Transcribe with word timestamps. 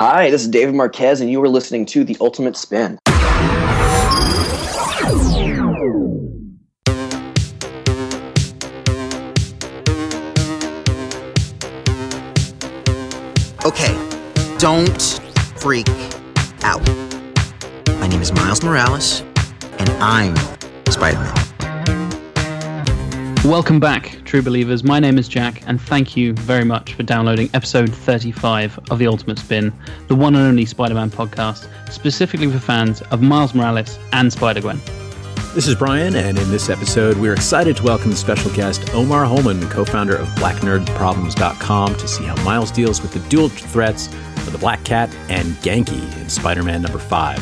Hi, 0.00 0.30
this 0.30 0.40
is 0.40 0.48
David 0.48 0.74
Marquez, 0.74 1.20
and 1.20 1.30
you 1.30 1.42
are 1.42 1.48
listening 1.50 1.84
to 1.84 2.04
The 2.04 2.16
Ultimate 2.22 2.56
Spin. 2.56 2.98
Okay, 13.66 14.56
don't 14.56 15.02
freak 15.60 15.86
out. 16.62 16.80
My 17.98 18.06
name 18.06 18.22
is 18.22 18.32
Miles 18.32 18.64
Morales, 18.64 19.20
and 19.78 19.90
I'm 20.02 20.34
Spider 20.90 21.18
Man. 21.18 21.39
Welcome 23.44 23.80
back, 23.80 24.22
true 24.26 24.42
believers. 24.42 24.84
My 24.84 25.00
name 25.00 25.16
is 25.16 25.26
Jack, 25.26 25.66
and 25.66 25.80
thank 25.80 26.14
you 26.14 26.34
very 26.34 26.62
much 26.62 26.92
for 26.92 27.04
downloading 27.04 27.48
episode 27.54 27.88
35 27.88 28.78
of 28.90 28.98
The 28.98 29.06
Ultimate 29.06 29.38
Spin, 29.38 29.72
the 30.08 30.14
one 30.14 30.36
and 30.36 30.46
only 30.46 30.66
Spider 30.66 30.92
Man 30.92 31.08
podcast, 31.08 31.66
specifically 31.90 32.50
for 32.50 32.58
fans 32.58 33.00
of 33.00 33.22
Miles 33.22 33.54
Morales 33.54 33.98
and 34.12 34.30
Spider 34.30 34.60
Gwen. 34.60 34.78
This 35.54 35.66
is 35.66 35.74
Brian, 35.74 36.16
and 36.16 36.38
in 36.38 36.50
this 36.50 36.68
episode, 36.68 37.16
we're 37.16 37.32
excited 37.32 37.78
to 37.78 37.82
welcome 37.82 38.12
special 38.12 38.52
guest 38.52 38.92
Omar 38.92 39.24
Holmon, 39.24 39.70
co 39.70 39.86
founder 39.86 40.16
of 40.16 40.28
BlackNerdProblems.com, 40.34 41.94
to 41.94 42.08
see 42.08 42.24
how 42.24 42.36
Miles 42.44 42.70
deals 42.70 43.00
with 43.00 43.14
the 43.14 43.26
dual 43.30 43.48
threats 43.48 44.08
of 44.08 44.52
the 44.52 44.58
Black 44.58 44.84
Cat 44.84 45.08
and 45.30 45.54
Ganke 45.62 46.20
in 46.20 46.28
Spider 46.28 46.62
Man 46.62 46.82
number 46.82 46.98
5. 46.98 47.38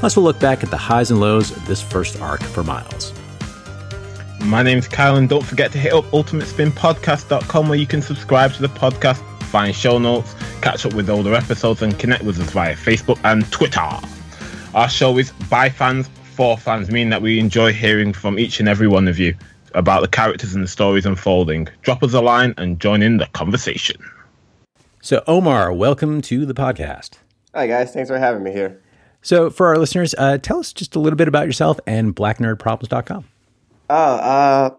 Plus, 0.00 0.16
we'll 0.16 0.24
look 0.24 0.40
back 0.40 0.64
at 0.64 0.70
the 0.70 0.78
highs 0.78 1.10
and 1.10 1.20
lows 1.20 1.50
of 1.50 1.66
this 1.66 1.82
first 1.82 2.18
arc 2.18 2.42
for 2.42 2.64
Miles. 2.64 3.12
My 4.44 4.62
name's 4.62 4.86
Kyle, 4.86 5.16
and 5.16 5.26
don't 5.26 5.44
forget 5.44 5.72
to 5.72 5.78
hit 5.78 5.94
up 5.94 6.04
ultimatespinpodcast.com 6.06 7.66
where 7.66 7.78
you 7.78 7.86
can 7.86 8.02
subscribe 8.02 8.52
to 8.52 8.60
the 8.60 8.68
podcast, 8.68 9.16
find 9.44 9.74
show 9.74 9.98
notes, 9.98 10.34
catch 10.60 10.84
up 10.84 10.92
with 10.92 11.08
older 11.08 11.34
episodes, 11.34 11.80
and 11.80 11.98
connect 11.98 12.24
with 12.24 12.38
us 12.38 12.50
via 12.50 12.76
Facebook 12.76 13.18
and 13.24 13.50
Twitter. 13.50 13.88
Our 14.74 14.90
show 14.90 15.16
is 15.16 15.32
by 15.48 15.70
fans 15.70 16.10
for 16.34 16.58
fans, 16.58 16.90
meaning 16.90 17.08
that 17.08 17.22
we 17.22 17.38
enjoy 17.38 17.72
hearing 17.72 18.12
from 18.12 18.38
each 18.38 18.60
and 18.60 18.68
every 18.68 18.86
one 18.86 19.08
of 19.08 19.18
you 19.18 19.34
about 19.72 20.02
the 20.02 20.08
characters 20.08 20.54
and 20.54 20.62
the 20.62 20.68
stories 20.68 21.06
unfolding. 21.06 21.66
Drop 21.80 22.02
us 22.02 22.12
a 22.12 22.20
line 22.20 22.52
and 22.58 22.78
join 22.78 23.00
in 23.00 23.16
the 23.16 23.26
conversation. 23.28 23.96
So, 25.00 25.24
Omar, 25.26 25.72
welcome 25.72 26.20
to 26.20 26.44
the 26.44 26.54
podcast. 26.54 27.12
Hi, 27.54 27.66
guys. 27.66 27.94
Thanks 27.94 28.10
for 28.10 28.18
having 28.18 28.42
me 28.42 28.52
here. 28.52 28.78
So, 29.22 29.48
for 29.48 29.68
our 29.68 29.78
listeners, 29.78 30.14
uh, 30.18 30.36
tell 30.36 30.58
us 30.58 30.74
just 30.74 30.94
a 30.96 31.00
little 31.00 31.16
bit 31.16 31.28
about 31.28 31.46
yourself 31.46 31.80
and 31.86 32.14
BlackNerdProblems.com. 32.14 33.24
Oh, 33.90 33.94
uh, 34.16 34.70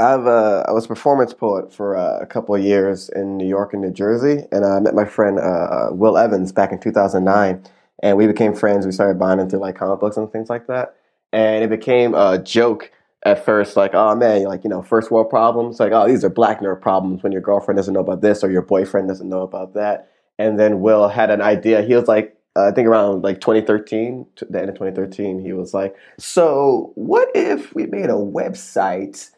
I've 0.00 0.26
uh, 0.26 0.64
I 0.66 0.72
was 0.72 0.86
a 0.86 0.88
performance 0.88 1.32
poet 1.32 1.72
for 1.72 1.96
uh, 1.96 2.18
a 2.20 2.26
couple 2.26 2.54
of 2.54 2.62
years 2.62 3.08
in 3.10 3.36
New 3.36 3.46
York 3.46 3.72
and 3.72 3.82
New 3.82 3.92
Jersey, 3.92 4.44
and 4.50 4.64
I 4.64 4.80
met 4.80 4.94
my 4.94 5.04
friend 5.04 5.38
uh, 5.38 5.88
Will 5.92 6.18
Evans 6.18 6.50
back 6.52 6.72
in 6.72 6.80
2009, 6.80 7.62
and 8.02 8.16
we 8.16 8.26
became 8.26 8.54
friends. 8.54 8.86
We 8.86 8.92
started 8.92 9.18
bonding 9.18 9.48
through 9.48 9.60
like 9.60 9.76
comic 9.76 10.00
books 10.00 10.16
and 10.16 10.30
things 10.32 10.50
like 10.50 10.66
that, 10.66 10.96
and 11.32 11.62
it 11.62 11.70
became 11.70 12.14
a 12.14 12.38
joke 12.38 12.90
at 13.24 13.44
first, 13.44 13.76
like, 13.76 13.94
oh 13.94 14.14
man, 14.16 14.44
like 14.44 14.64
you 14.64 14.70
know, 14.70 14.82
first 14.82 15.10
world 15.12 15.30
problems, 15.30 15.78
like 15.78 15.92
oh 15.92 16.08
these 16.08 16.24
are 16.24 16.30
black 16.30 16.60
nerd 16.60 16.80
problems 16.80 17.22
when 17.22 17.32
your 17.32 17.40
girlfriend 17.40 17.76
doesn't 17.76 17.94
know 17.94 18.00
about 18.00 18.20
this 18.20 18.42
or 18.42 18.50
your 18.50 18.62
boyfriend 18.62 19.06
doesn't 19.08 19.28
know 19.28 19.42
about 19.42 19.74
that, 19.74 20.10
and 20.38 20.58
then 20.58 20.80
Will 20.80 21.08
had 21.08 21.30
an 21.30 21.40
idea. 21.40 21.82
He 21.82 21.94
was 21.94 22.08
like, 22.08 22.36
I 22.56 22.70
think 22.70 22.86
around 22.86 23.22
like 23.22 23.40
2013, 23.40 24.26
the 24.48 24.60
end 24.60 24.68
of 24.68 24.76
2013, 24.76 25.40
he 25.40 25.52
was 25.52 25.74
like, 25.74 25.96
"So 26.18 26.92
what 26.94 27.28
if 27.34 27.74
we 27.74 27.86
made 27.86 28.10
a 28.10 28.14
website, 28.14 29.30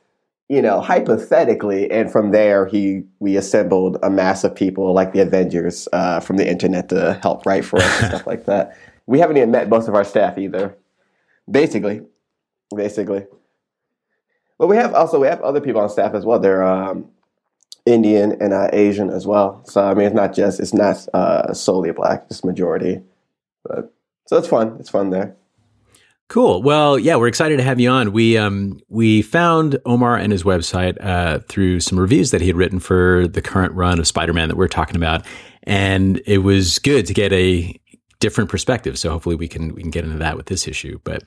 you 0.49 0.61
know, 0.61 0.81
hypothetically?" 0.81 1.91
And 1.91 2.11
from 2.13 2.31
there, 2.31 2.67
he 2.67 3.05
we 3.19 3.37
assembled 3.37 3.99
a 4.03 4.11
mass 4.11 4.45
of 4.45 4.55
people 4.55 4.93
like 4.93 5.13
the 5.13 5.21
Avengers 5.21 5.89
uh, 5.93 6.21
from 6.21 6.37
the 6.37 6.49
internet 6.49 6.91
to 6.91 7.19
help 7.23 7.47
write 7.47 7.65
for 7.65 7.79
us 7.79 8.01
and 8.01 8.09
stuff 8.09 8.27
like 8.33 8.45
that. 8.47 8.77
We 9.07 9.19
haven't 9.19 9.39
even 9.39 9.51
met 9.51 9.69
most 9.69 9.89
of 9.89 9.95
our 9.95 10.05
staff 10.05 10.37
either. 10.37 10.77
Basically, 11.51 12.03
basically. 12.75 13.27
But 14.59 14.67
we 14.67 14.77
have 14.77 14.95
also 14.95 15.21
we 15.21 15.27
have 15.29 15.41
other 15.41 15.61
people 15.61 15.81
on 15.81 15.89
staff 15.89 16.15
as 16.15 16.25
well. 16.25 16.39
They're 16.39 16.65
um, 16.65 17.09
Indian 17.87 18.37
and 18.41 18.53
uh, 18.53 18.69
Asian 18.73 19.11
as 19.11 19.27
well. 19.27 19.63
So 19.65 19.83
I 19.83 19.95
mean, 19.95 20.07
it's 20.07 20.15
not 20.15 20.35
just 20.35 20.61
it's 20.61 20.75
not 20.75 21.07
uh, 21.15 21.55
solely 21.55 21.93
black, 21.93 22.27
it's 22.29 22.45
majority. 22.45 23.01
But 23.65 23.93
so 24.27 24.37
it's 24.37 24.49
fun. 24.49 24.77
It's 24.79 24.91
fun 24.91 25.11
there. 25.11 25.37
Cool. 26.29 26.61
Well, 26.61 26.99
yeah, 26.99 27.15
we're 27.15 27.29
excited 27.29 27.57
to 27.59 27.63
have 27.63 27.79
you 27.79 27.89
on. 27.89 28.11
We 28.13 28.37
um 28.37 28.81
we 28.89 29.23
found 29.23 29.79
Omar 29.87 30.17
and 30.17 30.33
his 30.33 30.43
website 30.43 30.97
uh, 31.01 31.39
through 31.49 31.79
some 31.81 31.99
reviews 32.01 32.33
that 32.33 32.41
he 32.41 32.49
had 32.49 32.57
written 32.57 32.81
for 32.81 33.29
the 33.29 33.41
current 33.41 33.73
run 33.75 34.01
of 34.01 34.09
Spider-Man 34.09 34.49
that 34.49 34.57
we're 34.57 34.67
talking 34.67 34.97
about, 34.97 35.25
and 35.63 36.21
it 36.27 36.39
was 36.39 36.81
good 36.81 37.07
to 37.07 37.15
get 37.15 37.33
a 37.33 37.81
different 38.19 38.51
perspective. 38.51 38.99
So 38.99 39.11
hopefully 39.11 39.37
we 39.37 39.47
can 39.47 39.73
we 39.75 39.83
can 39.83 39.93
get 39.93 40.05
into 40.05 40.19
that 40.19 40.37
with 40.37 40.47
this 40.47 40.67
issue. 40.67 40.99
But 41.05 41.23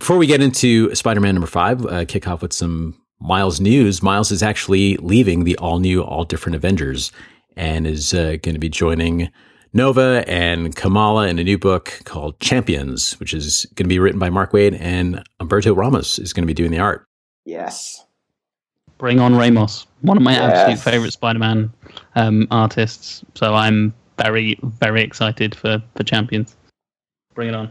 before 0.00 0.18
we 0.18 0.26
get 0.26 0.42
into 0.42 0.92
Spider-Man 0.96 1.36
number 1.36 1.46
five, 1.46 1.86
uh, 1.86 2.04
kick 2.04 2.26
off 2.26 2.42
with 2.42 2.52
some 2.52 2.99
Miles 3.20 3.60
news. 3.60 4.02
Miles 4.02 4.30
is 4.30 4.42
actually 4.42 4.96
leaving 4.98 5.44
the 5.44 5.56
all 5.58 5.78
new, 5.78 6.02
all 6.02 6.24
different 6.24 6.56
Avengers 6.56 7.12
and 7.56 7.86
is 7.86 8.14
uh, 8.14 8.36
going 8.42 8.54
to 8.54 8.58
be 8.58 8.68
joining 8.68 9.30
Nova 9.72 10.24
and 10.26 10.74
Kamala 10.74 11.28
in 11.28 11.38
a 11.38 11.44
new 11.44 11.58
book 11.58 12.00
called 12.04 12.38
Champions, 12.40 13.18
which 13.20 13.34
is 13.34 13.66
going 13.74 13.84
to 13.84 13.88
be 13.88 13.98
written 13.98 14.18
by 14.18 14.30
Mark 14.30 14.52
Waid 14.52 14.76
and 14.80 15.22
Humberto 15.40 15.76
Ramos 15.76 16.18
is 16.18 16.32
going 16.32 16.42
to 16.42 16.46
be 16.46 16.54
doing 16.54 16.70
the 16.70 16.78
art. 16.78 17.04
Yes. 17.44 18.04
Bring 18.98 19.20
on 19.20 19.34
Ramos, 19.36 19.86
one 20.00 20.16
of 20.16 20.22
my 20.22 20.32
Yes. 20.32 20.52
absolute 20.52 20.78
favorite 20.78 21.12
Spider 21.12 21.38
Man 21.38 21.72
um, 22.16 22.46
artists. 22.50 23.24
So 23.34 23.54
I'm 23.54 23.94
very, 24.18 24.58
very 24.62 25.02
excited 25.02 25.54
for, 25.54 25.82
for 25.94 26.02
Champions. 26.04 26.56
Bring 27.34 27.48
it 27.48 27.54
on. 27.54 27.70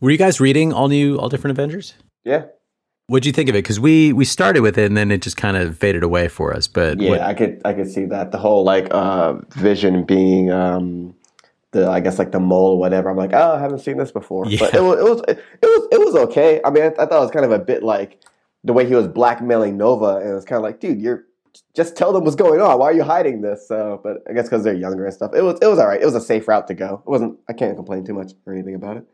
Were 0.00 0.10
you 0.10 0.18
guys 0.18 0.40
reading 0.40 0.72
all 0.72 0.88
new, 0.88 1.18
all 1.18 1.28
different 1.28 1.58
Avengers? 1.58 1.94
Yeah. 2.24 2.44
What'd 3.08 3.24
you 3.24 3.32
think 3.32 3.48
of 3.48 3.54
it? 3.54 3.64
Because 3.64 3.80
we 3.80 4.12
we 4.12 4.26
started 4.26 4.60
with 4.60 4.76
it 4.76 4.84
and 4.84 4.94
then 4.94 5.10
it 5.10 5.22
just 5.22 5.38
kind 5.38 5.56
of 5.56 5.78
faded 5.78 6.02
away 6.02 6.28
for 6.28 6.54
us. 6.54 6.68
But 6.68 7.00
Yeah, 7.00 7.10
what- 7.10 7.20
I 7.22 7.32
could 7.32 7.62
I 7.64 7.72
could 7.72 7.90
see 7.90 8.04
that 8.04 8.32
the 8.32 8.38
whole 8.38 8.64
like 8.64 8.88
uh, 8.90 9.34
vision 9.56 10.04
being 10.04 10.50
um, 10.52 11.14
the 11.70 11.88
I 11.88 12.00
guess 12.00 12.18
like 12.18 12.32
the 12.32 12.40
mole 12.40 12.72
or 12.72 12.78
whatever. 12.78 13.08
I'm 13.08 13.16
like, 13.16 13.32
oh, 13.32 13.54
I 13.54 13.60
haven't 13.60 13.78
seen 13.78 13.96
this 13.96 14.12
before. 14.12 14.44
Yeah. 14.46 14.58
But 14.60 14.74
it 14.74 14.82
was 14.82 14.98
it 15.00 15.02
was 15.02 15.22
it 15.26 15.66
was 15.66 15.88
it 15.92 16.00
was 16.00 16.14
okay. 16.26 16.60
I 16.66 16.70
mean, 16.70 16.82
I, 16.82 16.86
I 16.88 17.06
thought 17.06 17.12
it 17.12 17.20
was 17.20 17.30
kind 17.30 17.46
of 17.46 17.50
a 17.52 17.58
bit 17.58 17.82
like 17.82 18.20
the 18.62 18.74
way 18.74 18.86
he 18.86 18.94
was 18.94 19.08
blackmailing 19.08 19.78
Nova, 19.78 20.16
and 20.18 20.28
it 20.28 20.34
was 20.34 20.44
kind 20.44 20.58
of 20.58 20.62
like, 20.62 20.78
dude, 20.78 21.00
you're 21.00 21.24
just 21.74 21.96
tell 21.96 22.12
them 22.12 22.24
what's 22.24 22.36
going 22.36 22.60
on. 22.60 22.78
Why 22.78 22.86
are 22.88 22.92
you 22.92 23.04
hiding 23.04 23.40
this? 23.40 23.66
So, 23.66 24.00
but 24.04 24.18
I 24.28 24.34
guess 24.34 24.44
because 24.44 24.64
they're 24.64 24.74
younger 24.74 25.06
and 25.06 25.14
stuff, 25.14 25.32
it 25.34 25.40
was 25.40 25.58
it 25.62 25.66
was 25.66 25.78
all 25.78 25.86
right. 25.88 26.00
It 26.02 26.04
was 26.04 26.14
a 26.14 26.20
safe 26.20 26.46
route 26.46 26.66
to 26.68 26.74
go. 26.74 27.02
It 27.06 27.10
wasn't. 27.10 27.38
I 27.48 27.54
can't 27.54 27.74
complain 27.74 28.04
too 28.04 28.12
much 28.12 28.32
or 28.44 28.52
anything 28.52 28.74
about 28.74 28.98
it. 28.98 29.04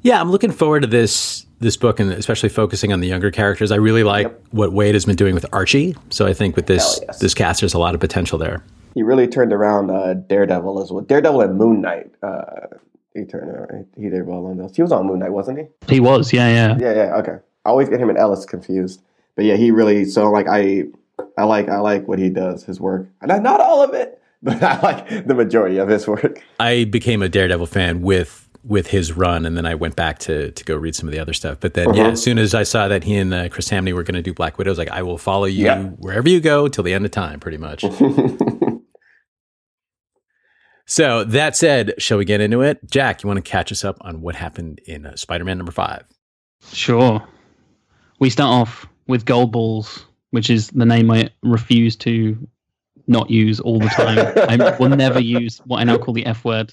Yeah, 0.00 0.20
I'm 0.20 0.30
looking 0.30 0.50
forward 0.50 0.80
to 0.80 0.86
this 0.86 1.46
this 1.60 1.76
book 1.76 2.00
and 2.00 2.10
especially 2.12 2.48
focusing 2.48 2.92
on 2.92 3.00
the 3.00 3.06
younger 3.06 3.30
characters. 3.30 3.70
I 3.70 3.76
really 3.76 4.02
like 4.02 4.24
Yep. 4.26 4.44
what 4.50 4.70
Waid 4.70 4.94
has 4.94 5.04
been 5.04 5.14
doing 5.14 5.34
with 5.34 5.46
Archie. 5.52 5.94
So 6.10 6.26
I 6.26 6.34
think 6.34 6.56
with 6.56 6.66
this 6.66 7.00
yes. 7.06 7.18
this 7.20 7.34
cast, 7.34 7.60
there's 7.60 7.74
a 7.74 7.78
lot 7.78 7.94
of 7.94 8.00
potential 8.00 8.38
there. 8.38 8.64
He 8.94 9.02
really 9.02 9.26
turned 9.26 9.52
around 9.52 9.90
uh, 9.90 10.14
Daredevil 10.14 10.82
as 10.82 10.90
well. 10.90 11.02
Daredevil 11.02 11.40
and 11.40 11.56
Moon 11.56 11.80
Knight. 11.80 12.10
Uh, 12.22 12.66
he 13.14 13.24
turned 13.24 13.50
around. 13.50 13.86
He 13.96 14.08
did 14.08 14.26
well 14.26 14.46
on 14.46 14.58
those. 14.58 14.74
He 14.74 14.82
was 14.82 14.92
on 14.92 15.06
Moon 15.06 15.18
Knight, 15.20 15.32
wasn't 15.32 15.58
he? 15.60 15.66
He 15.94 16.00
was, 16.00 16.32
yeah, 16.32 16.48
yeah. 16.48 16.76
Yeah, 16.78 16.94
yeah, 16.94 17.16
okay. 17.16 17.36
I 17.64 17.68
always 17.68 17.88
get 17.88 18.00
him 18.00 18.08
and 18.08 18.18
Ellis 18.18 18.44
confused, 18.44 19.02
but 19.36 19.44
yeah, 19.44 19.56
he 19.56 19.70
really. 19.70 20.04
So 20.04 20.30
like, 20.30 20.48
I, 20.48 20.84
I 21.38 21.44
like, 21.44 21.68
I 21.68 21.78
like 21.78 22.08
what 22.08 22.18
he 22.18 22.28
does, 22.28 22.64
his 22.64 22.80
work, 22.80 23.06
and 23.20 23.28
not, 23.28 23.42
not 23.42 23.60
all 23.60 23.82
of 23.82 23.94
it, 23.94 24.20
but 24.42 24.62
I 24.62 24.80
like 24.80 25.26
the 25.26 25.34
majority 25.34 25.78
of 25.78 25.88
his 25.88 26.06
work. 26.08 26.42
I 26.58 26.84
became 26.84 27.22
a 27.22 27.28
Daredevil 27.28 27.66
fan 27.66 28.02
with 28.02 28.41
with 28.64 28.86
his 28.88 29.12
run, 29.12 29.44
and 29.44 29.56
then 29.56 29.66
I 29.66 29.74
went 29.74 29.96
back 29.96 30.18
to 30.20 30.50
to 30.52 30.64
go 30.64 30.76
read 30.76 30.94
some 30.94 31.08
of 31.08 31.12
the 31.12 31.18
other 31.20 31.32
stuff. 31.32 31.58
But 31.60 31.74
then, 31.74 31.94
yeah, 31.94 32.02
Uh-huh. 32.02 32.12
as 32.12 32.22
soon 32.22 32.38
as 32.38 32.54
I 32.54 32.62
saw 32.62 32.86
that 32.88 33.02
he 33.04 33.16
and 33.16 33.34
uh, 33.34 33.48
Chris 33.48 33.68
Samnee 33.68 33.92
were 33.92 34.02
going 34.04 34.14
to 34.14 34.22
do 34.22 34.32
Black 34.32 34.56
Widow, 34.58 34.70
I 34.70 34.72
was 34.72 34.78
like, 34.78 34.90
I 34.90 35.02
will 35.02 35.18
follow 35.18 35.46
you 35.46 35.64
Yeah. 35.66 35.82
wherever 35.84 36.28
you 36.28 36.40
go 36.40 36.68
till 36.68 36.84
the 36.84 36.94
end 36.94 37.04
of 37.04 37.10
time, 37.10 37.40
pretty 37.40 37.58
much. 37.58 37.84
so 40.86 41.24
that 41.24 41.56
said, 41.56 41.94
shall 41.98 42.18
we 42.18 42.24
get 42.24 42.40
into 42.40 42.60
it? 42.62 42.78
Jack, 42.90 43.22
you 43.22 43.28
want 43.28 43.38
to 43.44 43.50
catch 43.50 43.72
us 43.72 43.84
up 43.84 43.96
on 44.02 44.20
what 44.20 44.34
happened 44.34 44.80
in 44.86 45.06
uh, 45.06 45.16
Spider-Man 45.16 45.56
number 45.58 45.72
five? 45.72 46.04
Sure. 46.72 47.26
We 48.18 48.30
start 48.30 48.50
off 48.50 48.86
with 49.08 49.24
Gold 49.24 49.52
Balls, 49.52 50.04
which 50.30 50.50
is 50.50 50.68
the 50.68 50.86
name 50.86 51.10
I 51.10 51.30
refuse 51.42 51.96
to 51.96 52.36
not 53.06 53.30
use 53.30 53.58
all 53.60 53.78
the 53.80 53.88
time. 53.88 54.18
I 54.60 54.76
will 54.78 54.88
never 54.90 55.18
use 55.20 55.58
what 55.64 55.78
I 55.80 55.84
now 55.84 55.98
call 55.98 56.14
the 56.14 56.26
F 56.26 56.44
word. 56.44 56.72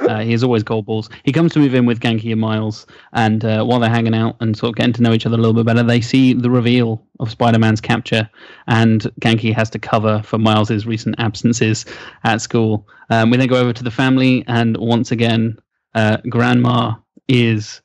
Uh, 0.00 0.20
he 0.20 0.32
is 0.32 0.44
always 0.44 0.62
Gold 0.62 0.86
Balls. 0.86 1.10
He 1.24 1.32
comes 1.32 1.52
to 1.52 1.58
move 1.58 1.74
in 1.74 1.86
with 1.86 2.00
Ganke 2.00 2.30
and 2.30 2.40
Miles, 2.40 2.86
and 3.12 3.44
uh, 3.44 3.64
while 3.64 3.80
they're 3.80 3.90
hanging 3.90 4.14
out 4.14 4.36
and 4.40 4.56
sort 4.56 4.70
of 4.70 4.76
getting 4.76 4.92
to 4.94 5.02
know 5.02 5.12
each 5.12 5.26
other 5.26 5.34
a 5.34 5.38
little 5.38 5.54
bit 5.54 5.66
better, 5.66 5.82
they 5.82 6.00
see 6.00 6.32
the 6.32 6.50
reveal 6.50 7.04
of 7.20 7.30
Spider-Man's 7.30 7.80
capture, 7.80 8.28
and 8.66 9.02
Ganke 9.20 9.54
has 9.54 9.70
to 9.70 9.78
cover 9.78 10.22
for 10.22 10.38
Miles's 10.38 10.86
recent 10.86 11.16
absences 11.18 11.84
at 12.24 12.40
school. 12.40 12.86
Um, 13.10 13.30
we 13.30 13.36
then 13.36 13.48
go 13.48 13.56
over 13.56 13.72
to 13.72 13.84
the 13.84 13.90
family, 13.90 14.44
and 14.46 14.76
once 14.76 15.10
again, 15.10 15.58
uh, 15.94 16.18
Grandma 16.28 16.94
is 17.28 17.80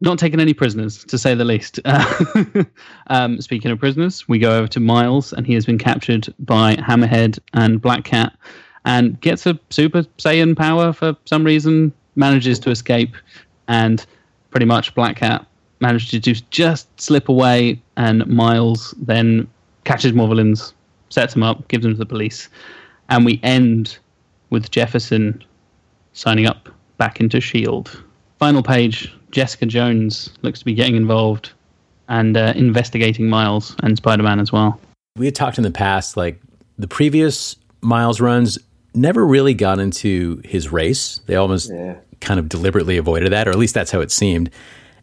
not 0.00 0.18
taking 0.18 0.40
any 0.40 0.52
prisoners, 0.54 1.04
to 1.04 1.18
say 1.18 1.34
the 1.34 1.44
least. 1.44 1.80
um, 3.08 3.40
speaking 3.40 3.70
of 3.70 3.78
prisoners, 3.78 4.28
we 4.28 4.38
go 4.38 4.58
over 4.58 4.68
to 4.68 4.80
Miles, 4.80 5.32
and 5.32 5.46
he 5.46 5.54
has 5.54 5.64
been 5.64 5.78
captured 5.78 6.32
by 6.38 6.76
Hammerhead 6.76 7.38
and 7.54 7.80
Black 7.80 8.04
Cat. 8.04 8.36
And 8.86 9.20
gets 9.20 9.44
a 9.44 9.58
Super 9.68 10.02
Saiyan 10.18 10.56
power 10.56 10.92
for 10.92 11.14
some 11.26 11.44
reason, 11.44 11.92
manages 12.14 12.58
to 12.60 12.70
escape, 12.70 13.14
and 13.68 14.06
pretty 14.50 14.64
much 14.64 14.94
Black 14.94 15.16
Cat 15.16 15.44
manages 15.80 16.10
to 16.10 16.32
just, 16.50 17.00
slip 17.00 17.28
away, 17.28 17.82
and 17.98 18.26
Miles 18.26 18.94
then 18.96 19.46
catches 19.84 20.14
more 20.14 20.28
villains, 20.28 20.72
sets 21.10 21.34
them 21.34 21.42
up, 21.42 21.68
gives 21.68 21.82
them 21.82 21.92
to 21.92 21.98
the 21.98 22.06
police, 22.06 22.48
and 23.10 23.24
we 23.24 23.40
end 23.42 23.98
with 24.50 24.70
Jefferson 24.70 25.44
signing 26.12 26.46
up 26.46 26.68
back 26.96 27.20
into 27.20 27.36
S.H.I.E.L.D. 27.38 27.90
Final 28.38 28.62
page 28.62 29.12
Jessica 29.32 29.66
Jones 29.66 30.30
looks 30.42 30.60
to 30.60 30.64
be 30.64 30.74
getting 30.74 30.96
involved 30.96 31.52
and 32.08 32.36
uh, 32.36 32.52
investigating 32.56 33.28
Miles 33.28 33.74
and 33.82 33.96
Spider 33.96 34.22
Man 34.22 34.38
as 34.38 34.52
well. 34.52 34.80
We 35.16 35.26
had 35.26 35.34
talked 35.34 35.58
in 35.58 35.64
the 35.64 35.70
past, 35.70 36.16
like 36.16 36.40
the 36.78 36.86
previous 36.86 37.56
Miles 37.82 38.20
runs 38.20 38.58
never 38.96 39.26
really 39.26 39.54
got 39.54 39.78
into 39.78 40.40
his 40.44 40.72
race. 40.72 41.20
They 41.26 41.36
almost 41.36 41.70
Yeah. 41.70 41.96
kind 42.20 42.40
of 42.40 42.48
deliberately 42.48 42.96
avoided 42.96 43.32
that, 43.32 43.46
or 43.46 43.50
at 43.50 43.58
least 43.58 43.74
that's 43.74 43.90
how 43.90 44.00
it 44.00 44.10
seemed. 44.10 44.50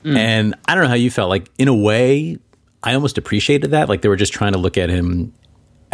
And 0.05 0.53
I 0.67 0.75
don't 0.75 0.83
know 0.83 0.89
how 0.89 0.95
you 0.95 1.09
felt. 1.09 1.29
Like, 1.29 1.49
in 1.57 1.69
a 1.69 1.73
way, 1.73 2.37
I 2.83 2.93
almost 2.93 3.17
appreciated 3.17 3.71
that. 3.71 3.87
Like, 3.87 4.01
they 4.01 4.09
were 4.09 4.17
just 4.17 4.33
trying 4.33 4.51
to 4.51 4.57
look 4.59 4.77
at 4.77 4.89
him 4.89 5.31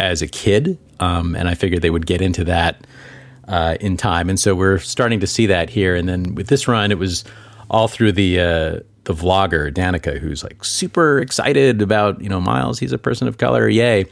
as 0.00 0.20
a 0.20 0.26
kid. 0.26 0.78
Um, 0.98 1.36
and 1.36 1.48
I 1.48 1.54
figured 1.54 1.80
they 1.82 1.90
would 1.90 2.06
get 2.06 2.20
into 2.20 2.42
that 2.44 2.84
uh, 3.46 3.76
in 3.80 3.96
time. 3.96 4.28
And 4.28 4.38
so 4.40 4.56
we're 4.56 4.78
starting 4.78 5.20
to 5.20 5.28
see 5.28 5.46
that 5.46 5.70
here. 5.70 5.94
And 5.94 6.08
then 6.08 6.34
with 6.34 6.48
this 6.48 6.66
run, 6.66 6.90
it 6.90 6.98
was 6.98 7.22
all 7.70 7.86
through 7.86 8.12
the 8.12 8.40
uh, 8.40 8.80
the 9.04 9.14
vlogger 9.14 9.72
Danika, 9.72 10.18
who's 10.18 10.42
like 10.42 10.64
super 10.64 11.20
excited 11.20 11.80
about 11.80 12.20
you 12.20 12.28
know 12.28 12.40
Miles. 12.40 12.78
He's 12.80 12.92
a 12.92 12.98
person 12.98 13.28
of 13.28 13.38
color, 13.38 13.68
yay! 13.68 14.06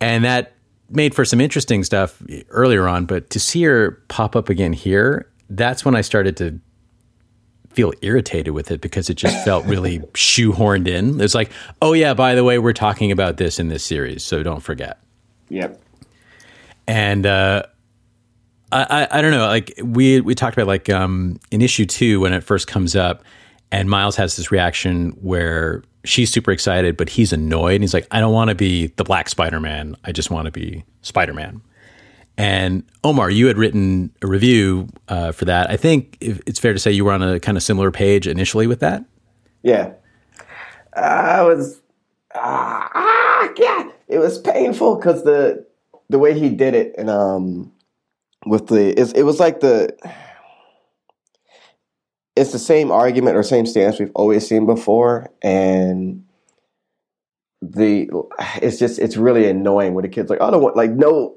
And 0.00 0.24
that 0.24 0.53
made 0.94 1.14
for 1.14 1.24
some 1.24 1.40
interesting 1.40 1.84
stuff 1.84 2.22
earlier 2.50 2.88
on. 2.88 3.06
But 3.06 3.30
to 3.30 3.40
see 3.40 3.62
her 3.64 4.02
pop 4.08 4.36
up 4.36 4.48
again 4.48 4.72
here, 4.72 5.30
that's 5.50 5.84
when 5.84 5.94
I 5.94 6.00
started 6.00 6.36
to 6.38 6.60
feel 7.74 7.92
irritated 8.02 8.54
with 8.54 8.70
it 8.70 8.80
because 8.80 9.10
it 9.10 9.14
just 9.14 9.44
felt 9.44 9.64
really 9.66 9.98
shoehorned 10.14 10.86
in. 10.86 11.20
It's 11.20 11.34
like, 11.34 11.50
oh 11.82 11.92
yeah, 11.92 12.14
by 12.14 12.34
the 12.34 12.44
way, 12.44 12.58
we're 12.58 12.72
talking 12.72 13.10
about 13.10 13.36
this 13.36 13.58
in 13.58 13.68
this 13.68 13.84
series, 13.84 14.22
so 14.22 14.42
don't 14.42 14.60
forget. 14.60 15.00
Yep. 15.48 15.80
And 16.86 17.26
uh, 17.26 17.64
I, 18.72 18.84
I 18.84 19.18
I 19.18 19.22
don't 19.22 19.30
know, 19.30 19.46
like 19.46 19.72
we 19.82 20.20
we 20.20 20.34
talked 20.34 20.56
about 20.56 20.66
like 20.66 20.88
um, 20.90 21.40
in 21.50 21.62
issue 21.62 21.86
two 21.86 22.20
when 22.20 22.32
it 22.32 22.42
first 22.42 22.66
comes 22.66 22.94
up, 22.94 23.24
and 23.70 23.88
Miles 23.90 24.16
has 24.16 24.36
this 24.36 24.50
reaction 24.50 25.10
where 25.20 25.82
she's 26.04 26.30
super 26.30 26.50
excited, 26.50 26.96
but 26.96 27.08
he's 27.08 27.32
annoyed. 27.32 27.74
And 27.74 27.82
he's 27.82 27.94
like, 27.94 28.06
I 28.10 28.20
don't 28.20 28.32
want 28.32 28.50
to 28.50 28.54
be 28.54 28.88
the 28.96 29.04
Black 29.04 29.28
Spider 29.28 29.60
Man. 29.60 29.96
I 30.04 30.12
just 30.12 30.30
want 30.30 30.46
to 30.46 30.52
be 30.52 30.84
Spider 31.02 31.32
Man. 31.32 31.60
And 32.36 32.84
Omar, 33.04 33.30
you 33.30 33.46
had 33.46 33.56
written 33.56 34.12
a 34.22 34.26
review 34.26 34.88
uh, 35.08 35.32
for 35.32 35.44
that. 35.44 35.70
I 35.70 35.76
think 35.76 36.16
it's 36.20 36.58
fair 36.58 36.72
to 36.72 36.78
say 36.78 36.90
you 36.90 37.04
were 37.04 37.12
on 37.12 37.22
a 37.22 37.38
kind 37.38 37.56
of 37.56 37.62
similar 37.62 37.90
page 37.90 38.26
initially 38.26 38.66
with 38.66 38.80
that. 38.80 39.04
Yeah. 39.62 39.92
I 40.94 41.42
was 41.42 41.80
ah, 42.34 42.90
ah 42.94 43.52
yeah. 43.56 43.90
It 44.08 44.18
was 44.18 44.38
painful 44.38 44.96
because 44.96 45.24
the 45.24 45.66
the 46.10 46.18
way 46.18 46.38
he 46.38 46.48
did 46.50 46.74
it 46.74 46.94
and 46.98 47.08
um 47.08 47.72
with 48.46 48.66
the 48.66 48.98
it 48.98 49.24
was 49.24 49.40
like 49.40 49.60
the 49.60 49.96
it's 52.36 52.52
the 52.52 52.58
same 52.58 52.90
argument 52.90 53.36
or 53.36 53.42
same 53.42 53.66
stance 53.66 53.98
we've 53.98 54.10
always 54.14 54.46
seen 54.46 54.66
before 54.66 55.30
and 55.42 56.24
the 57.62 58.08
it's 58.56 58.78
just 58.78 58.98
it's 58.98 59.16
really 59.16 59.48
annoying 59.48 59.94
when 59.94 60.02
the 60.02 60.08
kids 60.08 60.28
like 60.28 60.40
I 60.40 60.50
don't 60.50 60.62
want 60.62 60.76
like 60.76 60.90
no 60.90 61.36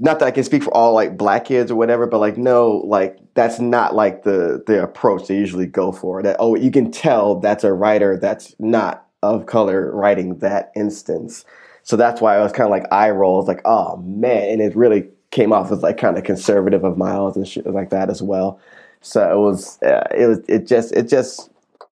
not 0.00 0.18
that 0.18 0.26
I 0.26 0.30
can 0.30 0.44
speak 0.44 0.62
for 0.62 0.74
all 0.74 0.94
like 0.94 1.18
black 1.18 1.44
kids 1.44 1.70
or 1.70 1.76
whatever, 1.76 2.06
but 2.06 2.18
like 2.18 2.38
no, 2.38 2.78
like 2.86 3.18
that's 3.34 3.60
not 3.60 3.94
like 3.94 4.24
the 4.24 4.64
the 4.66 4.82
approach 4.82 5.28
they 5.28 5.36
usually 5.36 5.66
go 5.66 5.92
for. 5.92 6.22
That 6.22 6.36
oh, 6.38 6.56
you 6.56 6.70
can 6.70 6.90
tell 6.90 7.38
that's 7.38 7.64
a 7.64 7.72
writer 7.72 8.18
that's 8.18 8.56
not 8.58 9.06
of 9.22 9.44
color 9.44 9.94
writing 9.94 10.38
that 10.38 10.72
instance. 10.74 11.44
So 11.82 11.96
that's 11.96 12.20
why 12.20 12.36
I 12.36 12.42
was 12.42 12.52
kind 12.52 12.64
of 12.64 12.70
like 12.70 12.90
eye 12.90 13.10
rolls, 13.10 13.46
like 13.46 13.60
oh 13.66 13.98
man, 13.98 14.48
and 14.48 14.62
it 14.62 14.74
really 14.74 15.06
came 15.30 15.52
off 15.52 15.70
as 15.70 15.82
like 15.82 15.98
kind 15.98 16.16
of 16.16 16.24
conservative 16.24 16.82
of 16.82 16.96
Miles 16.96 17.36
and 17.36 17.46
shit 17.46 17.66
like 17.66 17.90
that 17.90 18.08
as 18.08 18.22
well. 18.22 18.58
So 19.00 19.30
it 19.30 19.38
was, 19.38 19.78
uh, 19.82 20.04
it 20.16 20.26
was, 20.26 20.40
it 20.48 20.66
just, 20.66 20.92
it 20.92 21.08
just, 21.08 21.50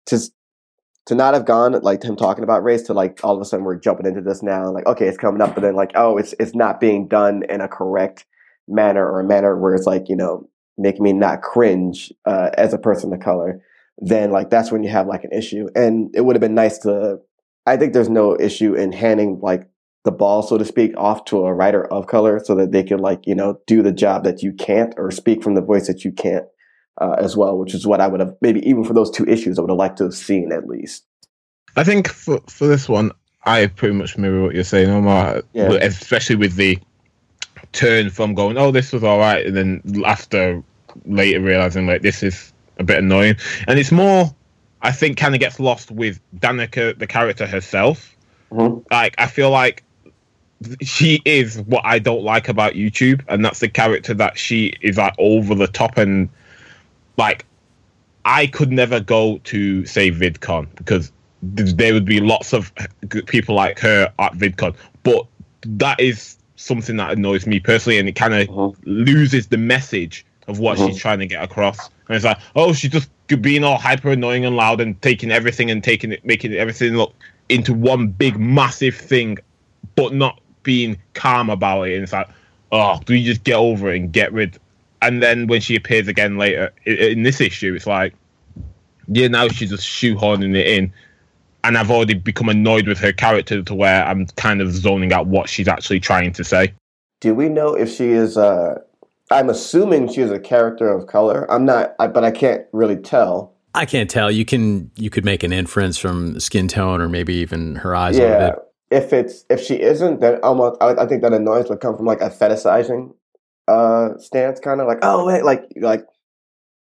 just 0.08 0.32
to 1.06 1.14
not 1.14 1.34
have 1.34 1.46
gone 1.46 1.72
like 1.82 2.02
him 2.02 2.16
talking 2.16 2.44
about 2.44 2.64
race 2.64 2.82
to 2.82 2.92
like 2.92 3.20
all 3.22 3.34
of 3.34 3.40
a 3.40 3.44
sudden 3.44 3.64
we're 3.64 3.78
jumping 3.78 4.06
into 4.06 4.20
this 4.20 4.42
now 4.42 4.70
like 4.70 4.86
okay 4.86 5.06
it's 5.06 5.16
coming 5.16 5.40
up 5.40 5.54
but 5.54 5.60
then 5.60 5.74
like 5.74 5.92
oh 5.94 6.16
it's 6.16 6.34
it's 6.38 6.54
not 6.54 6.80
being 6.80 7.06
done 7.08 7.42
in 7.48 7.60
a 7.60 7.68
correct 7.68 8.26
manner 8.68 9.08
or 9.08 9.20
a 9.20 9.24
manner 9.24 9.56
where 9.56 9.74
it's 9.74 9.86
like 9.86 10.08
you 10.08 10.16
know 10.16 10.48
making 10.76 11.02
me 11.02 11.12
not 11.12 11.42
cringe 11.42 12.12
uh, 12.26 12.50
as 12.58 12.74
a 12.74 12.78
person 12.78 13.12
of 13.12 13.20
color 13.20 13.62
then 13.98 14.30
like 14.30 14.50
that's 14.50 14.70
when 14.70 14.82
you 14.82 14.90
have 14.90 15.06
like 15.06 15.24
an 15.24 15.32
issue. 15.32 15.68
And 15.74 16.10
it 16.14 16.22
would 16.22 16.36
have 16.36 16.40
been 16.40 16.54
nice 16.54 16.78
to 16.80 17.18
i 17.66 17.76
think 17.76 17.92
there's 17.92 18.10
no 18.10 18.38
issue 18.38 18.74
in 18.74 18.92
handing 18.92 19.40
like 19.40 19.68
the 20.04 20.12
ball 20.12 20.42
so 20.42 20.56
to 20.56 20.64
speak 20.64 20.92
off 20.96 21.24
to 21.24 21.44
a 21.46 21.54
writer 21.54 21.84
of 21.92 22.06
color 22.06 22.40
so 22.44 22.54
that 22.54 22.70
they 22.72 22.84
can 22.84 22.98
like 22.98 23.26
you 23.26 23.34
know 23.34 23.58
do 23.66 23.82
the 23.82 23.92
job 23.92 24.24
that 24.24 24.42
you 24.42 24.52
can't 24.52 24.94
or 24.96 25.10
speak 25.10 25.42
from 25.42 25.54
the 25.54 25.62
voice 25.62 25.86
that 25.86 26.04
you 26.04 26.12
can't 26.12 26.44
uh, 26.98 27.16
as 27.18 27.36
well, 27.36 27.58
which 27.58 27.74
is 27.74 27.86
what 27.86 28.00
I 28.00 28.06
would 28.06 28.20
have 28.20 28.34
maybe 28.40 28.66
even 28.68 28.84
for 28.84 28.94
those 28.94 29.10
two 29.10 29.24
issues 29.26 29.58
I 29.58 29.62
would 29.62 29.70
have 29.70 29.78
liked 29.78 29.98
to 29.98 30.04
have 30.04 30.14
seen 30.14 30.52
at 30.52 30.66
least. 30.66 31.04
I 31.76 31.84
think 31.84 32.08
for 32.08 32.40
for 32.48 32.66
this 32.66 32.88
one, 32.88 33.12
I 33.44 33.66
pretty 33.66 33.94
much 33.94 34.16
mirror 34.16 34.42
what 34.42 34.54
you're 34.54 34.64
saying, 34.64 34.90
Omar. 34.90 35.42
Yeah. 35.52 35.72
Especially 35.72 36.36
with 36.36 36.56
the 36.56 36.78
turn 37.72 38.10
from 38.10 38.34
going, 38.34 38.56
"Oh, 38.56 38.70
this 38.70 38.92
was 38.92 39.04
all 39.04 39.18
right," 39.18 39.46
and 39.46 39.56
then 39.56 40.02
after 40.04 40.62
later 41.04 41.40
realizing 41.40 41.86
like 41.86 42.02
this 42.02 42.22
is 42.22 42.52
a 42.78 42.84
bit 42.84 42.98
annoying, 42.98 43.36
and 43.68 43.78
it's 43.78 43.92
more, 43.92 44.34
I 44.82 44.92
think, 44.92 45.16
kind 45.16 45.34
of 45.34 45.40
gets 45.40 45.60
lost 45.60 45.90
with 45.90 46.20
Danika, 46.38 46.98
the 46.98 47.06
character 47.06 47.46
herself. 47.46 48.14
Mhm. 48.50 48.84
Like, 48.90 49.14
I 49.18 49.26
feel 49.26 49.50
like 49.50 49.82
she 50.80 51.20
is 51.24 51.60
what 51.62 51.82
I 51.84 51.98
don't 51.98 52.22
like 52.22 52.48
about 52.48 52.74
YouTube, 52.74 53.22
and 53.28 53.44
that's 53.44 53.60
the 53.60 53.68
character 53.68 54.14
that 54.14 54.38
she 54.38 54.74
is 54.80 54.96
like 54.96 55.14
over 55.18 55.54
the 55.54 55.66
top 55.66 55.98
and 55.98 56.28
like 57.16 57.44
I 58.24 58.46
could 58.46 58.72
never 58.72 59.00
go 59.00 59.38
to 59.44 59.86
say 59.86 60.10
VidCon 60.10 60.66
because 60.74 61.12
there 61.42 61.92
would 61.92 62.04
be 62.04 62.20
lots 62.20 62.52
of 62.52 62.72
people 63.26 63.54
like 63.54 63.78
her 63.78 64.12
at 64.18 64.32
VidCon, 64.34 64.74
but 65.02 65.26
that 65.62 66.00
is 66.00 66.36
something 66.56 66.96
that 66.96 67.12
annoys 67.12 67.46
me 67.46 67.60
personally, 67.60 67.98
and 67.98 68.08
it 68.08 68.16
kind 68.16 68.34
of 68.34 68.48
Mhm. 68.48 68.76
loses 68.84 69.46
the 69.48 69.58
message 69.58 70.24
of 70.48 70.58
what 70.58 70.78
Mhm. 70.78 70.86
she's 70.86 70.96
trying 70.98 71.18
to 71.18 71.26
get 71.26 71.42
across. 71.42 71.90
And 72.08 72.16
it's 72.16 72.24
like, 72.24 72.38
oh, 72.54 72.72
she's 72.72 72.90
just 72.90 73.10
being 73.42 73.64
all 73.64 73.78
hyper 73.78 74.10
annoying 74.10 74.44
and 74.44 74.56
loud 74.56 74.80
and 74.80 75.00
taking 75.02 75.30
everything 75.30 75.70
and 75.70 75.82
taking 75.84 76.12
it, 76.12 76.24
making 76.24 76.52
everything 76.54 76.96
look 76.96 77.14
into 77.48 77.74
one 77.74 78.08
big 78.08 78.38
massive 78.38 78.96
thing, 78.96 79.38
but 79.94 80.14
not 80.14 80.40
being 80.62 80.96
calm 81.14 81.50
about 81.50 81.82
it. 81.84 81.94
And 81.94 82.02
it's 82.02 82.12
like, 82.12 82.28
oh, 82.72 83.00
do 83.04 83.14
you 83.14 83.24
just 83.24 83.44
get 83.44 83.54
over 83.56 83.92
it 83.92 83.96
and 83.96 84.12
get 84.12 84.32
rid? 84.32 84.58
And 85.06 85.22
then 85.22 85.46
when 85.46 85.60
she 85.60 85.76
appears 85.76 86.08
again 86.08 86.36
later 86.36 86.72
i- 86.84 86.90
in 86.90 87.22
this 87.22 87.40
issue, 87.40 87.74
it's 87.74 87.86
like, 87.86 88.12
yeah, 89.06 89.28
now 89.28 89.46
she's 89.46 89.70
just 89.70 89.86
shoehorning 89.86 90.56
it 90.56 90.66
in. 90.66 90.92
And 91.62 91.78
I've 91.78 91.92
already 91.92 92.14
become 92.14 92.48
annoyed 92.48 92.88
with 92.88 92.98
her 92.98 93.12
character 93.12 93.62
to 93.62 93.74
where 93.74 94.04
I'm 94.04 94.26
kind 94.36 94.60
of 94.60 94.72
zoning 94.72 95.12
out 95.12 95.28
what 95.28 95.48
she's 95.48 95.68
actually 95.68 96.00
trying 96.00 96.32
to 96.32 96.42
say. 96.42 96.72
Do 97.20 97.34
we 97.34 97.48
know 97.48 97.74
if 97.74 97.88
she 97.88 98.08
is? 98.08 98.36
Uh, 98.36 98.80
I'm 99.30 99.48
assuming 99.48 100.12
she 100.12 100.22
is 100.22 100.32
a 100.32 100.40
character 100.40 100.88
of 100.88 101.06
color. 101.06 101.50
I'm 101.50 101.64
not, 101.64 101.94
I, 102.00 102.08
but 102.08 102.24
I 102.24 102.32
can't 102.32 102.66
really 102.72 102.96
tell. 102.96 103.54
I 103.74 103.84
can't 103.84 104.10
tell. 104.10 104.30
You 104.30 104.44
can 104.44 104.90
you 104.96 105.10
could 105.10 105.24
make 105.24 105.42
an 105.42 105.52
inference 105.52 105.98
from 105.98 106.40
skin 106.40 106.66
tone 106.66 107.00
or 107.00 107.08
maybe 107.08 107.34
even 107.34 107.76
her 107.76 107.94
eyes 107.94 108.18
a 108.18 108.22
yeah. 108.22 108.50
bit. 108.50 108.58
If 108.90 109.12
it's 109.12 109.44
if 109.50 109.60
she 109.60 109.80
isn't, 109.80 110.20
then 110.20 110.40
almost 110.42 110.80
I, 110.80 111.02
I 111.02 111.06
think 111.06 111.22
that 111.22 111.32
annoyance 111.32 111.68
would 111.68 111.80
come 111.80 111.96
from 111.96 112.06
like 112.06 112.20
a 112.20 112.30
fetishizing 112.30 113.12
uh 113.68 114.16
stance, 114.18 114.60
kind 114.60 114.80
of 114.80 114.86
like 114.86 114.98
oh 115.02 115.26
wait, 115.26 115.44
like 115.44 115.64
like 115.80 116.04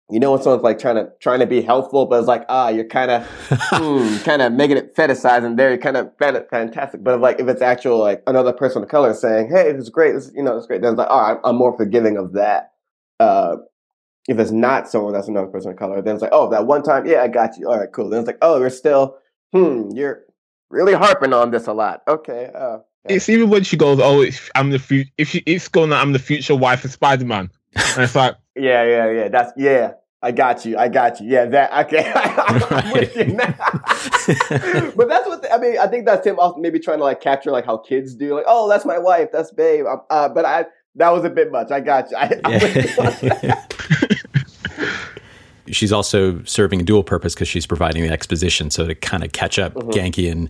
you 0.10 0.20
know 0.20 0.32
when 0.32 0.42
someone's 0.42 0.64
like 0.64 0.80
trying 0.80 0.96
to 0.96 1.10
trying 1.22 1.40
to 1.40 1.48
be 1.48 1.62
helpful, 1.62 2.06
but 2.06 2.20
it's 2.20 2.28
like 2.28 2.46
ah 2.50 2.70
you're 2.70 2.88
kind 2.88 3.12
of 3.12 3.26
hmm, 3.50 4.18
kind 4.24 4.42
of 4.42 4.54
making 4.54 4.78
it 4.78 4.96
fetishizing 4.96 5.58
there, 5.58 5.70
you're 5.70 5.78
kind 5.78 5.98
of 5.98 6.12
fantastic. 6.18 7.04
But 7.04 7.16
if, 7.16 7.22
like 7.22 7.40
if 7.40 7.48
it's 7.48 7.62
actual 7.62 8.00
like 8.00 8.24
another 8.28 8.54
person 8.54 8.84
of 8.84 8.90
color 8.90 9.14
saying 9.14 9.50
hey 9.50 9.72
this 9.72 9.84
is 9.84 9.90
great, 9.90 10.14
this 10.14 10.32
you 10.36 10.44
know 10.44 10.58
it's 10.58 10.68
great, 10.68 10.82
then 10.82 10.94
it's 10.94 11.00
like 11.00 11.08
oh 11.10 11.20
I'm, 11.20 11.38
I'm 11.44 11.56
more 11.56 11.76
forgiving 11.76 12.18
of 12.18 12.34
that. 12.34 12.72
Uh, 13.20 13.58
if 14.28 14.40
it's 14.40 14.52
not 14.52 14.88
someone 14.90 15.14
that's 15.14 15.28
another 15.28 15.48
person 15.48 15.72
of 15.72 15.78
color, 15.78 16.02
then 16.02 16.16
it's 16.16 16.22
like 16.22 16.34
oh 16.34 16.50
that 16.50 16.66
one 16.68 16.84
time 16.84 17.06
yeah 17.06 17.22
I 17.22 17.28
got 17.28 17.58
you, 17.58 17.70
all 17.70 17.80
right 17.80 17.92
cool. 17.92 18.10
Then 18.10 18.20
it's 18.20 18.28
like 18.28 18.40
oh 18.42 18.60
you're 18.60 18.70
still 18.70 19.18
hmm 19.54 19.90
you're 19.94 20.24
really 20.70 20.94
harping 20.94 21.34
on 21.34 21.52
this 21.52 21.68
a 21.68 21.74
lot. 21.74 22.02
Okay. 22.08 22.50
Uh. 22.54 22.80
It's 23.06 23.30
even 23.30 23.50
when 23.50 23.64
she 23.64 23.78
goes, 23.78 24.00
"Oh, 24.00 24.22
it's, 24.22 24.50
I'm 24.56 24.70
the 24.70 24.80
future." 24.80 25.10
If 25.18 25.30
she, 25.30 25.40
it's 25.46 25.68
going, 25.68 25.92
"I'm 25.92 26.14
the 26.14 26.20
future 26.20 26.56
wife 26.56 26.86
of 26.86 26.92
Spider 26.92 27.26
Man," 27.26 27.50
and 27.76 28.04
it's 28.04 28.16
like, 28.16 28.36
yeah, 28.56 28.84
yeah, 28.84 29.10
yeah. 29.10 29.28
That's 29.28 29.52
yeah. 29.58 29.94
I 30.24 30.32
got 30.32 30.66
you. 30.66 30.78
I 30.78 30.88
got 30.88 31.20
you. 31.20 31.28
Yeah, 31.28 31.46
that 31.46 31.88
okay. 31.88 32.12
I'm 32.16 32.94
with 32.94 33.16
you 33.16 33.26
now. 33.34 33.56
but 34.96 35.10
that's 35.10 35.28
what 35.28 35.42
the, 35.42 35.52
I 35.52 35.58
mean. 35.58 35.80
I 35.80 35.88
think 35.88 36.06
that's 36.06 36.28
him 36.28 36.38
also 36.38 36.60
maybe 36.60 36.78
trying 36.78 37.00
to 37.00 37.04
like 37.04 37.22
capture 37.22 37.50
like 37.50 37.66
how 37.66 37.78
kids 37.78 38.14
do. 38.14 38.36
Like, 38.36 38.46
oh, 38.48 38.70
that's 38.70 38.86
my 38.86 39.00
wife. 39.00 39.30
That's 39.34 39.52
babe. 39.52 39.88
Um, 39.88 40.02
Uh, 40.12 40.30
but 40.30 40.46
I 40.46 40.66
that 40.96 41.10
was 41.10 41.26
a 41.26 41.30
bit 41.30 41.52
much. 41.52 41.72
I 41.72 41.80
got 41.80 42.12
you. 42.12 42.18
I, 42.18 42.40
I 42.46 43.56
she's 45.68 45.92
also 45.92 46.44
serving 46.44 46.82
a 46.82 46.84
dual 46.84 47.04
purpose 47.04 47.34
because 47.34 47.48
she's 47.48 47.66
providing 47.66 48.04
the 48.04 48.10
exposition. 48.12 48.70
So 48.70 48.86
to 48.88 48.96
kind 48.96 49.24
of 49.24 49.32
catch 49.32 49.58
up 49.58 49.74
Mm-hmm. 49.74 49.90
Ganke 49.90 50.32
and 50.32 50.50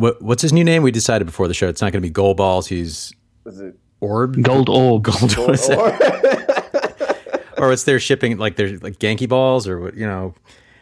what 0.00 0.20
what's 0.22 0.42
his 0.42 0.52
new 0.52 0.64
name? 0.64 0.82
We 0.82 0.90
decided 0.90 1.26
before 1.26 1.46
the 1.46 1.54
show 1.54 1.68
it's 1.68 1.82
not 1.82 1.92
going 1.92 2.02
to 2.02 2.08
be 2.08 2.10
Gold 2.10 2.38
Balls. 2.38 2.66
He's 2.66 3.12
was 3.44 3.60
it 3.60 3.76
Orb. 4.00 4.42
Gold 4.42 4.68
orb. 4.68 5.02
Gold. 5.02 5.34
or, 5.38 5.46
what's 5.48 5.68
that? 5.68 7.42
or 7.58 7.68
what's 7.68 7.84
their 7.84 8.00
shipping 8.00 8.38
like? 8.38 8.56
They're 8.56 8.78
like 8.78 8.98
Ganke 8.98 9.28
balls 9.28 9.68
or 9.68 9.78
what? 9.78 9.94
You 9.94 10.06
know. 10.06 10.34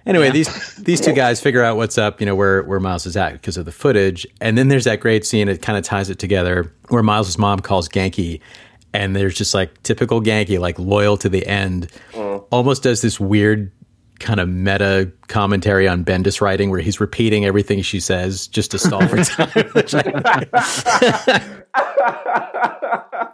Anyway, 0.07 0.31
these 0.31 0.77
these 0.77 1.01
two 1.01 1.13
guys 1.13 1.41
figure 1.41 1.63
out 1.63 1.77
what's 1.77 1.99
up. 1.99 2.21
You 2.21 2.27
know 2.27 2.37
where 2.37 2.63
where 2.63 2.81
Miles 2.81 3.07
is 3.07 3.17
at 3.17 3.33
because 3.33 3.57
of 3.57 3.65
the 3.65 3.73
footage, 3.73 4.27
and 4.41 4.57
then 4.57 4.69
there's 4.69 4.85
that 4.85 5.01
great 5.01 5.27
scene. 5.27 5.49
It 5.49 5.61
kind 5.61 5.77
of 5.77 5.85
ties 5.85 6.09
it 6.09 6.19
together 6.19 6.73
where 6.89 7.03
Miles's 7.03 7.37
mom 7.37 7.59
calls 7.59 7.89
Ganke, 7.89 8.41
and 8.95 9.15
there's 9.15 9.37
just 9.37 9.53
like 9.53 9.83
typical 9.83 10.23
Ganke, 10.23 10.59
like 10.59 10.79
loyal 10.79 11.17
to 11.19 11.29
the 11.29 11.45
end. 11.47 11.91
Almost 12.51 12.85
does 12.85 13.03
this 13.03 13.21
weird 13.21 13.71
kind 14.19 14.41
of 14.41 14.49
meta 14.49 15.11
commentary 15.29 15.89
on 15.89 16.05
Bendis 16.05 16.41
writing 16.41 16.71
where 16.71 16.81
he's 16.81 17.01
repeating 17.01 17.45
everything 17.45 17.83
she 17.83 18.01
says 18.01 18.47
just 18.47 18.71
to 18.73 18.79
stall 18.79 19.07
for 19.07 19.23
time. 19.25 19.71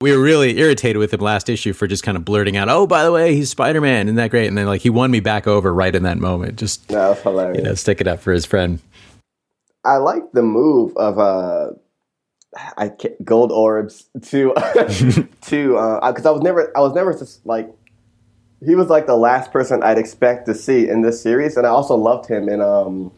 we 0.00 0.16
were 0.16 0.22
really 0.22 0.58
irritated 0.58 0.98
with 0.98 1.12
him 1.12 1.20
last 1.20 1.48
issue 1.48 1.72
for 1.72 1.86
just 1.86 2.02
kind 2.02 2.16
of 2.16 2.24
blurting 2.24 2.56
out, 2.56 2.68
"Oh, 2.68 2.86
by 2.86 3.04
the 3.04 3.12
way, 3.12 3.34
he's 3.34 3.50
Spider 3.50 3.80
Man, 3.80 4.08
isn't 4.08 4.16
that 4.16 4.30
great?" 4.30 4.46
And 4.46 4.56
then 4.56 4.66
like 4.66 4.80
he 4.80 4.90
won 4.90 5.10
me 5.10 5.20
back 5.20 5.46
over 5.46 5.72
right 5.72 5.94
in 5.94 6.02
that 6.04 6.18
moment. 6.18 6.56
Just 6.56 6.88
that 6.88 7.08
was 7.08 7.22
hilarious. 7.22 7.58
you 7.58 7.64
know, 7.64 7.74
stick 7.74 8.00
it 8.00 8.06
up 8.06 8.20
for 8.20 8.32
his 8.32 8.46
friend. 8.46 8.80
I 9.84 9.96
like 9.96 10.32
the 10.32 10.42
move 10.42 10.96
of 10.96 11.18
uh, 11.18 11.70
I 12.76 12.88
can't, 12.88 13.22
gold 13.24 13.52
orbs 13.52 14.08
to 14.28 14.54
to 15.42 15.76
uh 15.76 16.10
because 16.10 16.26
I 16.26 16.30
was 16.30 16.42
never 16.42 16.76
I 16.76 16.80
was 16.80 16.94
never 16.94 17.14
just 17.14 17.44
like 17.46 17.72
he 18.64 18.74
was 18.74 18.88
like 18.88 19.06
the 19.06 19.16
last 19.16 19.52
person 19.52 19.82
I'd 19.82 19.98
expect 19.98 20.46
to 20.46 20.54
see 20.54 20.88
in 20.88 21.02
this 21.02 21.22
series, 21.22 21.56
and 21.56 21.66
I 21.66 21.70
also 21.70 21.96
loved 21.96 22.28
him 22.28 22.48
in 22.48 22.60
um 22.60 23.12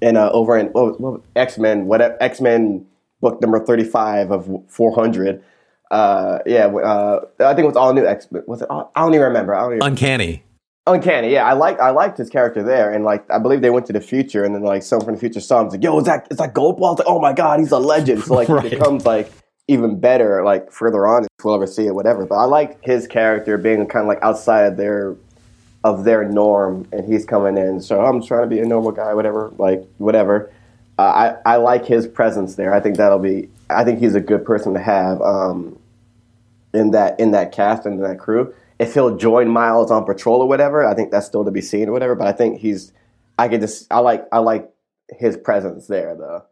in 0.00 0.16
uh 0.16 0.30
over 0.30 0.58
in 0.58 0.66
what, 0.68 1.00
what 1.00 1.20
X 1.36 1.58
Men 1.58 1.86
whatever 1.86 2.16
X 2.20 2.40
Men 2.40 2.86
book 3.20 3.40
number 3.40 3.64
thirty 3.64 3.84
five 3.84 4.30
of 4.30 4.48
four 4.68 4.94
hundred. 4.94 5.42
Uh, 5.90 6.38
yeah, 6.46 6.66
uh, 6.66 7.20
I 7.40 7.48
think 7.54 7.64
it 7.64 7.66
was 7.66 7.76
all 7.76 7.92
new 7.92 8.06
X 8.06 8.30
Men. 8.30 8.42
Was 8.46 8.62
it? 8.62 8.68
I 8.70 8.84
don't 8.96 9.12
even 9.14 9.26
remember. 9.26 9.54
I 9.54 9.60
don't 9.62 9.72
even 9.72 9.82
Uncanny. 9.82 10.44
Uncanny, 10.86 11.32
yeah. 11.32 11.44
I 11.44 11.52
like 11.52 11.78
I 11.78 11.90
liked 11.90 12.16
his 12.16 12.30
character 12.30 12.62
there, 12.62 12.92
and 12.92 13.04
like 13.04 13.28
I 13.30 13.38
believe 13.38 13.60
they 13.60 13.70
went 13.70 13.86
to 13.86 13.92
the 13.92 14.00
future, 14.00 14.44
and 14.44 14.54
then 14.54 14.62
like 14.62 14.82
someone 14.82 15.04
from 15.04 15.14
the 15.14 15.20
future 15.20 15.40
saw 15.40 15.60
him, 15.60 15.66
was 15.66 15.74
like, 15.74 15.84
"Yo, 15.84 15.98
is 15.98 16.04
that 16.06 16.26
is 16.30 16.38
that 16.38 16.54
Goldball?" 16.54 16.86
I 16.86 16.90
was 16.90 16.98
like, 17.00 17.08
"Oh 17.08 17.20
my 17.20 17.32
god, 17.32 17.60
he's 17.60 17.70
a 17.70 17.78
legend!" 17.78 18.22
So 18.24 18.34
like 18.34 18.48
Right. 18.50 18.64
it 18.66 18.70
becomes 18.70 19.04
like 19.04 19.30
even 19.68 20.00
better 20.00 20.42
like 20.44 20.72
further 20.72 21.06
on 21.06 21.26
we'll 21.44 21.54
ever 21.54 21.66
see 21.66 21.86
it, 21.86 21.94
whatever. 21.94 22.26
But 22.26 22.36
I 22.36 22.44
like 22.44 22.82
his 22.82 23.06
character 23.06 23.58
being 23.58 23.86
kind 23.86 24.02
of 24.02 24.08
like 24.08 24.22
outside 24.22 24.64
of 24.64 24.76
their 24.76 25.16
of 25.82 26.04
their 26.04 26.24
norm, 26.24 26.86
and 26.92 27.04
he's 27.04 27.24
coming 27.24 27.56
in. 27.56 27.80
So 27.80 28.00
I'm 28.00 28.22
trying 28.22 28.42
to 28.42 28.54
be 28.54 28.60
a 28.60 28.66
normal 28.66 28.92
guy, 28.92 29.14
whatever, 29.14 29.52
like 29.58 29.84
whatever. 29.98 30.52
Uh, 30.98 31.36
I 31.46 31.54
I 31.54 31.56
like 31.56 31.86
his 31.86 32.06
presence 32.06 32.56
there. 32.56 32.74
I 32.74 32.80
think 32.80 32.96
that'll 32.96 33.18
be. 33.18 33.48
I 33.70 33.84
think 33.84 34.00
he's 34.00 34.14
a 34.14 34.20
good 34.20 34.44
person 34.44 34.74
to 34.74 34.80
have 34.80 35.22
um, 35.22 35.78
in 36.74 36.90
that 36.90 37.18
in 37.18 37.30
that 37.30 37.52
cast 37.52 37.86
and 37.86 37.94
in 37.94 38.02
that 38.02 38.18
crew. 38.18 38.54
If 38.78 38.94
he'll 38.94 39.16
join 39.16 39.48
Miles 39.48 39.90
on 39.90 40.04
patrol 40.04 40.40
or 40.40 40.48
whatever, 40.48 40.86
I 40.86 40.94
think 40.94 41.10
that's 41.10 41.26
still 41.26 41.44
to 41.44 41.50
be 41.50 41.60
seen 41.60 41.88
or 41.88 41.92
whatever. 41.92 42.14
But 42.14 42.26
I 42.26 42.32
think 42.32 42.60
he's. 42.60 42.92
I 43.38 43.48
could 43.48 43.60
just. 43.60 43.86
I 43.90 44.00
like. 44.00 44.26
I 44.32 44.38
like 44.38 44.70
his 45.18 45.36
presence 45.36 45.86
there 45.86 46.14
though. 46.14 46.44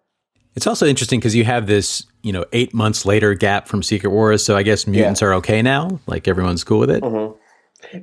It's 0.54 0.66
also 0.66 0.86
interesting 0.86 1.20
because 1.20 1.34
you 1.34 1.44
have 1.44 1.66
this, 1.66 2.04
you 2.22 2.32
know, 2.32 2.44
eight 2.52 2.74
months 2.74 3.06
later 3.06 3.34
gap 3.34 3.68
from 3.68 3.82
Secret 3.82 4.10
Wars. 4.10 4.44
So 4.44 4.56
I 4.56 4.62
guess 4.62 4.86
mutants 4.86 5.22
are 5.22 5.34
okay 5.34 5.62
now. 5.62 6.00
Like 6.06 6.26
everyone's 6.26 6.64
cool 6.64 6.80
with 6.80 6.90
it. 6.90 7.02
Mm-hmm. 7.02 7.98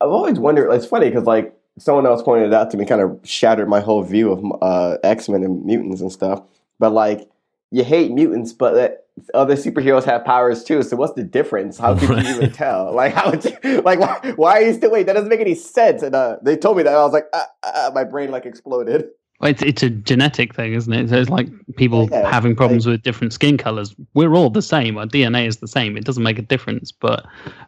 I've 0.00 0.10
always 0.10 0.38
wondered. 0.38 0.70
It's 0.72 0.86
funny 0.86 1.08
because 1.08 1.24
like 1.24 1.56
someone 1.78 2.06
else 2.06 2.22
pointed 2.22 2.48
it 2.48 2.54
out 2.54 2.70
to 2.70 2.76
me, 2.76 2.84
kind 2.84 3.00
of 3.00 3.18
shattered 3.24 3.68
my 3.68 3.80
whole 3.80 4.02
view 4.02 4.32
of 4.32 4.44
uh, 4.62 4.98
X 5.02 5.28
Men 5.28 5.42
and 5.42 5.64
mutants 5.64 6.00
and 6.00 6.12
stuff. 6.12 6.42
But 6.78 6.92
like, 6.92 7.28
you 7.70 7.84
hate 7.84 8.12
mutants, 8.12 8.52
but 8.52 8.74
that 8.74 9.06
other 9.34 9.56
superheroes 9.56 10.04
have 10.04 10.24
powers 10.24 10.62
too. 10.62 10.82
So 10.82 10.96
what's 10.96 11.14
the 11.14 11.24
difference? 11.24 11.78
How 11.78 11.96
could 11.96 12.08
you 12.08 12.30
even 12.36 12.52
tell? 12.52 12.94
Like, 12.94 13.14
how? 13.14 13.30
Would 13.30 13.44
you, 13.44 13.80
like, 13.80 13.98
why, 13.98 14.32
why 14.36 14.52
are 14.58 14.62
you 14.62 14.74
still 14.74 14.90
wait? 14.90 15.06
That 15.06 15.14
doesn't 15.14 15.28
make 15.28 15.40
any 15.40 15.54
sense. 15.54 16.02
And 16.02 16.14
uh, 16.14 16.36
they 16.42 16.56
told 16.56 16.76
me 16.76 16.82
that, 16.82 16.90
and 16.90 16.98
I 16.98 17.02
was 17.02 17.12
like, 17.12 17.26
ah, 17.32 17.46
ah, 17.64 17.90
my 17.94 18.04
brain 18.04 18.30
like 18.30 18.46
exploded. 18.46 19.06
Well, 19.40 19.50
It's 19.50 19.62
it's 19.62 19.82
a 19.82 19.90
genetic 19.90 20.54
thing, 20.54 20.72
isn't 20.72 20.92
it? 20.92 21.08
So 21.10 21.16
it's 21.16 21.30
like 21.30 21.48
people 21.76 22.08
Yeah, 22.10 22.30
having 22.30 22.56
problems 22.56 22.86
with 22.86 23.02
different 23.02 23.32
skin 23.32 23.58
colors. 23.58 23.94
We're 24.14 24.34
all 24.34 24.50
the 24.50 24.62
same. 24.62 24.96
Our 24.96 25.06
DNA 25.06 25.46
is 25.46 25.58
the 25.58 25.68
same. 25.68 25.96
It 25.96 26.04
doesn't 26.04 26.22
make 26.22 26.38
a 26.38 26.42
difference, 26.42 26.90
but 26.90 27.26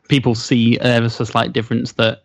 people 0.08 0.34
see 0.34 0.78
ever 0.80 1.08
so 1.08 1.24
slight 1.24 1.52
difference 1.52 1.92
that 1.92 2.22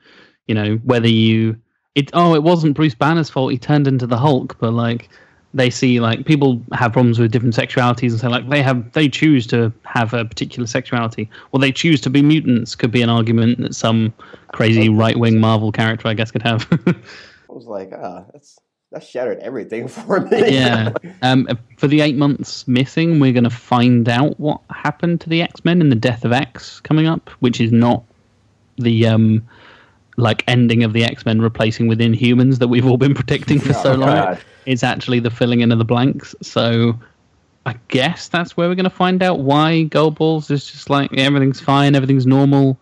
you 0.47 0.55
know 0.55 0.75
whether 0.83 1.09
you 1.09 1.57
it 1.95 2.09
oh 2.13 2.35
it 2.35 2.43
wasn't 2.43 2.75
Bruce 2.75 2.95
Banner's 2.95 3.29
fault 3.29 3.51
he 3.51 3.57
turned 3.57 3.87
into 3.87 4.07
the 4.07 4.17
Hulk, 4.17 4.57
but 4.59 4.71
like 4.71 5.09
they 5.53 5.69
see 5.69 5.99
like 5.99 6.25
people 6.25 6.61
have 6.71 6.93
problems 6.93 7.19
with 7.19 7.31
different 7.31 7.53
sexualities 7.55 8.11
and 8.11 8.19
say 8.19 8.27
like 8.27 8.49
they 8.49 8.63
have 8.63 8.91
they 8.93 9.07
choose 9.09 9.45
to 9.47 9.71
have 9.83 10.13
a 10.13 10.25
particular 10.25 10.65
sexuality 10.65 11.29
or 11.51 11.59
they 11.59 11.71
choose 11.71 12.01
to 12.01 12.09
be 12.09 12.21
mutants 12.21 12.75
could 12.75 12.91
be 12.91 13.01
an 13.01 13.09
argument 13.09 13.59
that 13.59 13.75
some 13.75 14.13
crazy 14.53 14.89
right 14.89 15.17
wing 15.17 15.39
Marvel 15.39 15.71
character 15.71 16.07
I 16.07 16.13
guess 16.13 16.31
could 16.31 16.41
have. 16.43 16.67
I 16.87 17.53
was 17.53 17.65
like, 17.65 17.91
ah, 17.93 18.25
that's 18.33 18.57
that 18.93 19.03
shattered 19.03 19.39
everything 19.39 19.87
for 19.89 20.21
me. 20.21 20.53
yeah. 20.53 20.93
Um, 21.21 21.47
for 21.77 21.87
the 21.87 22.01
eight 22.01 22.15
months 22.15 22.67
missing, 22.67 23.19
we're 23.19 23.33
going 23.33 23.43
to 23.43 23.49
find 23.49 24.07
out 24.07 24.39
what 24.39 24.61
happened 24.69 25.21
to 25.21 25.29
the 25.29 25.41
X 25.41 25.65
Men 25.65 25.81
in 25.81 25.89
the 25.89 25.95
Death 25.95 26.23
of 26.25 26.31
X 26.31 26.79
coming 26.79 27.07
up, 27.07 27.29
which 27.39 27.59
is 27.59 27.71
not 27.71 28.03
the 28.77 29.05
um, 29.07 29.45
like 30.17 30.43
ending 30.47 30.83
of 30.83 30.93
the 30.93 31.03
X 31.03 31.25
Men 31.25 31.41
replacing 31.41 31.87
with 31.87 31.99
Inhumans 31.99 32.59
that 32.59 32.67
we've 32.67 32.85
all 32.85 32.97
been 32.97 33.13
predicting 33.13 33.59
for 33.59 33.73
so 33.83 33.93
Oh, 33.93 33.95
long. 33.95 34.09
God. 34.09 34.39
It's 34.65 34.83
actually 34.83 35.19
the 35.19 35.29
filling 35.31 35.59
in 35.61 35.71
of 35.71 35.77
the 35.79 35.85
blanks. 35.85 36.33
So 36.41 36.97
I 37.65 37.75
guess 37.89 38.27
that's 38.29 38.55
where 38.55 38.69
we're 38.69 38.75
going 38.75 38.83
to 38.85 38.89
find 38.89 39.21
out 39.23 39.39
why 39.39 39.85
Goldballs 39.89 40.49
is 40.51 40.65
just 40.71 40.89
like 40.89 41.11
everything's 41.17 41.59
fine, 41.59 41.95
everything's 41.95 42.25
normal. 42.25 42.77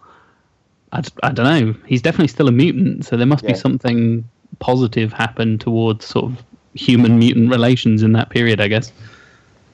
I, 0.91 1.01
I 1.23 1.31
don't 1.31 1.45
know. 1.45 1.75
He's 1.87 2.01
definitely 2.01 2.27
still 2.27 2.47
a 2.49 2.51
mutant, 2.51 3.05
so 3.05 3.15
there 3.17 3.25
must 3.25 3.45
be 3.45 3.53
something 3.53 4.25
positive 4.61 5.11
happen 5.11 5.57
towards 5.57 6.05
sort 6.05 6.31
of 6.31 6.43
human 6.73 7.19
mutant 7.19 7.49
relations 7.49 8.01
in 8.01 8.13
that 8.13 8.29
period, 8.29 8.61
I 8.61 8.69
guess. 8.69 8.93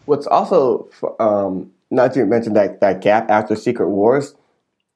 What's 0.06 0.26
also 0.26 0.90
um, 1.20 1.70
not 1.92 2.14
to 2.14 2.26
mention 2.26 2.54
that 2.54 2.82
that 2.82 3.02
gap 3.02 3.30
after 3.30 3.56
Secret 3.56 3.90
Wars, 3.90 4.34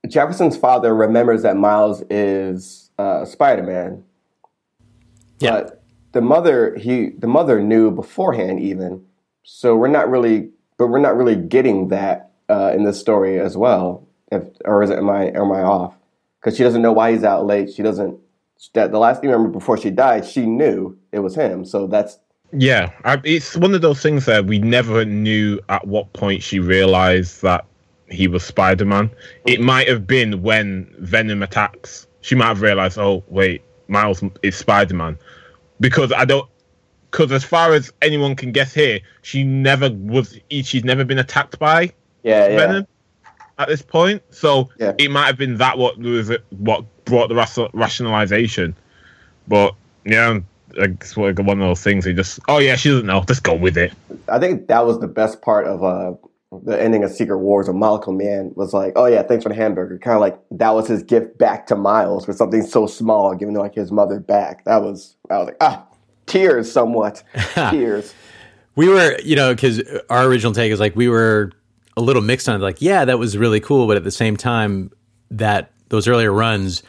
Jefferson's 0.08 0.58
father 0.58 0.96
remembers 0.96 1.44
that 1.44 1.58
Miles 1.58 2.04
is 2.10 2.90
uh, 2.98 3.26
Spider 3.26 3.64
Man. 3.64 4.04
Yeah. 5.40 5.52
But 5.52 5.84
the 6.14 6.22
mother 6.22 6.76
he 6.78 7.10
the 7.10 7.28
mother 7.28 7.62
knew 7.62 7.92
beforehand 7.92 8.60
even. 8.60 9.06
So 9.44 9.76
we're 9.76 9.88
not 9.88 10.10
really 10.10 10.50
but 10.78 10.88
we're 10.88 11.00
not 11.00 11.16
really 11.16 11.36
getting 11.36 11.90
that 11.90 12.32
uh, 12.50 12.72
in 12.74 12.84
this 12.84 13.00
story 13.00 13.40
as 13.40 13.56
well. 13.56 14.08
If 14.32 14.44
or 14.66 14.84
is 14.84 14.90
it 14.90 14.98
am 14.98 15.10
I 15.10 15.26
am 15.28 15.52
I 15.52 15.62
off? 15.62 15.96
Because 16.40 16.58
she 16.58 16.64
doesn't 16.64 16.82
know 16.82 16.92
why 16.92 17.12
he's 17.12 17.24
out 17.24 17.46
late. 17.46 17.72
She 17.72 17.84
doesn't 17.84 18.20
that 18.74 18.92
the 18.92 19.00
last 19.00 19.22
thing 19.22 19.30
I 19.30 19.34
remember 19.34 19.58
before 19.58 19.78
she 19.78 19.90
died, 19.90 20.26
she 20.26 20.46
knew 20.46 20.98
it 21.12 21.20
was 21.20 21.36
him. 21.36 21.66
So 21.66 21.88
that's 21.88 22.20
Yeah, 22.52 22.92
I, 23.04 23.20
it's 23.24 23.58
one 23.58 23.74
of 23.74 23.82
those 23.82 24.02
things 24.02 24.26
that 24.26 24.46
we 24.46 24.60
never 24.60 25.06
knew 25.06 25.60
at 25.70 25.88
what 25.88 26.12
point 26.14 26.44
she 26.44 26.60
realized 26.60 27.42
that 27.42 27.66
he 28.10 28.28
was 28.28 28.44
Spider 28.44 28.86
Man. 28.86 29.10
It 29.46 29.56
mm-hmm. 29.56 29.66
might 29.66 29.88
have 29.88 30.06
been 30.06 30.42
when 30.42 30.94
Venom 31.00 31.44
attacks. 31.44 32.08
She 32.22 32.36
might 32.36 32.48
have 32.48 32.62
realized, 32.62 32.98
oh 32.98 33.24
wait, 33.28 33.64
Miles 33.88 34.24
is 34.44 34.56
Spider 34.56 34.96
Man, 34.96 35.18
because 35.80 36.12
I 36.12 36.26
don't. 36.26 36.48
Because 37.10 37.34
as 37.34 37.44
far 37.44 37.74
as 37.74 37.92
anyone 38.02 38.38
can 38.38 38.54
guess 38.54 38.74
here, 38.74 39.00
she 39.22 39.44
never 39.44 39.90
was. 39.92 40.40
She's 40.50 40.86
never 40.86 41.04
been 41.04 41.20
attacked 41.20 41.60
by 41.60 41.92
yeah, 42.24 42.48
yeah. 42.48 42.56
Venom 42.56 42.88
at 43.58 43.68
this 43.68 43.82
point. 43.82 44.22
So 44.30 44.70
Yeah. 44.80 44.94
it 44.98 45.12
might 45.12 45.28
have 45.28 45.38
been 45.38 45.58
that 45.58 45.78
what 45.78 45.98
was 45.98 46.30
it, 46.30 46.44
what 46.50 47.01
brought 47.12 47.30
the 47.30 47.70
rationalization. 47.74 48.76
But 49.48 49.76
yeah, 50.06 50.40
it's 50.76 51.16
one 51.16 51.38
of 51.38 51.58
those 51.60 51.84
things. 51.84 52.06
He 52.06 52.14
just 52.14 52.40
oh 52.48 52.58
yeah, 52.58 52.76
she 52.76 52.90
doesn't 52.90 53.06
know. 53.06 53.24
Just 53.28 53.44
go 53.44 53.54
with 53.54 53.78
it. 53.78 53.94
I 54.28 54.40
think 54.40 54.68
that 54.68 54.86
was 54.86 55.00
the 55.00 55.08
best 55.08 55.42
part 55.42 55.68
of 55.68 55.84
uh, 55.84 56.14
the 56.64 56.82
ending 56.82 57.04
of 57.04 57.12
Secret 57.12 57.38
Wars. 57.38 57.68
Of 57.68 57.76
Molecule 57.76 58.16
Man 58.16 58.52
was 58.56 58.74
like, 58.74 58.94
"Oh 58.96 59.06
yeah, 59.06 59.24
thanks 59.24 59.44
for 59.44 59.50
the 59.50 59.56
hamburger." 59.56 59.98
Kind 59.98 60.16
of 60.16 60.22
like 60.22 60.40
that 60.52 60.72
was 60.72 60.88
his 60.88 61.04
gift 61.04 61.38
back 61.38 61.68
to 61.68 61.76
Miles 61.76 62.26
for 62.26 62.34
something 62.34 62.64
so 62.64 62.88
small, 62.88 63.36
giving 63.36 63.56
like 63.56 63.76
his 63.76 63.92
mother 63.92 64.20
back. 64.20 64.64
That 64.66 64.82
was 64.82 65.16
I 65.30 65.38
was 65.38 65.48
like, 65.48 65.58
ah, 65.62 65.86
tears, 66.26 66.72
somewhat 66.72 67.24
tears. 67.70 68.14
We 68.76 68.88
were, 68.88 69.20
you 69.22 69.36
know, 69.36 69.54
because 69.54 69.82
our 70.10 70.26
original 70.26 70.54
take 70.54 70.72
is 70.72 70.80
like 70.80 70.96
we 70.96 71.10
were 71.10 71.52
a 71.98 72.02
little 72.02 72.22
mixed 72.22 72.48
on 72.48 72.56
it. 72.56 72.64
Like, 72.64 72.82
yeah, 72.82 73.06
that 73.06 73.20
was 73.20 73.38
really 73.38 73.60
cool, 73.60 73.88
but 73.88 73.98
at 73.98 74.04
the 74.04 74.12
same 74.12 74.38
time, 74.38 74.92
that 75.30 75.72
those 75.90 76.08
earlier 76.08 76.32
runs, 76.32 76.84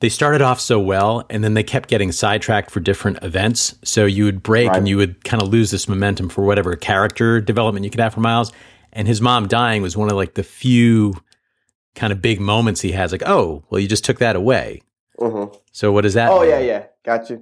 they 0.00 0.08
started 0.08 0.42
off 0.42 0.60
so 0.60 0.78
well, 0.78 1.24
and 1.30 1.42
then 1.42 1.54
they 1.54 1.62
kept 1.62 1.88
getting 1.88 2.12
sidetracked 2.12 2.70
for 2.70 2.80
different 2.80 3.18
events. 3.22 3.74
So 3.84 4.04
you 4.06 4.24
would 4.24 4.42
break, 4.42 4.68
Right. 4.68 4.76
and 4.78 4.88
you 4.88 4.96
would 4.96 5.24
kind 5.24 5.42
of 5.42 5.48
lose 5.48 5.70
this 5.70 5.88
momentum 5.88 6.28
for 6.28 6.44
whatever 6.44 6.76
character 6.76 7.40
development 7.40 7.84
you 7.84 7.90
could 7.90 8.00
have 8.00 8.14
for 8.14 8.20
Miles. 8.20 8.52
and 8.92 9.06
his 9.06 9.20
mom 9.20 9.46
dying 9.48 9.82
was 9.82 9.96
one 9.98 10.08
of 10.10 10.16
like 10.16 10.32
the 10.34 10.42
few 10.42 11.12
kind 11.94 12.10
of 12.12 12.22
big 12.22 12.40
moments 12.40 12.80
he 12.80 12.92
has. 12.92 13.12
Like, 13.12 13.22
oh, 13.26 13.62
well, 13.70 13.78
you 13.80 13.86
just 13.86 14.02
took 14.04 14.18
that 14.18 14.34
away. 14.34 14.80
Mhm. 15.20 15.54
So 15.72 15.92
what 15.92 16.02
does 16.02 16.14
that? 16.14 16.30
Oh 16.30 16.40
mean? 16.40 16.50
yeah, 16.50 16.58
yeah, 16.60 16.82
got 17.04 17.28
you. 17.28 17.40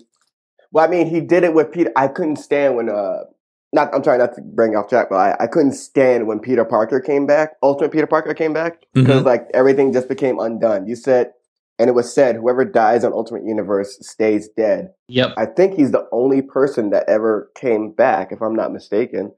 Well, 0.72 0.84
I 0.84 0.88
mean, 0.88 1.06
he 1.06 1.20
did 1.20 1.44
it 1.44 1.54
with 1.54 1.70
Peter. 1.70 1.92
I 1.94 2.08
couldn't 2.08 2.36
stand 2.36 2.74
when 2.76 2.88
uh, 2.90 3.24
not. 3.72 3.94
I'm 3.94 4.02
trying 4.02 4.18
not 4.18 4.34
to 4.34 4.42
bring 4.42 4.74
off 4.76 4.88
track, 4.88 5.06
but 5.08 5.16
I, 5.16 5.44
I 5.44 5.46
couldn't 5.46 5.72
stand 5.74 6.26
when 6.26 6.40
Peter 6.40 6.64
Parker 6.64 7.00
came 7.00 7.26
back. 7.26 7.52
Ultimate 7.62 7.92
Peter 7.92 8.06
Parker 8.08 8.34
came 8.34 8.52
back 8.52 8.80
because 8.92 9.22
Mhm. 9.22 9.26
like 9.26 9.46
everything 9.54 9.92
just 9.92 10.08
became 10.08 10.40
undone. 10.40 10.86
You 10.88 10.96
said, 10.96 11.32
and 11.78 11.88
it 11.88 11.94
was 11.94 12.12
said, 12.12 12.36
whoever 12.36 12.64
dies 12.64 13.04
on 13.04 13.12
Ultimate 13.12 13.44
Universe 13.44 13.98
stays 14.00 14.48
dead. 14.56 14.92
Yep. 15.08 15.34
I 15.36 15.46
think 15.46 15.74
he's 15.74 15.90
the 15.92 16.08
only 16.12 16.42
person 16.42 16.90
that 16.90 17.08
ever 17.08 17.50
came 17.54 17.90
back, 17.90 18.32
if 18.32 18.40
I'm 18.40 18.54
not 18.54 18.72
mistaken. 18.72 19.32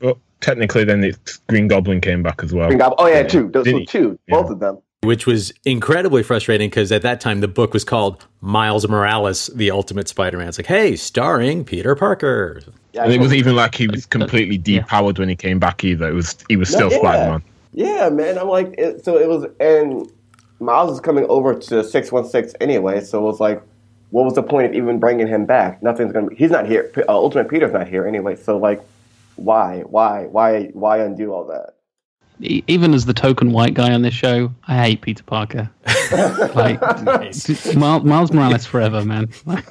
Well, 0.00 0.18
technically, 0.40 0.84
then 0.84 1.04
it's 1.04 1.38
Green 1.48 1.68
Goblin 1.68 2.00
came 2.00 2.22
back 2.22 2.42
as 2.42 2.52
well. 2.54 2.68
Green 2.68 2.78
Goblin- 2.78 2.96
Oh 2.98 3.06
yeah, 3.06 3.20
Yeah. 3.20 3.28
two. 3.28 3.48
Those 3.50 3.72
were 3.72 3.84
two. 3.84 4.18
Yeah. 4.28 4.40
Both 4.40 4.50
of 4.50 4.60
them. 4.60 4.78
Which 5.02 5.26
was 5.26 5.52
incredibly 5.64 6.24
frustrating 6.24 6.70
because 6.70 6.90
at 6.90 7.02
that 7.02 7.20
time 7.20 7.40
the 7.40 7.46
book 7.48 7.72
was 7.72 7.84
called 7.84 8.26
Miles 8.40 8.88
Morales, 8.88 9.46
the 9.54 9.70
Ultimate 9.70 10.08
Spider-Man. 10.08 10.48
It's 10.48 10.58
like, 10.58 10.66
hey, 10.66 10.96
starring 10.96 11.64
Peter 11.64 11.94
Parker. 11.94 12.62
Yeah, 12.92 13.04
And 13.04 13.12
it 13.12 13.20
wasn't 13.20 13.38
even 13.38 13.54
like 13.54 13.74
he 13.76 13.86
was 13.86 14.06
completely 14.06 14.60
Yeah. 14.64 14.82
depowered 14.82 15.18
when 15.18 15.28
he 15.28 15.36
came 15.36 15.58
back 15.60 15.84
either. 15.84 16.08
It 16.08 16.14
was 16.14 16.36
he 16.48 16.56
was 16.56 16.72
No, 16.72 16.76
still 16.88 16.90
yeah. 16.92 16.98
Spider 16.98 17.30
Man. 17.30 17.42
Yeah, 17.74 18.08
man. 18.08 18.38
I'm 18.38 18.48
like, 18.48 18.74
it, 18.78 19.04
so 19.04 19.18
it 19.18 19.28
was, 19.28 19.44
and 19.60 20.10
Miles 20.60 20.92
is 20.92 21.00
coming 21.00 21.24
over 21.28 21.54
to 21.54 21.84
six 21.84 22.10
one 22.10 22.24
six 22.24 22.54
anyway. 22.60 23.00
So 23.00 23.18
it 23.18 23.22
was 23.22 23.40
like, 23.40 23.62
what 24.10 24.24
was 24.24 24.34
the 24.34 24.42
point 24.42 24.66
of 24.66 24.74
even 24.74 24.98
bringing 24.98 25.26
him 25.26 25.46
back? 25.46 25.82
Nothing's 25.82 26.12
gonna. 26.12 26.34
He's 26.34 26.50
not 26.50 26.66
here. 26.66 26.90
Uh, 26.96 27.02
Ultimate 27.08 27.48
Peter's 27.48 27.72
not 27.72 27.88
here 27.88 28.06
anyway. 28.06 28.36
So 28.36 28.56
like, 28.58 28.82
why, 29.36 29.80
why, 29.86 30.24
why, 30.24 30.64
why 30.72 30.98
undo 30.98 31.32
all 31.32 31.44
that? 31.44 31.74
E- 32.40 32.62
Even 32.66 32.94
as 32.94 33.04
the 33.06 33.14
token 33.14 33.52
white 33.52 33.74
guy 33.74 33.92
on 33.92 34.02
this 34.02 34.14
show, 34.14 34.52
I 34.66 34.76
hate 34.82 35.00
Peter 35.00 35.22
Parker. 35.22 35.70
like 36.54 36.80
d- 37.32 37.76
Miles, 37.76 38.04
Miles 38.04 38.32
Morales 38.32 38.66
forever, 38.66 39.04
man. 39.04 39.28
like 39.46 39.64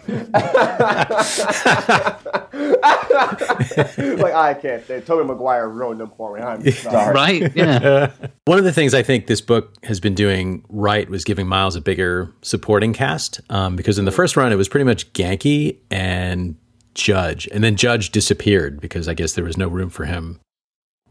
I 4.33 4.57
can't 4.59 4.86
say. 4.86 5.01
Tobey 5.01 5.27
Maguire 5.27 5.69
ruined 5.69 6.00
them 6.00 6.12
for 6.17 6.36
me. 6.36 6.41
I'm 6.41 6.69
sorry. 6.71 7.13
right? 7.41 7.55
Yeah. 7.55 8.12
One 8.45 8.57
of 8.57 8.63
the 8.63 8.74
things 8.74 8.93
I 8.93 9.03
think 9.03 9.27
this 9.27 9.41
book 9.41 9.74
has 9.83 10.00
been 10.00 10.15
doing 10.15 10.63
right 10.69 11.09
was 11.09 11.24
giving 11.24 11.47
Miles 11.47 11.75
a 11.75 11.81
bigger 11.81 12.33
supporting 12.41 12.93
cast. 12.93 13.41
Um, 13.50 13.75
because 13.75 13.97
in 14.00 14.05
the 14.05 14.12
first 14.12 14.36
run, 14.38 14.51
it 14.51 14.55
was 14.55 14.67
pretty 14.67 14.86
much 14.86 15.12
Ganke 15.13 15.77
and 15.91 16.55
Judge, 16.93 17.47
and 17.53 17.63
then 17.63 17.75
Judge 17.75 18.09
disappeared 18.12 18.81
because 18.81 19.07
I 19.07 19.13
guess 19.13 19.33
there 19.33 19.43
was 19.45 19.55
no 19.57 19.67
room 19.67 19.89
for 19.89 20.05
him 20.05 20.39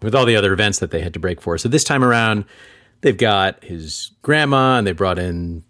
with 0.03 0.15
all 0.15 0.25
the 0.25 0.37
other 0.37 0.53
events 0.53 0.79
that 0.81 0.91
they 0.91 1.01
had 1.01 1.15
to 1.15 1.21
break 1.21 1.41
for. 1.41 1.59
So 1.59 1.69
this 1.69 1.85
time 1.85 2.05
around, 2.05 2.45
they've 3.01 3.17
got 3.17 3.63
his 3.65 4.11
grandma, 4.23 4.79
and 4.79 4.87
they 4.87 4.93
brought 4.93 5.19
in 5.19 5.65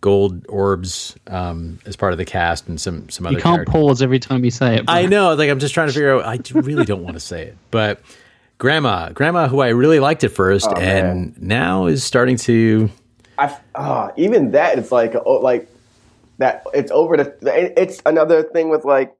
gold 0.00 0.46
orbs 0.48 1.16
um, 1.26 1.78
as 1.84 1.96
part 1.96 2.12
of 2.12 2.18
the 2.18 2.24
cast, 2.24 2.68
and 2.68 2.80
some 2.80 3.08
some 3.08 3.26
other. 3.26 3.36
You 3.36 3.42
can't 3.42 3.56
characters. 3.66 3.72
pause 3.72 4.02
every 4.02 4.18
time 4.18 4.44
you 4.44 4.50
say 4.50 4.76
it. 4.76 4.84
I 4.88 5.06
know. 5.06 5.34
Like 5.34 5.50
I'm 5.50 5.58
just 5.58 5.74
trying 5.74 5.88
to 5.88 5.92
figure 5.92 6.14
out. 6.14 6.24
I 6.24 6.38
really 6.58 6.84
don't 6.84 7.02
want 7.02 7.14
to 7.14 7.20
say 7.20 7.44
it, 7.44 7.56
but 7.70 8.00
grandma, 8.58 9.10
grandma, 9.10 9.48
who 9.48 9.60
I 9.60 9.68
really 9.68 10.00
liked 10.00 10.24
at 10.24 10.32
first, 10.32 10.68
Oh, 10.70 10.76
and 10.76 11.40
now 11.40 11.86
is 11.86 12.04
starting 12.04 12.36
to. 12.38 12.90
I 13.38 13.56
uh, 13.74 14.10
even 14.16 14.50
that 14.52 14.78
it's 14.78 14.90
like 14.92 15.14
oh, 15.14 15.34
like 15.34 15.68
that 16.38 16.64
it's 16.74 16.90
over 16.90 17.16
the 17.16 17.36
it's 17.80 18.02
another 18.06 18.42
thing 18.42 18.68
with 18.68 18.84
like 18.84 19.14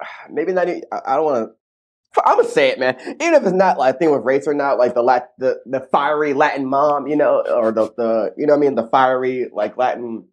maybe 0.30 0.52
not 0.52 0.68
even, 0.68 0.82
I 0.92 1.00
I 1.06 1.16
don't 1.16 1.24
want 1.24 1.48
to 1.48 1.55
I'm 2.24 2.38
gonna 2.38 2.48
say 2.48 2.68
it 2.68 2.78
man. 2.78 2.96
Even 3.00 3.34
if 3.34 3.42
it's 3.42 3.52
not 3.52 3.78
like 3.78 3.94
a 3.94 3.98
thing 3.98 4.10
with 4.10 4.24
race 4.24 4.46
or 4.46 4.54
not 4.54 4.78
like 4.78 4.94
the 4.94 5.02
lat 5.02 5.32
the, 5.38 5.60
the 5.66 5.80
fiery 5.80 6.32
Latin 6.32 6.66
mom 6.66 7.06
you 7.06 7.16
know 7.16 7.42
or 7.42 7.72
the 7.72 7.92
the 7.96 8.34
you 8.36 8.46
know 8.46 8.54
I 8.54 8.58
mean? 8.58 8.74
The 8.74 8.86
fiery 8.86 9.48
like 9.52 9.76
Latin 9.76 10.26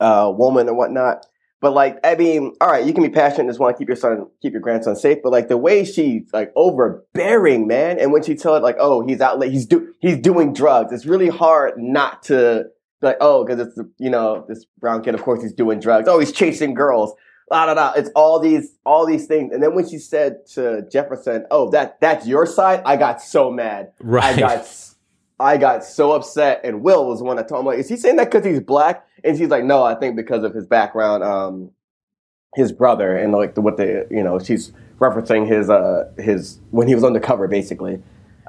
uh 0.00 0.32
woman 0.34 0.68
and 0.68 0.76
whatnot. 0.76 1.26
But 1.60 1.72
like 1.74 1.98
I 2.04 2.14
mean 2.16 2.54
all 2.60 2.68
right 2.68 2.84
you 2.84 2.92
can 2.92 3.02
be 3.02 3.08
passionate 3.08 3.40
and 3.40 3.50
just 3.50 3.60
want 3.60 3.76
to 3.76 3.78
keep 3.78 3.88
your 3.88 3.96
son 3.96 4.26
keep 4.40 4.52
your 4.52 4.62
grandson 4.62 4.96
safe 4.96 5.18
but 5.22 5.32
like 5.32 5.48
the 5.48 5.56
way 5.56 5.84
she's 5.84 6.28
like 6.32 6.52
overbearing 6.56 7.66
man 7.66 7.98
and 7.98 8.12
when 8.12 8.22
she 8.22 8.34
tell 8.34 8.56
it 8.56 8.62
like 8.62 8.76
oh 8.78 9.06
he's 9.06 9.20
out 9.20 9.38
late 9.38 9.52
he's 9.52 9.66
do 9.66 9.94
he's 10.00 10.18
doing 10.18 10.52
drugs 10.52 10.92
it's 10.92 11.06
really 11.06 11.28
hard 11.28 11.74
not 11.78 12.24
to 12.24 12.64
like 13.02 13.16
oh 13.20 13.44
because 13.44 13.60
it's 13.66 13.78
you 13.98 14.10
know 14.10 14.44
this 14.48 14.64
brown 14.78 15.02
kid 15.02 15.14
of 15.14 15.22
course 15.22 15.42
he's 15.42 15.52
doing 15.52 15.80
drugs. 15.80 16.08
Oh 16.08 16.18
he's 16.18 16.32
chasing 16.32 16.72
girls 16.74 17.12
la 17.52 17.66
da 17.66 17.74
da 17.74 17.92
it's 17.92 18.10
all 18.16 18.40
these 18.40 18.78
all 18.84 19.06
these 19.06 19.26
things. 19.26 19.52
And 19.52 19.62
then 19.62 19.74
when 19.74 19.88
she 19.88 19.98
said 19.98 20.46
to 20.54 20.86
Jefferson 20.90 21.46
oh 21.50 21.70
that 21.70 22.00
that's 22.00 22.26
your 22.26 22.46
side 22.46 22.82
I 22.84 22.96
got 22.96 23.22
so 23.22 23.50
mad. 23.50 23.92
Right. 24.00 24.24
I 24.24 24.40
got 24.40 24.88
I 25.38 25.56
got 25.58 25.84
so 25.84 26.12
upset. 26.12 26.62
And 26.64 26.82
Will 26.82 27.06
was 27.06 27.18
the 27.18 27.24
one 27.24 27.36
that 27.36 27.48
told 27.48 27.64
me 27.64 27.72
like 27.72 27.78
is 27.78 27.88
he 27.88 27.96
saying 27.96 28.16
that 28.16 28.30
because 28.30 28.44
he's 28.44 28.60
black? 28.60 29.06
And 29.22 29.36
she's 29.36 29.48
like 29.48 29.64
no 29.64 29.84
I 29.84 29.94
think 29.94 30.16
because 30.16 30.42
of 30.42 30.54
his 30.54 30.66
background 30.66 31.22
um 31.22 31.70
his 32.54 32.72
brother 32.72 33.16
and 33.16 33.32
like 33.32 33.54
the, 33.54 33.60
what 33.60 33.76
the 33.76 34.06
you 34.10 34.22
know 34.22 34.38
she's 34.38 34.72
referencing 34.98 35.46
his 35.46 35.68
uh 35.68 36.10
his 36.18 36.58
when 36.70 36.88
he 36.88 36.94
was 36.94 37.04
undercover 37.04 37.48
basically 37.48 38.02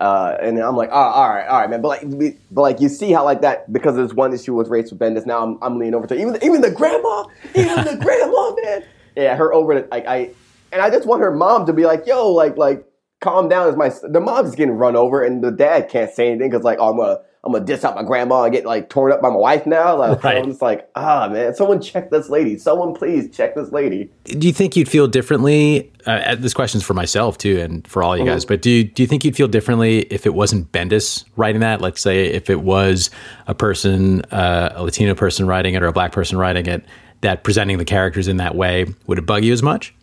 uh 0.04 0.38
and 0.42 0.60
I'm 0.60 0.76
like 0.76 0.90
oh 0.92 0.96
all 0.96 1.30
right 1.30 1.48
all 1.48 1.62
right 1.62 1.70
man. 1.70 1.82
But 1.82 1.88
like 1.88 2.38
but 2.52 2.62
like 2.62 2.82
you 2.82 2.90
see 2.90 3.14
how 3.14 3.24
like 3.24 3.42
that 3.42 3.72
because 3.72 3.96
this 3.96 4.14
one 4.14 4.34
issue 4.34 4.54
with 4.54 4.68
race 4.68 4.92
with 4.92 5.00
Bendis 5.00 5.26
now 5.26 5.42
I'm, 5.42 5.58
I'm 5.62 5.80
leaning 5.80 5.96
over 5.96 6.08
to 6.08 6.16
even 6.16 6.38
even 6.44 6.60
the 6.60 6.72
grandma 6.72 7.26
even 7.56 7.86
the 7.86 7.98
grandma 8.02 8.56
man. 8.62 8.84
Yeah 9.16 9.36
her 9.38 9.54
over 9.54 9.88
like 9.90 10.06
I 10.06 10.32
and 10.74 10.82
I 10.82 10.90
just 10.90 11.08
want 11.08 11.22
her 11.22 11.32
mom 11.32 11.66
to 11.68 11.74
be 11.74 11.86
like 11.86 12.06
yo 12.06 12.30
like 12.30 12.58
like 12.58 12.86
calm 13.22 13.48
down 13.48 13.70
Is 13.70 13.78
my 13.78 13.92
the 14.04 14.20
mom's 14.20 14.56
getting 14.56 14.76
run 14.76 14.98
over 14.98 15.24
and 15.24 15.42
the 15.42 15.52
dad 15.52 15.90
can't 15.90 16.12
say 16.12 16.32
anything 16.32 16.50
because 16.50 16.66
like 16.66 16.80
oh 16.82 16.90
I'm 16.92 16.98
gonna 16.98 17.20
I'm 17.44 17.52
gonna 17.52 17.66
diss 17.66 17.84
out 17.84 17.96
my 17.96 18.04
grandma 18.04 18.44
and 18.44 18.54
get 18.54 18.66
like 18.66 18.90
torn 18.90 19.12
up 19.12 19.22
by 19.22 19.30
my 19.30 19.36
wife 19.36 19.66
now 19.66 19.98
like 19.98 20.24
Right. 20.24 20.38
I'm 20.38 20.46
just 20.46 20.62
like 20.62 20.90
ah 20.96 21.28
man 21.30 21.54
someone 21.56 21.82
check 21.82 22.10
this 22.10 22.30
lady 22.30 22.58
someone 22.58 22.94
please 22.94 23.30
check 23.36 23.54
this 23.56 23.72
lady 23.72 24.10
Do 24.26 24.48
you 24.48 24.54
think 24.54 24.76
you'd 24.76 24.88
feel 24.88 25.08
differently? 25.08 25.92
Uh, 26.06 26.36
this 26.36 26.54
question's 26.54 26.84
for 26.84 26.94
myself 26.94 27.38
too, 27.38 27.60
and 27.62 27.88
for 27.88 28.04
all 28.04 28.18
you 28.18 28.26
guys. 28.26 28.44
But 28.44 28.62
do 28.62 28.70
you, 28.70 28.84
do 28.84 29.02
you 29.04 29.08
think 29.08 29.24
you'd 29.24 29.38
feel 29.38 29.48
differently 29.48 30.00
if 30.10 30.26
it 30.26 30.34
wasn't 30.34 30.70
Bendis 30.74 31.24
writing 31.38 31.62
that? 31.62 31.80
Let's 31.80 32.02
say, 32.02 32.26
if 32.26 32.50
it 32.50 32.62
was 32.62 33.10
a 33.48 33.56
person, 33.56 34.22
uh, 34.26 34.74
a 34.76 34.84
Latino 34.84 35.16
person 35.16 35.48
writing 35.48 35.76
it, 35.76 35.82
or 35.82 35.88
a 35.88 35.94
black 35.94 36.12
person 36.12 36.38
writing 36.38 36.66
it, 36.66 36.84
that 37.22 37.46
presenting 37.46 37.78
the 37.78 37.86
characters 37.86 38.28
in 38.28 38.36
that 38.38 38.56
way 38.56 38.86
would 39.08 39.18
it 39.18 39.26
bug 39.26 39.46
you 39.46 39.54
as 39.54 39.64
much? 39.64 39.96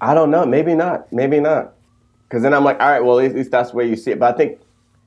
I 0.00 0.14
don't 0.14 0.30
know. 0.30 0.46
Maybe 0.46 0.74
not. 0.74 1.12
Maybe 1.12 1.40
not. 1.40 1.74
Because 2.26 2.42
then 2.42 2.54
I'm 2.54 2.64
like, 2.64 2.80
all 2.80 2.88
right, 2.88 3.04
well, 3.04 3.20
at 3.20 3.34
least 3.34 3.50
that's 3.50 3.70
the 3.72 3.76
way 3.76 3.86
you 3.86 3.96
see 3.96 4.12
it. 4.12 4.18
But 4.18 4.34
I 4.34 4.36
think 4.38 4.58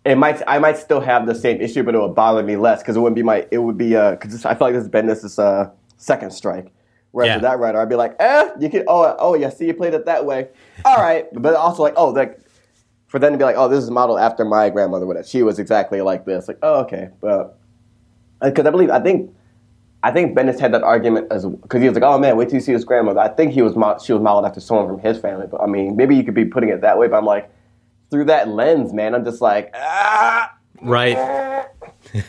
it 0.08 0.16
might. 0.18 0.42
I 0.48 0.60
might 0.60 0.78
still 0.78 1.00
have 1.02 1.26
the 1.28 1.36
same 1.36 1.60
issue, 1.62 1.84
but 1.84 1.94
it 1.96 2.00
would 2.00 2.16
bother 2.16 2.44
me 2.44 2.56
less 2.56 2.82
because 2.82 2.96
it 2.96 3.00
wouldn't 3.00 3.16
be 3.16 3.24
my. 3.24 3.46
It 3.52 3.60
would 3.60 3.78
be 3.78 3.90
because 3.90 4.46
I 4.46 4.54
feel 4.56 4.68
like 4.68 4.74
this 4.74 4.84
has 4.84 4.90
been 4.90 5.06
this 5.08 5.24
is 5.24 5.38
uh, 5.40 5.70
second 5.98 6.32
strike. 6.32 6.72
Whereas 7.12 7.30
Yeah. 7.30 7.36
with 7.38 7.44
that 7.44 7.60
writer, 7.60 7.80
I'd 7.82 7.90
be 7.90 7.96
like, 7.96 8.16
eh, 8.20 8.50
you 8.60 8.70
can. 8.70 8.84
Oh, 8.88 9.16
oh, 9.20 9.34
yeah. 9.36 9.50
See, 9.50 9.66
you 9.66 9.74
played 9.74 9.94
it 9.94 10.06
that 10.06 10.26
way. 10.26 10.50
All 10.86 10.98
right, 10.98 11.26
but 11.34 11.56
also 11.56 11.82
like, 11.84 11.94
oh, 11.98 12.10
like 12.10 12.40
for 13.08 13.20
them 13.20 13.32
to 13.32 13.38
be 13.38 13.44
like, 13.44 13.56
oh, 13.58 13.68
this 13.70 13.84
is 13.84 13.90
modeled 13.90 14.20
after 14.20 14.44
my 14.46 14.70
grandmother. 14.70 15.06
Whatever. 15.06 15.26
She 15.28 15.42
was 15.44 15.58
exactly 15.60 16.02
like 16.02 16.26
this. 16.26 16.48
Like, 16.48 16.60
oh, 16.62 16.82
okay, 16.82 17.10
but 17.22 17.58
because 18.42 18.66
I 18.66 18.70
believe 18.70 18.90
I 18.92 19.00
think 19.00 19.32
I 20.04 20.12
think 20.12 20.38
Bendis 20.38 20.60
had 20.60 20.74
that 20.74 20.84
argument 20.84 21.28
as 21.32 21.46
because 21.46 21.82
he 21.82 21.88
was 21.88 21.96
like, 21.96 22.04
"Oh 22.04 22.20
man, 22.20 22.38
wait 22.38 22.50
till 22.50 22.56
you 22.56 22.62
see 22.62 22.72
his 22.74 22.86
grandmother." 22.86 23.20
I 23.20 23.30
think 23.30 23.52
he 23.54 23.62
was 23.64 23.76
mo- 23.76 23.98
she 24.04 24.14
was 24.14 24.22
modeled 24.22 24.46
after 24.46 24.60
someone 24.60 24.86
from 24.88 25.00
his 25.00 25.18
family, 25.18 25.48
but 25.50 25.60
I 25.62 25.66
mean, 25.66 25.96
maybe 25.96 26.16
you 26.16 26.24
could 26.24 26.36
be 26.36 26.46
putting 26.46 26.70
it 26.70 26.82
that 26.82 26.98
way. 27.00 27.08
But 27.08 27.18
I'm 27.18 27.26
like, 27.26 27.50
through 28.12 28.26
that 28.26 28.48
lens, 28.48 28.94
man, 28.94 29.14
I'm 29.16 29.26
just 29.26 29.42
like, 29.42 29.72
ah, 29.76 30.54
Right. 30.82 31.18
and 31.18 31.66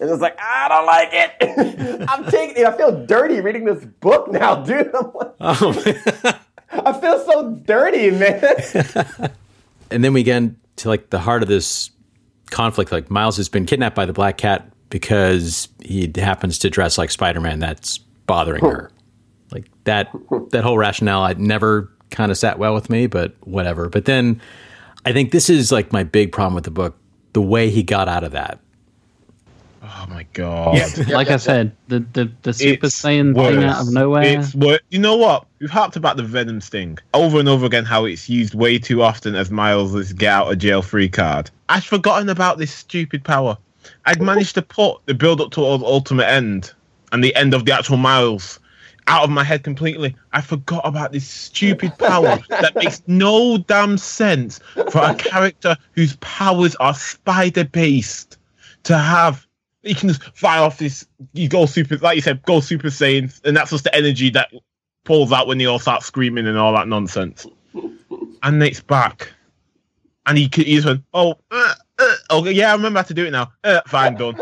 it's 0.00 0.20
like 0.20 0.36
I 0.40 0.68
don't 0.68 0.86
like 0.86 1.08
it. 1.12 2.04
I'm 2.08 2.24
taking 2.30 2.56
it. 2.62 2.66
I 2.66 2.76
feel 2.76 3.06
dirty 3.06 3.40
reading 3.40 3.64
this 3.64 3.84
book 3.84 4.30
now, 4.32 4.56
dude. 4.64 4.90
I'm 4.94 5.12
like, 5.14 5.34
Oh. 5.40 6.40
I 6.72 6.92
feel 7.00 7.24
so 7.24 7.50
dirty, 7.64 8.10
man. 8.12 8.40
and 9.90 10.04
then 10.04 10.12
we 10.12 10.22
get 10.22 10.42
to 10.76 10.88
like 10.88 11.10
the 11.10 11.18
heart 11.18 11.42
of 11.42 11.48
this 11.48 11.90
conflict. 12.50 12.92
Like 12.92 13.10
Miles 13.10 13.36
has 13.38 13.48
been 13.48 13.66
kidnapped 13.66 13.96
by 13.96 14.06
the 14.06 14.12
Black 14.12 14.36
Cat 14.36 14.70
because 14.88 15.68
he 15.82 16.10
happens 16.16 16.58
to 16.60 16.70
dress 16.70 16.96
like 16.98 17.10
Spider 17.10 17.40
Man. 17.40 17.58
That's 17.58 17.98
bothering 17.98 18.64
her. 18.64 18.90
Like 19.52 19.66
that 19.84 20.10
that 20.50 20.62
whole 20.64 20.78
rationale, 20.78 21.22
I 21.22 21.32
never 21.34 21.90
kind 22.10 22.30
of 22.30 22.38
sat 22.38 22.58
well 22.58 22.74
with 22.74 22.88
me, 22.90 23.06
but 23.06 23.34
whatever. 23.46 23.88
But 23.88 24.04
then 24.04 24.40
I 25.04 25.12
think 25.12 25.30
this 25.32 25.48
is 25.50 25.72
like 25.72 25.92
my 25.92 26.02
big 26.04 26.32
problem 26.32 26.54
with 26.54 26.64
the 26.64 26.70
book: 26.70 26.96
the 27.32 27.42
way 27.42 27.70
he 27.70 27.82
got 27.82 28.08
out 28.08 28.24
of 28.24 28.32
that. 28.32 28.58
Oh 29.82 30.06
my 30.08 30.24
god. 30.34 30.78
like 31.08 31.28
I 31.30 31.36
said, 31.36 31.74
the 31.88 32.00
the, 32.12 32.30
the 32.42 32.52
Super 32.52 32.86
It's 32.86 33.00
Saiyan 33.02 33.34
thing 33.34 33.56
worse. 33.56 33.64
out 33.64 33.80
of 33.86 33.92
nowhere. 33.92 34.22
It's 34.40 34.54
wor- 34.54 34.78
You 34.90 34.98
know 34.98 35.16
what? 35.16 35.46
We've 35.58 35.70
harped 35.70 35.96
about 35.96 36.16
the 36.16 36.22
Venom 36.22 36.60
sting 36.60 36.98
over 37.14 37.40
and 37.40 37.48
over 37.48 37.66
again. 37.66 37.84
How 37.84 38.04
it's 38.04 38.28
used 38.28 38.54
way 38.54 38.78
too 38.78 39.02
often 39.02 39.34
as 39.34 39.50
Miles' 39.50 40.12
get 40.12 40.28
out 40.32 40.52
of 40.52 40.58
jail 40.58 40.82
free 40.82 41.08
card. 41.08 41.50
I'd 41.70 41.84
forgotten 41.84 42.28
about 42.28 42.58
this 42.58 42.72
stupid 42.72 43.24
power. 43.24 43.56
I'd 44.04 44.20
managed 44.22 44.54
to 44.56 44.62
put 44.62 44.98
the 45.06 45.14
build 45.14 45.40
up 45.40 45.50
to 45.52 45.60
the 45.60 45.66
ultimate 45.66 46.26
end 46.28 46.72
and 47.12 47.24
the 47.24 47.34
end 47.34 47.54
of 47.54 47.64
the 47.64 47.72
actual 47.72 47.96
Miles 47.96 48.59
out 49.10 49.24
of 49.24 49.30
my 49.30 49.42
head 49.42 49.64
completely. 49.64 50.14
I 50.32 50.40
forgot 50.40 50.82
about 50.84 51.10
this 51.10 51.26
stupid 51.26 51.98
power 51.98 52.38
that 52.48 52.76
makes 52.76 53.02
no 53.08 53.58
damn 53.58 53.98
sense 53.98 54.60
for 54.90 55.02
a 55.02 55.14
character 55.16 55.76
whose 55.92 56.16
powers 56.16 56.76
are 56.76 56.94
spider 56.94 57.64
based 57.64 58.38
to 58.84 58.96
have. 58.96 59.46
You 59.82 59.96
can 59.96 60.08
just 60.08 60.22
fire 60.36 60.62
off 60.62 60.78
this. 60.78 61.06
You 61.32 61.48
go 61.48 61.66
super, 61.66 61.98
like 61.98 62.14
you 62.14 62.22
said, 62.22 62.42
go 62.42 62.60
super 62.60 62.88
saiyan, 62.88 63.38
and 63.44 63.56
that's 63.56 63.70
just 63.70 63.84
the 63.84 63.94
energy 63.94 64.30
that 64.30 64.52
pulls 65.04 65.32
out 65.32 65.48
when 65.48 65.58
they 65.58 65.66
all 65.66 65.78
start 65.80 66.04
screaming 66.04 66.46
and 66.46 66.56
all 66.56 66.72
that 66.74 66.86
nonsense. 66.86 67.46
And 68.42 68.58
Nate's 68.58 68.80
back, 68.80 69.32
and 70.26 70.38
he 70.38 70.48
he 70.52 70.76
just 70.76 70.86
went, 70.86 71.02
"Oh, 71.12 71.34
uh, 71.50 71.74
uh, 71.98 72.14
okay, 72.30 72.52
yeah, 72.52 72.70
I 72.70 72.74
remember 72.74 73.00
how 73.00 73.04
to 73.04 73.14
do 73.14 73.26
it 73.26 73.30
now. 73.30 73.52
Uh, 73.64 73.80
fine, 73.86 74.14
done." 74.14 74.40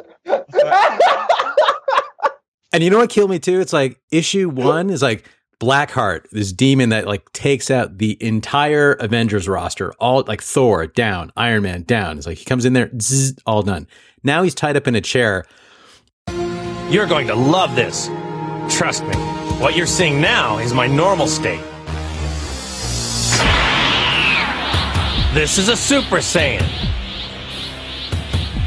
And 2.78 2.84
you 2.84 2.90
know 2.90 2.98
what 2.98 3.10
killed 3.10 3.28
me 3.28 3.40
too? 3.40 3.58
It's 3.60 3.72
like 3.72 3.98
issue 4.12 4.48
one 4.48 4.88
is 4.88 5.02
like 5.02 5.28
Blackheart, 5.58 6.30
this 6.30 6.52
demon 6.52 6.90
that 6.90 7.08
like 7.08 7.32
takes 7.32 7.72
out 7.72 7.98
the 7.98 8.16
entire 8.22 8.92
Avengers 8.92 9.48
roster, 9.48 9.92
all 9.94 10.22
like 10.28 10.40
Thor 10.40 10.86
down, 10.86 11.32
Iron 11.36 11.64
Man 11.64 11.82
down. 11.82 12.18
It's 12.18 12.26
like 12.28 12.38
he 12.38 12.44
comes 12.44 12.64
in 12.64 12.74
there, 12.74 12.88
zzz, 13.02 13.36
all 13.46 13.64
done. 13.64 13.88
Now 14.22 14.44
he's 14.44 14.54
tied 14.54 14.76
up 14.76 14.86
in 14.86 14.94
a 14.94 15.00
chair. 15.00 15.44
You're 16.88 17.08
going 17.08 17.26
to 17.26 17.34
love 17.34 17.74
this. 17.74 18.06
Trust 18.68 19.02
me. 19.02 19.16
What 19.58 19.74
you're 19.74 19.84
seeing 19.84 20.20
now 20.20 20.58
is 20.58 20.72
my 20.72 20.86
normal 20.86 21.26
state. 21.26 21.64
This 25.34 25.58
is 25.58 25.68
a 25.68 25.76
Super 25.76 26.18
Saiyan. 26.18 26.62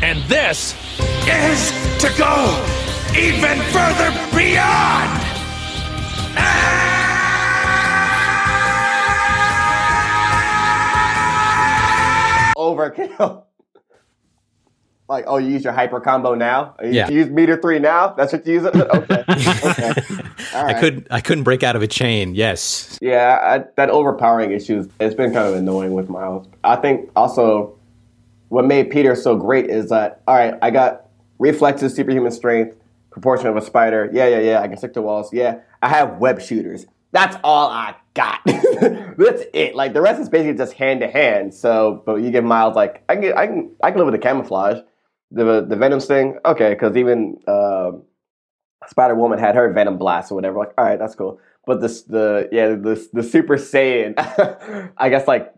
And 0.02 0.21
this 0.24 0.76
is 1.26 1.71
to 2.02 2.13
go 2.17 2.81
even 3.17 3.60
further 3.71 4.12
beyond! 4.36 5.19
Overkill. 12.58 13.43
Like, 15.10 15.26
oh, 15.28 15.38
you 15.38 15.50
use 15.50 15.63
your 15.63 15.74
hyper 15.74 16.00
combo 16.00 16.36
now? 16.36 16.76
Oh, 16.80 16.86
you 16.86 16.91
Yeah. 16.93 17.10
use 17.10 17.30
meter 17.30 17.58
three 17.58 17.80
now? 17.80 18.10
That's 18.13 18.32
what 18.32 18.45
you 18.47 18.54
use 18.54 18.63
it? 18.63 18.74
Okay. 18.76 19.24
okay. 19.30 19.93
All 20.56 20.65
I 20.67 20.74
couldn't 20.80 21.08
I 21.12 21.19
couldn't 21.19 21.43
break 21.43 21.63
out 21.63 21.76
of 21.76 21.82
a 21.82 21.88
chain. 21.88 22.34
Yes. 22.34 22.97
Yeah, 23.02 23.39
I, 23.41 23.65
that 23.76 23.89
overpowering 23.89 24.52
issue, 24.52 24.88
it's 25.02 25.15
been 25.15 25.34
kind 25.34 25.47
of 25.47 25.56
annoying 25.56 25.91
with 25.93 26.10
Miles. 26.10 26.47
I 26.63 26.78
think 26.78 27.10
also 27.15 27.76
what 28.50 28.65
made 28.65 28.89
Peter 28.89 29.15
so 29.15 29.36
great 29.36 29.69
is 29.69 29.89
that, 29.89 30.21
all 30.28 30.36
right, 30.36 30.54
I 30.62 30.71
got 30.71 31.08
reflexes, 31.39 31.93
superhuman 31.93 32.32
strength, 32.32 32.78
proportion 33.12 33.47
of 33.47 33.58
a 33.58 33.62
spider. 33.62 34.10
Yeah, 34.12 34.28
yeah, 34.28 34.39
yeah. 34.39 34.62
I 34.62 34.67
can 34.67 34.78
stick 34.78 34.93
to 34.93 35.02
walls. 35.02 35.32
Yeah. 35.34 35.60
I 35.82 35.89
have 35.89 36.17
web 36.17 36.41
shooters. 36.41 36.86
That's 37.12 37.36
all 37.43 37.69
I 37.69 37.95
got. 38.13 38.39
That's 38.45 39.43
it. 39.54 39.76
Like 39.76 39.93
the 39.93 40.02
rest 40.02 40.21
is 40.21 40.30
basically 40.30 40.58
just 40.58 40.74
hand 40.74 41.02
to 41.02 41.08
hand. 41.10 41.54
So, 41.54 42.02
but 42.06 42.15
you 42.15 42.32
give 42.32 42.43
Miles 42.43 42.76
like 42.76 43.04
I 43.10 43.15
can 43.17 43.38
I 43.38 43.47
can 43.47 43.76
I 43.84 43.91
can 43.91 43.97
live 43.97 44.06
with 44.08 44.13
the 44.15 44.19
camouflage, 44.26 44.78
the 45.30 45.65
the 45.67 45.76
venom 45.76 46.00
sting. 46.00 46.38
Okay, 46.45 46.74
because 46.74 46.95
even 46.95 47.38
um 47.47 48.04
Spider 48.88 49.15
Woman 49.15 49.39
had 49.39 49.56
her 49.56 49.71
Venom 49.74 49.97
blast 49.97 50.32
or 50.32 50.36
whatever. 50.36 50.58
Like, 50.58 50.74
all 50.78 50.86
right, 50.86 50.97
that's 50.97 51.15
cool. 51.15 51.39
But 51.65 51.82
this, 51.82 52.04
the 52.04 52.50
yeah, 52.52 52.69
the 52.69 53.08
the 53.13 53.24
Super 53.24 53.58
Saiyan, 53.58 54.13
I 54.97 55.10
guess 55.10 55.28
like 55.28 55.54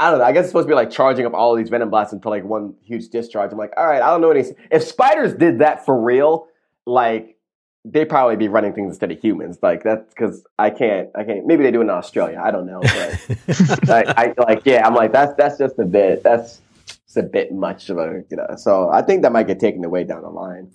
I- 0.00 0.10
don't 0.10 0.18
know. 0.20 0.24
I 0.24 0.32
guess 0.32 0.44
it's 0.44 0.48
supposed 0.48 0.66
to 0.66 0.70
be 0.70 0.74
like 0.74 0.90
charging 0.90 1.26
up 1.26 1.34
all 1.34 1.54
these 1.54 1.68
Venom 1.68 1.90
blasts 1.90 2.12
into 2.14 2.28
like 2.30 2.42
one 2.42 2.74
huge 2.82 3.08
discharge. 3.10 3.52
I'm 3.52 3.58
like, 3.58 3.74
all 3.76 3.86
right, 3.86 4.00
I 4.02 4.08
don't 4.10 4.20
know 4.22 4.30
any. 4.30 4.44
If 4.70 4.82
spiders 4.82 5.34
did 5.34 5.58
that 5.58 5.84
for 5.84 6.00
real, 6.00 6.46
like 6.86 7.36
they'd 7.84 8.06
probably 8.06 8.36
be 8.36 8.48
running 8.48 8.72
things 8.72 8.90
instead 8.90 9.10
of 9.12 9.20
humans. 9.20 9.58
Like 9.62 9.82
that's 9.82 10.08
because 10.08 10.44
I 10.58 10.70
can't. 10.70 11.10
I 11.14 11.24
can't. 11.24 11.46
Maybe 11.46 11.62
they 11.62 11.70
do 11.70 11.80
it 11.80 11.84
in 11.84 11.90
Australia. 11.90 12.40
I 12.42 12.50
don't 12.50 12.66
know. 12.66 12.80
But 12.80 13.90
I, 13.90 14.14
I 14.16 14.34
like 14.38 14.62
yeah. 14.64 14.86
I'm 14.86 14.94
like 14.94 15.12
that's 15.12 15.34
that's 15.36 15.58
just 15.58 15.78
a 15.78 15.84
bit. 15.84 16.22
That's 16.22 16.60
it's 16.86 17.16
a 17.16 17.22
bit 17.22 17.52
much 17.52 17.90
of 17.90 17.98
a 17.98 18.24
you 18.30 18.36
know. 18.36 18.48
So 18.56 18.88
I 18.90 19.02
think 19.02 19.22
that 19.22 19.32
might 19.32 19.46
get 19.46 19.60
taken 19.60 19.84
away 19.84 20.04
down 20.04 20.22
the 20.22 20.30
line. 20.30 20.72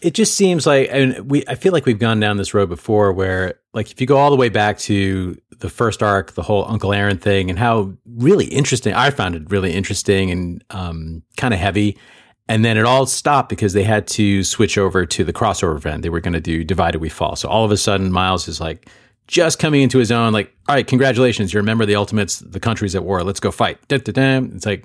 it 0.00 0.14
just 0.14 0.34
seems 0.34 0.66
like 0.66 0.88
and 0.90 1.30
we 1.30 1.44
I 1.48 1.54
feel 1.54 1.72
like 1.72 1.86
we've 1.86 1.98
gone 1.98 2.20
down 2.20 2.36
this 2.36 2.54
road 2.54 2.68
before 2.68 3.12
where 3.12 3.60
like 3.72 3.90
if 3.90 4.00
you 4.00 4.06
go 4.06 4.18
all 4.18 4.30
the 4.30 4.36
way 4.36 4.48
back 4.48 4.78
to 4.80 5.36
the 5.58 5.68
first 5.68 6.02
arc, 6.02 6.32
the 6.32 6.42
whole 6.42 6.64
Uncle 6.68 6.92
Aaron 6.92 7.18
thing 7.18 7.50
and 7.50 7.58
how 7.58 7.94
really 8.06 8.46
interesting 8.46 8.92
I 8.94 9.10
found 9.10 9.34
it 9.34 9.50
really 9.50 9.72
interesting 9.72 10.30
and 10.30 10.64
um, 10.70 11.22
kind 11.36 11.54
of 11.54 11.60
heavy. 11.60 11.98
And 12.46 12.64
then 12.64 12.76
it 12.76 12.84
all 12.84 13.06
stopped 13.06 13.48
because 13.48 13.72
they 13.72 13.84
had 13.84 14.06
to 14.08 14.44
switch 14.44 14.76
over 14.76 15.06
to 15.06 15.24
the 15.24 15.32
crossover 15.32 15.76
event. 15.76 16.02
They 16.02 16.10
were 16.10 16.20
going 16.20 16.34
to 16.34 16.40
do 16.40 16.62
Divided 16.62 17.00
We 17.00 17.08
Fall. 17.08 17.36
So 17.36 17.48
all 17.48 17.64
of 17.64 17.70
a 17.70 17.76
sudden, 17.76 18.12
Miles 18.12 18.48
is 18.48 18.60
like 18.60 18.88
just 19.26 19.58
coming 19.58 19.80
into 19.80 19.98
his 19.98 20.12
own, 20.12 20.34
like, 20.34 20.54
all 20.68 20.74
right, 20.74 20.86
congratulations. 20.86 21.54
You're 21.54 21.62
a 21.62 21.64
member 21.64 21.82
of 21.82 21.88
the 21.88 21.96
Ultimates. 21.96 22.40
The 22.40 22.60
country's 22.60 22.94
at 22.94 23.02
war. 23.02 23.24
Let's 23.24 23.40
go 23.40 23.50
fight. 23.50 23.78
Da-da-da. 23.88 24.46
It's 24.54 24.66
like, 24.66 24.84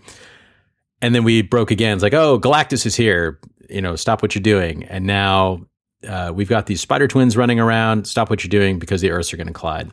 and 1.01 1.13
then 1.13 1.25
we 1.25 1.41
broke 1.41 1.69
again. 1.71 1.95
It's 1.95 2.03
like, 2.03 2.13
oh, 2.13 2.39
Galactus 2.39 2.85
is 2.85 2.95
here. 2.95 3.39
You 3.69 3.81
know, 3.81 3.97
stop 3.97 4.21
what 4.21 4.35
you're 4.35 4.41
doing. 4.41 4.85
And 4.85 5.05
now 5.05 5.65
uh, 6.07 6.31
we've 6.33 6.47
got 6.47 6.65
these 6.65 6.79
spider 6.79 7.09
twins 7.09 7.35
running 7.35 7.59
around. 7.59 8.07
Stop 8.07 8.29
what 8.29 8.41
you're 8.41 8.49
doing 8.49 8.79
because 8.79 9.01
the 9.01 9.11
Earths 9.11 9.33
are 9.33 9.37
going 9.37 9.47
to 9.47 9.53
collide. 9.53 9.91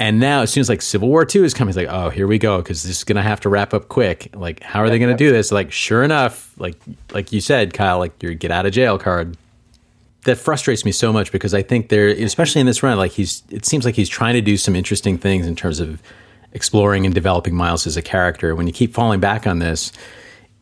And 0.00 0.20
now, 0.20 0.42
as 0.42 0.52
soon 0.52 0.60
as 0.60 0.68
like 0.68 0.80
Civil 0.80 1.08
War 1.08 1.24
Two 1.24 1.42
is 1.42 1.54
coming, 1.54 1.70
it's 1.70 1.76
like, 1.76 1.88
oh, 1.88 2.08
here 2.08 2.28
we 2.28 2.38
go, 2.38 2.58
because 2.58 2.84
this 2.84 2.98
is 2.98 3.04
going 3.04 3.16
to 3.16 3.22
have 3.22 3.40
to 3.40 3.48
wrap 3.48 3.74
up 3.74 3.88
quick. 3.88 4.28
Like, 4.32 4.62
how 4.62 4.80
are 4.80 4.88
they 4.88 4.98
going 4.98 5.10
to 5.10 5.16
do 5.16 5.32
this? 5.32 5.50
Like, 5.50 5.72
sure 5.72 6.04
enough, 6.04 6.52
like 6.58 6.76
like 7.12 7.32
you 7.32 7.40
said, 7.40 7.74
Kyle, 7.74 7.98
like 7.98 8.22
your 8.22 8.34
get 8.34 8.50
out 8.52 8.64
of 8.64 8.72
jail 8.72 8.98
card. 8.98 9.36
That 10.24 10.36
frustrates 10.36 10.84
me 10.84 10.92
so 10.92 11.12
much 11.12 11.32
because 11.32 11.54
I 11.54 11.62
think 11.62 11.88
they're, 11.88 12.08
especially 12.08 12.60
in 12.60 12.66
this 12.66 12.82
run, 12.82 12.96
like 12.96 13.12
he's. 13.12 13.42
It 13.50 13.66
seems 13.66 13.84
like 13.84 13.94
he's 13.96 14.08
trying 14.08 14.34
to 14.34 14.40
do 14.40 14.56
some 14.56 14.76
interesting 14.76 15.18
things 15.18 15.46
in 15.46 15.56
terms 15.56 15.80
of 15.80 16.00
exploring 16.52 17.04
and 17.04 17.14
developing 17.14 17.54
Miles 17.54 17.86
as 17.86 17.96
a 17.96 18.02
character. 18.02 18.54
When 18.54 18.66
you 18.66 18.72
keep 18.72 18.94
falling 18.94 19.20
back 19.20 19.46
on 19.46 19.58
this, 19.58 19.92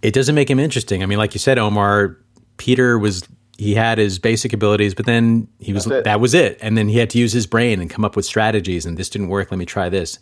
it 0.03 0.14
doesn't 0.14 0.35
make 0.35 0.49
him 0.49 0.59
interesting. 0.59 1.03
I 1.03 1.07
mean, 1.07 1.18
like 1.18 1.35
you 1.35 1.40
said, 1.40 1.59
Omar, 1.59 2.16
Peter 2.57 2.99
was 2.99 3.27
he 3.59 3.75
had 3.75 3.99
his 3.99 4.19
basic 4.19 4.53
abilities, 4.53 4.95
but 4.95 5.07
then 5.07 5.49
he 5.59 5.73
was 5.73 5.85
that 6.05 6.21
was 6.21 6.35
it, 6.35 6.59
and 6.61 6.77
then 6.77 6.88
he 6.88 6.99
had 6.99 7.11
to 7.11 7.19
use 7.19 7.33
his 7.33 7.47
brain 7.47 7.81
and 7.81 7.90
come 7.90 8.05
up 8.05 8.16
with 8.16 8.25
strategies. 8.25 8.85
And 8.87 8.97
this 8.97 9.09
didn't 9.09 9.29
work. 9.29 9.51
Let 9.51 9.59
me 9.59 9.64
try 9.66 9.88
this. 9.88 10.19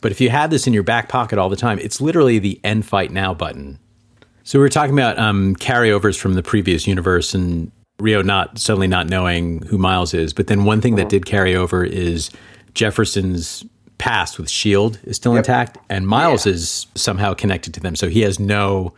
But 0.00 0.12
if 0.12 0.20
you 0.20 0.30
had 0.30 0.50
this 0.50 0.66
in 0.66 0.72
your 0.72 0.82
back 0.82 1.08
pocket 1.08 1.38
all 1.38 1.48
the 1.48 1.56
time, 1.56 1.78
it's 1.78 2.00
literally 2.00 2.38
the 2.38 2.58
end 2.64 2.86
fight 2.86 3.10
now 3.10 3.34
button. 3.34 3.78
So 4.44 4.58
we 4.58 4.62
were 4.62 4.68
talking 4.70 4.94
about 4.94 5.18
um, 5.18 5.54
carryovers 5.56 6.18
from 6.18 6.34
the 6.34 6.42
previous 6.42 6.86
universe 6.86 7.34
and 7.34 7.70
Rio 8.00 8.22
not 8.22 8.58
suddenly 8.58 8.88
not 8.88 9.08
knowing 9.08 9.62
who 9.62 9.78
Miles 9.78 10.14
is. 10.14 10.32
But 10.32 10.46
then 10.46 10.64
one 10.64 10.80
thing 10.80 10.96
that 10.96 11.08
did 11.10 11.26
carry 11.26 11.54
over 11.54 11.84
is 11.84 12.30
Jefferson's 12.74 13.64
past 13.98 14.38
with 14.38 14.48
Shield 14.48 14.98
is 15.04 15.16
still 15.16 15.36
intact, 15.36 15.76
and 15.90 16.06
Miles 16.06 16.46
is 16.46 16.86
somehow 16.94 17.34
connected 17.34 17.74
to 17.74 17.80
them. 17.80 17.94
So 17.94 18.08
he 18.08 18.22
has 18.22 18.40
no 18.40 18.94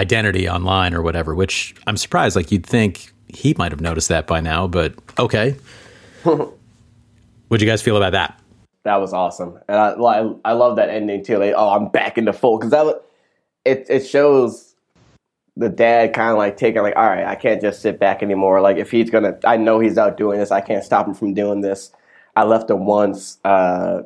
identity 0.00 0.48
online 0.48 0.94
or 0.94 1.02
whatever. 1.02 1.34
Which 1.34 1.74
I'm 1.86 1.96
surprised. 1.96 2.34
Like 2.34 2.50
you'd 2.50 2.66
think 2.66 3.12
he 3.28 3.54
might 3.58 3.70
have 3.70 3.80
noticed 3.80 4.08
that 4.08 4.26
by 4.26 4.40
now, 4.40 4.66
but 4.66 4.94
okay. 5.18 5.54
What'd 6.22 7.62
you 7.62 7.68
guys 7.68 7.82
feel 7.82 7.96
about 7.96 8.12
that? 8.12 8.40
That 8.84 8.96
was 8.96 9.12
awesome, 9.12 9.58
and 9.68 9.76
I 9.78 9.90
I, 9.90 10.32
I 10.46 10.52
love 10.52 10.76
that 10.76 10.88
ending 10.88 11.22
too. 11.22 11.36
Like, 11.38 11.52
oh, 11.54 11.70
I'm 11.70 11.88
back 11.88 12.16
in 12.16 12.24
the 12.24 12.32
fold 12.32 12.60
because 12.60 12.70
that 12.70 12.84
was- 12.84 13.00
it 13.66 13.86
it 13.90 14.06
shows 14.06 14.74
the 15.56 15.68
dad 15.68 16.14
kind 16.14 16.30
of 16.30 16.38
like 16.38 16.56
taking 16.56 16.80
like, 16.80 16.96
all 16.96 17.06
right, 17.06 17.26
I 17.26 17.34
can't 17.34 17.60
just 17.60 17.82
sit 17.82 17.98
back 18.00 18.22
anymore. 18.22 18.62
Like, 18.62 18.78
if 18.78 18.90
he's 18.90 19.10
gonna, 19.10 19.38
I 19.44 19.58
know 19.58 19.78
he's 19.80 19.98
out 19.98 20.16
doing 20.16 20.38
this. 20.38 20.50
I 20.50 20.62
can't 20.62 20.82
stop 20.82 21.06
him 21.06 21.12
from 21.12 21.34
doing 21.34 21.60
this. 21.60 21.92
I 22.36 22.44
left 22.44 22.70
him 22.70 22.86
once 22.86 23.36
uh, 23.44 24.02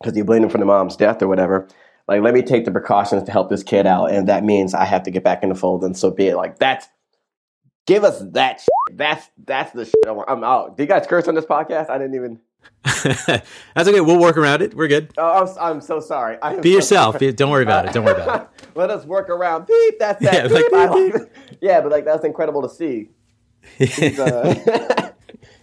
because 0.00 0.14
he 0.14 0.22
blamed 0.22 0.44
him 0.44 0.50
for 0.50 0.58
the 0.58 0.64
mom's 0.64 0.96
death 0.96 1.20
or 1.22 1.26
whatever. 1.26 1.66
Like, 2.06 2.22
let 2.22 2.34
me 2.34 2.42
take 2.42 2.64
the 2.64 2.70
precautions 2.70 3.22
to 3.24 3.32
help 3.32 3.48
this 3.48 3.62
kid 3.62 3.86
out, 3.86 4.10
and 4.10 4.28
that 4.28 4.44
means 4.44 4.74
I 4.74 4.84
have 4.84 5.02
to 5.04 5.10
get 5.10 5.24
back 5.24 5.42
in 5.42 5.48
the 5.48 5.54
fold, 5.54 5.84
and 5.84 5.96
so 5.96 6.10
be 6.10 6.26
it. 6.28 6.36
Like, 6.36 6.58
that's 6.58 6.86
give 7.86 8.04
us 8.04 8.22
that. 8.32 8.60
Shit. 8.60 8.98
That's 8.98 9.30
that's 9.44 9.72
the 9.72 9.84
shit. 9.84 9.94
I 10.06 10.10
want. 10.10 10.28
I'm 10.30 10.44
out. 10.44 10.76
Do 10.76 10.82
you 10.82 10.88
guys 10.88 11.06
curse 11.06 11.28
on 11.28 11.34
this 11.34 11.46
podcast? 11.46 11.88
I 11.88 11.98
didn't 11.98 12.14
even. 12.14 12.40
That's 12.84 13.88
okay. 13.88 14.00
We'll 14.00 14.20
work 14.20 14.38
around 14.38 14.62
it. 14.62 14.74
We're 14.74 14.88
good. 14.88 15.12
Oh, 15.18 15.46
I'm, 15.46 15.74
I'm 15.74 15.80
so 15.82 16.00
sorry. 16.00 16.38
Be 16.62 16.70
so 16.70 16.76
yourself. 16.76 17.18
sorry. 17.18 17.32
Don't 17.32 17.50
worry 17.50 17.62
about 17.62 17.86
it. 17.86 17.92
Don't 17.92 18.04
worry 18.04 18.20
about 18.20 18.52
it. 18.58 18.68
Let 18.74 18.88
us 18.88 19.04
work 19.04 19.28
around. 19.28 19.66
Beep. 19.66 19.98
That's 19.98 20.22
that. 20.22 20.34
Yeah, 20.34 20.48
beep, 20.48 20.72
like, 20.72 20.90
I 20.90 20.94
beep, 20.94 21.14
yeah, 21.60 21.80
but 21.82 21.92
like 21.92 22.04
that's 22.06 22.24
incredible 22.24 22.62
to 22.62 22.68
see. 22.68 23.10
Uh, 24.18 25.03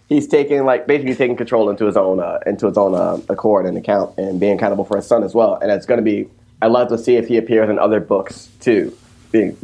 he's 0.08 0.26
taking 0.26 0.64
like 0.64 0.86
basically 0.86 1.14
taking 1.14 1.36
control 1.36 1.70
into 1.70 1.86
his 1.86 1.96
own 1.96 2.20
uh, 2.20 2.38
into 2.46 2.66
his 2.66 2.76
own 2.76 2.94
uh, 2.94 3.18
accord 3.28 3.66
and 3.66 3.76
account 3.76 4.16
and 4.18 4.38
being 4.38 4.56
accountable 4.56 4.84
for 4.84 4.96
his 4.96 5.06
son 5.06 5.22
as 5.22 5.34
well. 5.34 5.56
And 5.56 5.70
it's 5.70 5.86
going 5.86 5.98
to 5.98 6.04
be. 6.04 6.28
I'd 6.60 6.70
love 6.70 6.88
to 6.90 6.98
see 6.98 7.16
if 7.16 7.26
he 7.26 7.38
appears 7.38 7.68
in 7.68 7.78
other 7.78 7.98
books 7.98 8.48
too, 8.60 8.96
being 9.32 9.56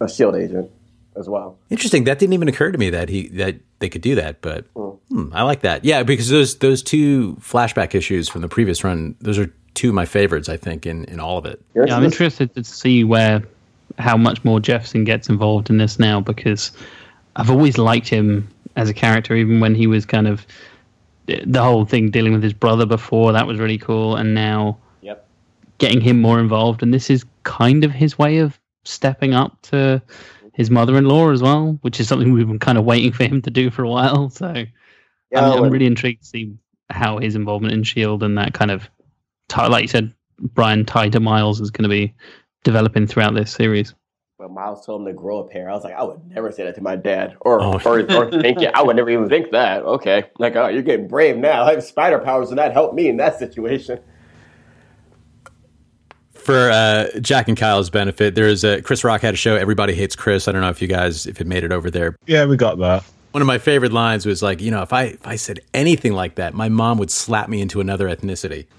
a 0.00 0.08
shield 0.08 0.36
agent 0.36 0.70
as 1.16 1.28
well. 1.28 1.58
Interesting. 1.70 2.04
That 2.04 2.18
didn't 2.18 2.34
even 2.34 2.48
occur 2.48 2.70
to 2.70 2.78
me 2.78 2.90
that 2.90 3.08
he 3.08 3.28
that 3.28 3.56
they 3.78 3.88
could 3.88 4.02
do 4.02 4.14
that, 4.14 4.40
but 4.42 4.64
hmm, 4.74 5.30
I 5.32 5.42
like 5.42 5.60
that. 5.60 5.84
Yeah, 5.84 6.02
because 6.02 6.28
those 6.28 6.58
those 6.58 6.82
two 6.82 7.34
flashback 7.40 7.94
issues 7.94 8.28
from 8.28 8.42
the 8.42 8.48
previous 8.48 8.84
run, 8.84 9.16
those 9.20 9.38
are 9.38 9.52
two 9.74 9.88
of 9.88 9.94
my 9.94 10.04
favorites. 10.04 10.48
I 10.48 10.56
think 10.56 10.86
in 10.86 11.04
in 11.06 11.20
all 11.20 11.38
of 11.38 11.46
it. 11.46 11.60
Yeah, 11.74 11.96
I'm 11.96 12.04
interested 12.04 12.54
to 12.54 12.64
see 12.64 13.02
where 13.04 13.42
how 13.98 14.16
much 14.16 14.44
more 14.44 14.60
Jefferson 14.60 15.04
gets 15.04 15.28
involved 15.28 15.70
in 15.70 15.78
this 15.78 15.98
now 15.98 16.20
because 16.20 16.70
I've 17.34 17.50
always 17.50 17.78
liked 17.78 18.08
him 18.08 18.48
as 18.76 18.88
a 18.88 18.94
character, 18.94 19.34
even 19.34 19.60
when 19.60 19.74
he 19.74 19.86
was 19.86 20.06
kind 20.06 20.28
of 20.28 20.46
the 21.26 21.62
whole 21.62 21.84
thing 21.84 22.10
dealing 22.10 22.32
with 22.32 22.42
his 22.42 22.52
brother 22.52 22.86
before. 22.86 23.32
That 23.32 23.46
was 23.46 23.58
really 23.58 23.78
cool, 23.78 24.16
and 24.16 24.34
now 24.34 24.78
Yep. 25.02 25.26
getting 25.78 26.00
him 26.00 26.20
more 26.20 26.38
involved. 26.38 26.82
And 26.82 26.94
this 26.94 27.10
is 27.10 27.24
kind 27.42 27.84
of 27.84 27.90
his 27.90 28.18
way 28.18 28.38
of 28.38 28.58
stepping 28.84 29.34
up 29.34 29.60
to 29.62 30.00
his 30.54 30.70
mother-in-law 30.70 31.30
as 31.32 31.42
well, 31.42 31.78
which 31.82 32.00
is 32.00 32.08
something 32.08 32.32
we've 32.32 32.46
been 32.46 32.58
kind 32.58 32.78
of 32.78 32.84
waiting 32.84 33.12
for 33.12 33.24
him 33.24 33.42
to 33.42 33.50
do 33.50 33.70
for 33.70 33.82
a 33.82 33.88
while. 33.88 34.30
So 34.36 34.64
Yeah, 35.30 35.50
I'm, 35.52 35.64
I'm 35.64 35.70
really 35.70 35.86
intrigued 35.86 36.22
to 36.22 36.28
see 36.28 36.54
how 36.88 37.18
his 37.18 37.34
involvement 37.34 37.74
in 37.74 37.82
Shield 37.82 38.22
and 38.22 38.38
that 38.38 38.54
kind 38.54 38.70
of, 38.70 38.88
like 39.56 39.82
you 39.82 39.88
said, 39.88 40.14
Brian 40.38 40.84
tied 40.84 41.12
to 41.12 41.20
Miles 41.20 41.60
is 41.60 41.70
going 41.70 41.82
to 41.82 41.88
be 41.88 42.14
developing 42.62 43.06
throughout 43.06 43.34
this 43.34 43.52
series. 43.52 43.94
When 44.38 44.52
Miles 44.52 44.84
told 44.84 45.00
him 45.00 45.06
to 45.06 45.12
grow 45.14 45.38
a 45.38 45.44
pair, 45.44 45.70
I 45.70 45.72
was 45.74 45.82
like, 45.82 45.94
I 45.94 46.02
would 46.02 46.20
never 46.28 46.52
say 46.52 46.64
that 46.64 46.74
to 46.74 46.82
my 46.82 46.94
dad, 46.96 47.36
or 47.40 47.60
Oh. 47.62 47.80
or, 47.86 48.00
or 48.12 48.30
think 48.30 48.60
it. 48.60 48.70
I 48.74 48.82
would 48.82 48.96
never 48.96 49.08
even 49.08 49.28
think 49.30 49.50
that. 49.52 49.82
Okay, 49.82 50.24
like, 50.38 50.56
oh, 50.56 50.68
you're 50.68 50.82
getting 50.82 51.08
brave 51.08 51.36
now. 51.38 51.64
I 51.64 51.72
have 51.72 51.82
spider 51.82 52.18
powers, 52.18 52.50
and 52.50 52.58
that 52.58 52.72
helped 52.72 52.94
me 52.94 53.08
in 53.08 53.16
that 53.16 53.38
situation. 53.38 53.98
For 56.34 56.70
uh, 56.70 57.06
Jack 57.20 57.48
and 57.48 57.56
Kyle's 57.56 57.88
benefit, 57.90 58.34
there's 58.34 58.62
a 58.62 58.82
Chris 58.82 59.02
Rock 59.04 59.22
had 59.22 59.34
a 59.34 59.36
show. 59.38 59.56
Everybody 59.56 59.94
hates 59.94 60.14
Chris. 60.14 60.46
I 60.48 60.52
don't 60.52 60.60
know 60.60 60.68
if 60.68 60.80
you 60.82 60.86
guys 60.88 61.26
if 61.26 61.40
it 61.40 61.46
made 61.46 61.64
it 61.64 61.72
over 61.72 61.90
there. 61.90 62.14
Yeah, 62.26 62.44
we 62.44 62.56
got 62.56 62.78
that. 62.78 63.04
One 63.32 63.40
of 63.42 63.46
my 63.46 63.58
favorite 63.58 63.92
lines 63.92 64.24
was 64.26 64.42
like, 64.42 64.60
you 64.60 64.70
know, 64.70 64.82
if 64.82 64.92
I 64.92 65.04
if 65.04 65.26
I 65.26 65.36
said 65.36 65.60
anything 65.74 66.12
like 66.12 66.36
that, 66.36 66.54
my 66.54 66.68
mom 66.68 66.98
would 66.98 67.10
slap 67.10 67.48
me 67.48 67.60
into 67.62 67.80
another 67.80 68.06
ethnicity. 68.06 68.66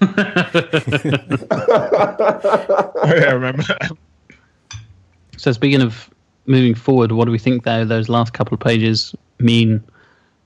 yeah, 3.04 3.28
I 3.28 3.32
remember. 3.32 3.64
So 5.38 5.52
speaking 5.52 5.80
of 5.80 6.10
moving 6.46 6.74
forward, 6.74 7.12
what 7.12 7.24
do 7.26 7.30
we 7.30 7.38
think 7.38 7.64
though 7.64 7.84
those 7.84 8.08
last 8.08 8.32
couple 8.34 8.54
of 8.54 8.60
pages 8.60 9.14
mean 9.38 9.82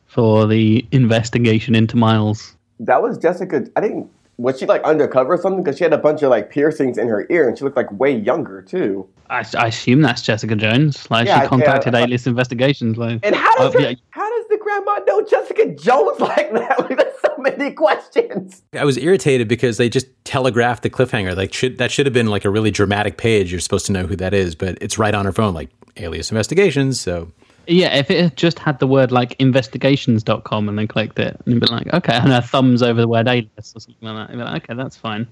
for 0.06 0.46
the 0.46 0.86
investigation 0.92 1.74
into 1.74 1.96
Miles? 1.96 2.56
That 2.80 3.02
was 3.02 3.18
Jessica. 3.18 3.66
I 3.76 3.80
didn't. 3.80 4.08
Was 4.38 4.58
she 4.58 4.66
like 4.66 4.82
undercover 4.82 5.34
or 5.34 5.38
something? 5.38 5.62
Because 5.62 5.78
she 5.78 5.84
had 5.84 5.92
a 5.92 5.98
bunch 5.98 6.22
of 6.22 6.30
like 6.30 6.50
piercings 6.50 6.98
in 6.98 7.08
her 7.08 7.26
ear, 7.30 7.48
and 7.48 7.56
she 7.56 7.64
looked 7.64 7.76
like 7.76 7.90
way 7.92 8.14
younger 8.16 8.62
too. 8.62 9.06
I, 9.30 9.44
I 9.56 9.68
assume 9.68 10.02
that's 10.02 10.20
Jessica 10.20 10.56
Jones. 10.56 11.10
Like 11.10 11.26
Yeah, 11.26 11.42
she 11.42 11.48
contacted 11.48 11.94
yeah. 11.94 12.00
Alias 12.00 12.26
Investigations. 12.26 12.98
Like, 12.98 13.20
And 13.22 13.34
how 13.34 13.54
does 13.56 13.72
her- 13.72 13.80
yeah. 13.80 13.94
how 14.10 14.28
does 14.28 14.41
grandma 14.72 15.04
know 15.06 15.22
Jessica 15.22 15.66
Jones 15.74 16.20
like 16.20 16.52
that? 16.52 16.80
Like, 16.80 16.98
there's 16.98 17.20
so 17.20 17.36
many 17.38 17.72
questions. 17.72 18.62
I 18.72 18.84
was 18.84 18.96
irritated 18.98 19.48
because 19.48 19.76
they 19.76 19.88
just 19.88 20.06
telegraphed 20.24 20.82
the 20.82 20.90
cliffhanger. 20.90 21.36
Like 21.36 21.52
should 21.52 21.78
that 21.78 21.90
should 21.90 22.06
have 22.06 22.12
been 22.12 22.28
like 22.28 22.44
a 22.44 22.50
really 22.50 22.70
dramatic 22.70 23.16
page. 23.16 23.50
You're 23.50 23.60
supposed 23.60 23.86
to 23.86 23.92
know 23.92 24.06
who 24.06 24.16
that 24.16 24.34
is, 24.34 24.54
but 24.54 24.78
it's 24.80 24.98
right 24.98 25.14
on 25.14 25.24
her 25.24 25.32
phone, 25.32 25.54
like 25.54 25.70
alias 25.96 26.30
investigations. 26.30 27.00
So 27.00 27.30
yeah, 27.66 27.96
if 27.96 28.10
it 28.10 28.20
had 28.20 28.36
just 28.36 28.58
had 28.58 28.78
the 28.80 28.86
word 28.86 29.12
like 29.12 29.36
investigations.com 29.38 30.68
and 30.68 30.78
then 30.78 30.88
clicked 30.88 31.18
it 31.18 31.40
and 31.46 31.60
been 31.60 31.70
like, 31.70 31.92
okay, 31.94 32.14
and 32.14 32.32
a 32.32 32.42
thumbs 32.42 32.82
over 32.82 33.00
the 33.00 33.08
word 33.08 33.28
alias 33.28 33.72
or 33.76 33.80
something 33.80 33.94
like 34.00 34.28
that, 34.28 34.32
you'd 34.32 34.38
be 34.38 34.44
like, 34.44 34.64
okay, 34.64 34.74
that's 34.74 34.96
fine. 34.96 35.26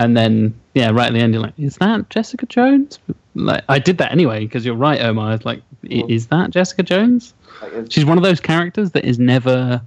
And 0.00 0.16
then, 0.16 0.58
yeah, 0.74 0.90
right 0.90 1.08
at 1.08 1.12
the 1.12 1.18
end, 1.18 1.34
you're 1.34 1.42
like, 1.42 1.58
is 1.58 1.76
that 1.78 2.08
Jessica 2.08 2.46
Jones? 2.46 3.00
Like, 3.34 3.64
I 3.68 3.80
did 3.80 3.98
that 3.98 4.12
anyway 4.12 4.40
because 4.44 4.64
you're 4.64 4.76
right, 4.76 5.00
Omar. 5.00 5.34
It's 5.34 5.44
like, 5.44 5.60
is 5.82 6.28
that 6.28 6.50
Jessica 6.50 6.84
Jones? 6.84 7.34
She's 7.88 8.04
one 8.04 8.18
of 8.18 8.24
those 8.24 8.40
characters 8.40 8.92
that 8.92 9.04
is 9.04 9.18
never 9.18 9.80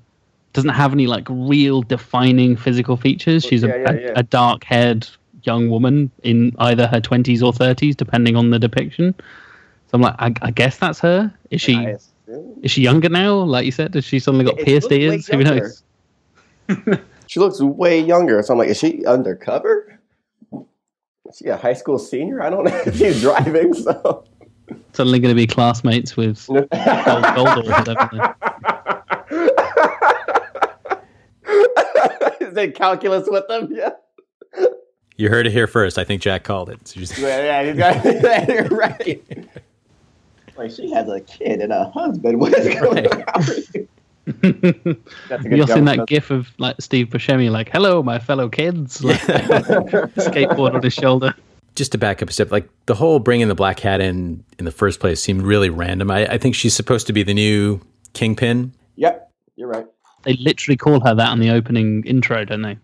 doesn't 0.54 0.72
have 0.72 0.92
any 0.92 1.08
like 1.08 1.28
real 1.30 1.82
defining 1.82 2.58
physical 2.58 2.98
features. 2.98 3.44
She's 3.44 3.64
Yeah, 3.64 3.76
a, 3.76 3.80
yeah, 3.80 3.92
a, 3.92 4.02
yeah. 4.02 4.14
a 4.18 4.24
dark-haired 4.24 5.08
young 5.44 5.70
woman 5.70 6.12
in 6.24 6.54
either 6.60 6.88
her 6.88 7.00
twenties 7.00 7.42
or 7.42 7.54
thirties, 7.54 7.96
depending 7.96 8.36
on 8.36 8.50
the 8.50 8.60
depiction. 8.60 9.16
So 9.88 9.96
I'm 9.96 10.02
like, 10.02 10.16
I, 10.20 10.34
I 10.42 10.52
guess 10.52 10.78
that's 10.78 11.00
her. 11.00 11.34
Is 11.50 11.62
she 11.62 11.96
is 12.62 12.72
she 12.72 12.82
younger 12.82 13.10
now? 13.10 13.36
Like 13.36 13.66
you 13.66 13.72
said, 13.72 13.94
has 13.96 14.06
she 14.06 14.20
suddenly 14.20 14.46
got 14.46 14.60
It 14.60 14.66
pierced 14.66 14.92
ears? 14.92 15.28
Who 15.28 15.44
knows? 15.44 15.84
She 17.28 17.40
looks 17.40 17.62
way 17.62 17.98
younger. 17.98 18.44
So 18.44 18.52
I'm 18.52 18.60
like, 18.60 18.68
is 18.68 18.78
she 18.78 19.06
undercover? 19.06 19.98
Is 21.30 21.38
she 21.38 21.46
a 21.46 21.56
high 21.56 21.72
school 21.72 21.98
senior? 21.98 22.44
I 22.44 22.50
don't 22.50 22.66
know 22.66 22.76
if 22.86 22.98
she's 22.98 23.22
driving. 23.22 23.74
So 23.74 24.26
Suddenly 24.94 25.20
going 25.20 25.34
to 25.34 25.40
be 25.42 25.48
classmates 25.48 26.18
with 26.18 26.46
Gold, 26.48 26.70
Gold 26.70 26.70
or 26.70 27.64
whatever. 27.64 28.36
is 32.42 32.58
it 32.58 32.76
calculus 32.76 33.28
with 33.30 33.48
them? 33.48 33.70
Yeah. 33.72 33.92
you 35.18 35.30
heard 35.30 35.48
it 35.48 35.52
here 35.54 35.68
first. 35.68 35.98
I 35.98 36.04
think 36.04 36.22
Jack 36.22 36.44
called 36.44 36.70
it. 36.70 36.86
So 36.88 37.00
just- 37.00 37.18
Yeah, 37.18 37.64
he's 37.64 37.78
got 37.78 38.04
you're 38.50 38.66
right. 38.68 39.24
Like 40.58 40.72
she 40.72 40.92
has 40.92 41.08
a 41.10 41.22
kid 41.22 41.62
and 41.62 41.72
a 41.72 41.90
husband. 41.90 42.40
What 42.40 42.54
is 42.54 42.68
going 42.80 43.08
on? 43.08 43.44
That's 44.26 45.46
a 45.46 45.50
good 45.50 45.58
You've 45.58 45.70
seen 45.70 45.86
that 45.86 46.06
gif 46.08 46.30
of 46.30 46.50
like 46.60 46.76
Steve 46.80 47.08
Buscemi, 47.08 47.50
like 47.50 47.70
"Hello, 47.70 48.04
my 48.04 48.20
fellow 48.20 48.50
kids," 48.50 49.04
like, 49.04 49.20
skateboard 49.22 50.76
on 50.76 50.84
his 50.84 50.94
shoulder. 50.94 51.34
Just 51.82 51.94
to 51.94 51.98
back 51.98 52.22
up 52.22 52.30
a 52.30 52.32
step, 52.32 52.52
like 52.52 52.70
the 52.86 52.94
whole 52.94 53.17
bringing 53.17 53.48
the 53.48 53.56
black 53.56 53.78
cat 53.78 54.02
in 54.02 54.44
in 54.60 54.65
the 54.65 54.72
first 54.72 55.00
place 55.00 55.20
seemed 55.20 55.41
really 55.41 55.72
random. 55.72 56.12
I, 56.12 56.28
I 56.28 56.38
think 56.38 56.54
she's 56.54 56.76
supposed 56.76 57.08
to 57.08 57.13
be 57.13 57.24
the 57.24 57.34
new 57.34 57.82
kingpin. 58.13 58.72
Yep, 58.98 59.32
you're 59.56 59.67
right. 59.67 59.88
They 60.22 60.34
literally 60.34 60.78
call 60.78 61.00
her 61.04 61.15
that 61.15 61.30
on 61.30 61.39
the 61.39 61.50
opening 61.50 62.04
intro, 62.06 62.46
don't 62.46 62.62
they? 62.62 62.78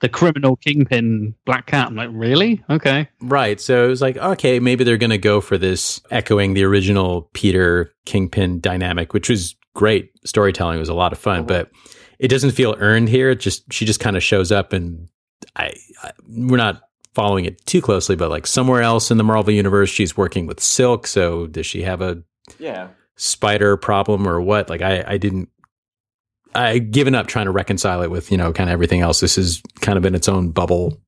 The 0.00 0.10
criminal 0.10 0.56
kingpin 0.56 1.34
black 1.46 1.64
cat. 1.64 1.86
I'm 1.86 1.96
like, 1.96 2.10
really? 2.12 2.62
Okay. 2.68 3.08
Right. 3.22 3.58
So 3.62 3.86
it 3.86 3.88
was 3.88 4.02
like, 4.02 4.18
okay, 4.18 4.60
maybe 4.60 4.84
they're 4.84 4.98
going 4.98 5.08
to 5.08 5.16
go 5.16 5.40
for 5.40 5.56
this 5.56 6.02
echoing 6.10 6.52
the 6.52 6.64
original 6.64 7.30
Peter 7.32 7.94
Kingpin 8.04 8.60
dynamic, 8.60 9.14
which 9.14 9.30
was 9.30 9.56
great 9.72 10.10
storytelling. 10.26 10.76
It 10.76 10.80
was 10.80 10.90
a 10.90 10.94
lot 10.94 11.14
of 11.14 11.18
fun, 11.18 11.38
uh-huh. 11.38 11.46
but 11.46 11.70
it 12.18 12.28
doesn't 12.28 12.50
feel 12.50 12.76
earned 12.78 13.08
here. 13.08 13.30
It 13.30 13.40
just 13.40 13.72
she 13.72 13.86
just 13.86 14.00
kind 14.00 14.18
of 14.18 14.22
shows 14.22 14.52
up, 14.52 14.74
and 14.74 15.08
I, 15.56 15.72
I 16.02 16.10
we're 16.28 16.58
not 16.58 16.82
following 17.14 17.44
it 17.44 17.64
too 17.66 17.80
closely, 17.80 18.16
but 18.16 18.30
like 18.30 18.46
somewhere 18.46 18.82
else 18.82 19.10
in 19.10 19.16
the 19.18 19.24
Marvel 19.24 19.52
universe, 19.52 19.88
she's 19.90 20.16
working 20.16 20.46
with 20.46 20.60
Silk. 20.60 21.06
So 21.06 21.46
does 21.46 21.66
she 21.66 21.82
have 21.82 22.00
a 22.00 22.22
Yeah. 22.58 22.88
spider 23.16 23.76
problem 23.76 24.26
or 24.28 24.40
what? 24.40 24.68
Like 24.68 24.82
I, 24.82 25.04
I 25.06 25.16
didn't. 25.18 25.48
I 26.56 26.78
given 26.78 27.14
up 27.16 27.26
trying 27.26 27.46
to 27.46 27.50
reconcile 27.50 28.02
it 28.02 28.10
with 28.10 28.30
you 28.30 28.36
know 28.36 28.52
kind 28.52 28.70
of 28.70 28.74
everything 28.74 29.00
else. 29.00 29.20
This 29.20 29.36
is 29.38 29.60
kind 29.80 29.98
of 29.98 30.04
in 30.04 30.14
its 30.14 30.28
own 30.28 30.50
bubble. 30.50 31.00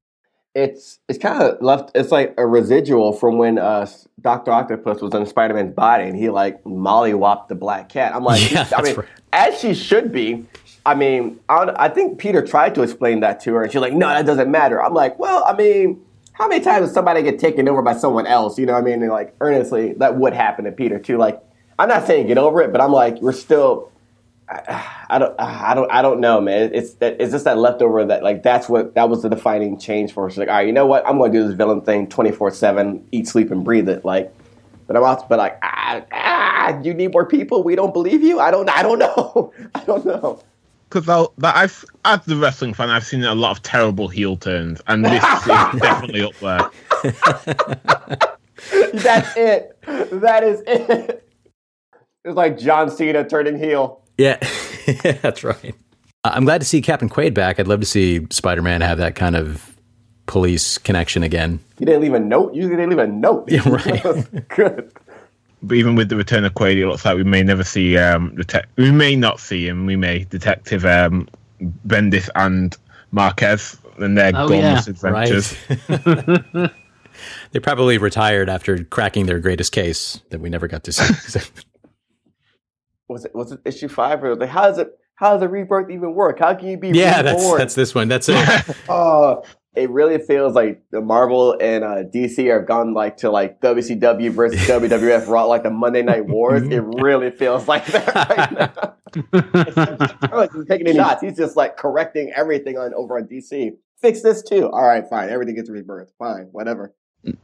It's 0.54 0.98
it's 1.08 1.18
kind 1.18 1.42
of 1.42 1.60
left. 1.60 1.90
It's 1.94 2.10
like 2.10 2.34
a 2.38 2.46
residual 2.46 3.12
from 3.12 3.36
when 3.38 3.58
uh, 3.58 3.86
Doctor 4.22 4.50
Octopus 4.50 5.02
was 5.02 5.12
in 5.14 5.26
Spider 5.26 5.54
Man's 5.54 5.72
body, 5.74 6.04
and 6.04 6.16
he 6.16 6.30
like 6.30 6.64
mollywopped 6.64 7.48
the 7.48 7.54
black 7.54 7.88
cat. 7.90 8.14
I'm 8.14 8.24
like, 8.24 8.50
Yeah, 8.50 8.62
I 8.62 8.64
that's 8.64 8.82
mean, 8.88 8.96
right. 8.96 9.08
as 9.32 9.60
she 9.60 9.74
should 9.74 10.10
be. 10.12 10.46
I 10.86 10.94
mean, 10.94 11.40
I, 11.48 11.74
I 11.76 11.88
think 11.88 12.18
Peter 12.18 12.46
tried 12.46 12.76
to 12.76 12.82
explain 12.82 13.20
that 13.20 13.40
to 13.40 13.54
her, 13.54 13.64
and 13.64 13.72
she's 13.72 13.80
like, 13.80 13.92
"No, 13.92 14.08
that 14.08 14.24
doesn't 14.24 14.50
matter." 14.50 14.82
I'm 14.82 14.94
like, 14.94 15.18
"Well, 15.18 15.44
I 15.44 15.52
mean, 15.52 16.00
how 16.32 16.46
many 16.46 16.64
times 16.64 16.86
does 16.86 16.94
somebody 16.94 17.22
get 17.22 17.40
taken 17.40 17.68
over 17.68 17.82
by 17.82 17.94
someone 17.96 18.26
else? 18.26 18.56
You 18.56 18.66
know 18.66 18.74
what 18.74 18.82
I 18.82 18.84
mean?" 18.84 19.02
And 19.02 19.10
like, 19.10 19.34
earnestly, 19.40 19.94
that 19.94 20.16
would 20.16 20.32
happen 20.32 20.64
to 20.64 20.72
Peter 20.72 21.00
too. 21.00 21.18
Like, 21.18 21.42
I'm 21.76 21.88
not 21.88 22.06
saying 22.06 22.28
get 22.28 22.38
over 22.38 22.62
it, 22.62 22.70
but 22.70 22.80
I'm 22.80 22.92
like, 22.92 23.20
we're 23.20 23.32
still. 23.32 23.90
I 24.48 25.18
don't, 25.18 25.34
I 25.40 25.74
don't, 25.74 25.90
I 25.90 26.02
don't 26.02 26.20
know, 26.20 26.40
man. 26.40 26.70
It's 26.72 26.94
that, 26.94 27.20
it's 27.20 27.32
just 27.32 27.46
that 27.46 27.58
leftover 27.58 28.04
that 28.04 28.22
like 28.22 28.44
that's 28.44 28.68
what 28.68 28.94
that 28.94 29.08
was 29.08 29.22
the 29.22 29.28
defining 29.28 29.76
change 29.76 30.12
for 30.12 30.22
her. 30.22 30.30
She's 30.30 30.38
like, 30.38 30.48
all 30.48 30.54
right, 30.54 30.66
you 30.68 30.72
know 30.72 30.86
what? 30.86 31.04
I'm 31.04 31.18
going 31.18 31.32
to 31.32 31.38
do 31.40 31.48
this 31.48 31.56
villain 31.56 31.80
thing 31.80 32.08
24 32.08 32.52
seven, 32.52 33.08
eat, 33.10 33.26
sleep, 33.26 33.50
and 33.50 33.64
breathe 33.64 33.88
it. 33.88 34.04
Like, 34.04 34.32
but 34.86 34.96
I'm 34.96 35.02
also, 35.02 35.26
but 35.28 35.38
like, 35.40 35.58
ah, 35.64 36.00
ah, 36.12 36.80
you 36.80 36.94
need 36.94 37.12
more 37.12 37.26
people. 37.26 37.64
We 37.64 37.74
don't 37.74 37.92
believe 37.92 38.22
you. 38.22 38.38
I 38.38 38.52
don't, 38.52 38.70
I 38.70 38.82
don't 38.82 39.00
know. 39.00 39.52
I 39.74 39.82
don't 39.84 40.06
know. 40.06 40.40
Because 40.88 41.08
I've, 41.42 41.84
as 42.04 42.24
the 42.26 42.36
wrestling 42.36 42.72
fan, 42.74 42.90
I've 42.90 43.04
seen 43.04 43.24
a 43.24 43.34
lot 43.34 43.50
of 43.50 43.62
terrible 43.62 44.08
heel 44.08 44.36
turns, 44.36 44.80
and 44.86 45.04
this 45.04 45.22
is 45.22 45.44
definitely 45.80 46.22
up 46.22 46.34
there. 46.38 46.70
That's 48.94 49.36
it. 49.36 49.78
That 50.20 50.44
is 50.44 50.62
it. 50.66 51.28
It's 52.24 52.36
like 52.36 52.58
John 52.58 52.90
Cena 52.90 53.28
turning 53.28 53.58
heel. 53.58 54.02
Yeah, 54.18 54.38
that's 55.22 55.44
right. 55.44 55.74
Uh, 56.24 56.30
I'm 56.34 56.44
glad 56.44 56.60
to 56.60 56.66
see 56.66 56.80
Captain 56.80 57.08
Quaid 57.08 57.34
back. 57.34 57.60
I'd 57.60 57.68
love 57.68 57.80
to 57.80 57.86
see 57.86 58.26
Spider 58.30 58.62
Man 58.62 58.80
have 58.80 58.98
that 58.98 59.14
kind 59.14 59.36
of 59.36 59.76
police 60.26 60.78
connection 60.78 61.22
again. 61.22 61.60
He 61.78 61.84
didn't 61.84 62.00
leave 62.00 62.14
a 62.14 62.20
note. 62.20 62.54
Usually 62.54 62.76
they 62.76 62.86
leave 62.86 62.98
a 62.98 63.06
note. 63.06 63.48
Yeah, 63.48 63.68
right. 63.68 64.48
Good. 64.48 64.92
But 65.62 65.76
even 65.76 65.94
with 65.96 66.08
the 66.10 66.16
return 66.16 66.44
of 66.44 66.54
Quaid, 66.54 66.76
it 66.76 66.86
looks 66.86 67.04
like 67.04 67.16
we 67.16 67.24
may 67.24 67.42
never 67.42 67.64
see 67.64 67.96
um, 67.96 68.36
detec- 68.36 68.66
we 68.76 68.90
may 68.90 69.16
not 69.16 69.40
see 69.40 69.66
him. 69.66 69.86
We 69.86 69.96
may 69.96 70.24
Detective 70.24 70.84
um, 70.84 71.28
Bendis 71.86 72.28
and 72.34 72.76
Marquez 73.10 73.78
and 73.98 74.16
their 74.18 74.32
Oh, 74.34 74.46
glamorous 74.46 74.86
yeah. 74.86 74.90
adventures. 74.92 75.56
Right. 75.88 76.70
they 77.52 77.58
probably 77.60 77.96
retired 77.98 78.48
after 78.50 78.84
cracking 78.84 79.26
their 79.26 79.38
greatest 79.40 79.72
case 79.72 80.20
that 80.30 80.40
we 80.40 80.50
never 80.50 80.68
got 80.68 80.84
to 80.84 80.92
see. 80.92 81.40
Was 83.08 83.24
it 83.24 83.32
was 83.36 83.52
it 83.52 83.60
issue 83.64 83.86
five 83.86 84.24
or 84.24 84.34
like 84.34 84.48
how 84.48 84.62
does 84.66 84.78
it 84.78 84.88
how 85.14 85.30
does 85.32 85.40
the 85.40 85.48
rebirth 85.48 85.90
even 85.90 86.12
work? 86.12 86.40
How 86.40 86.54
can 86.54 86.66
you 86.66 86.76
be 86.76 86.88
yeah, 86.88 87.22
that's 87.22 87.40
reborn? 87.40 87.58
that's 87.58 87.74
this 87.76 87.94
one. 87.94 88.08
That's 88.08 88.28
it. 88.28 88.76
Oh, 88.88 89.44
it 89.76 89.90
really 89.90 90.18
feels 90.18 90.54
like 90.54 90.82
the 90.90 91.00
Marvel 91.00 91.56
and 91.60 91.84
uh, 91.84 92.02
DC 92.04 92.50
have 92.52 92.66
gone 92.66 92.94
like 92.94 93.18
to 93.18 93.30
like 93.30 93.60
WCW 93.60 94.30
versus 94.30 94.60
WWF 94.68 95.28
Raw, 95.28 95.44
like 95.44 95.62
the 95.62 95.70
Monday 95.70 96.02
Night 96.02 96.26
Wars. 96.28 96.62
It 96.62 96.82
really 96.82 97.30
feels 97.30 97.68
like 97.68 97.84
that 97.86 98.14
right 98.14 98.52
now. 98.52 100.36
like 100.36 100.52
he's 100.54 100.66
taking 100.66 100.86
any 100.88 100.96
shots. 100.98 101.22
He's 101.22 101.36
just 101.36 101.56
like 101.56 101.76
correcting 101.76 102.32
everything 102.34 102.78
on 102.78 102.94
over 102.94 103.16
on 103.16 103.24
DC. 103.24 103.72
Fix 104.00 104.22
this 104.22 104.42
too. 104.42 104.68
All 104.70 104.86
right, 104.86 105.04
fine. 105.08 105.28
Everything 105.30 105.54
gets 105.54 105.70
rebirthed. 105.70 106.10
Fine, 106.18 106.48
whatever. 106.52 106.94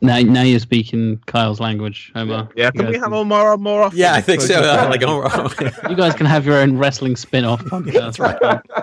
now, 0.01 0.18
now 0.21 0.42
you're 0.42 0.61
speaking 0.61 1.18
Kyle's 1.27 1.61
language, 1.61 2.12
Omar. 2.14 2.49
Yeah, 2.55 2.71
can 2.71 2.87
we 2.87 2.99
have 2.99 3.12
Omar 3.12 3.57
more 3.57 3.83
often? 3.83 3.99
Yeah, 3.99 4.14
I 4.14 4.21
think 4.21 4.42
so. 4.42 4.61
Uh, 4.61 4.87
like, 4.88 5.03
oh, 5.05 5.51
You 5.88 5.97
guys 5.97 6.14
can 6.14 6.27
have 6.27 6.47
your 6.47 6.57
own 6.57 6.79
wrestling 6.79 7.16
spin-off 7.16 7.64
podcast. 7.64 8.82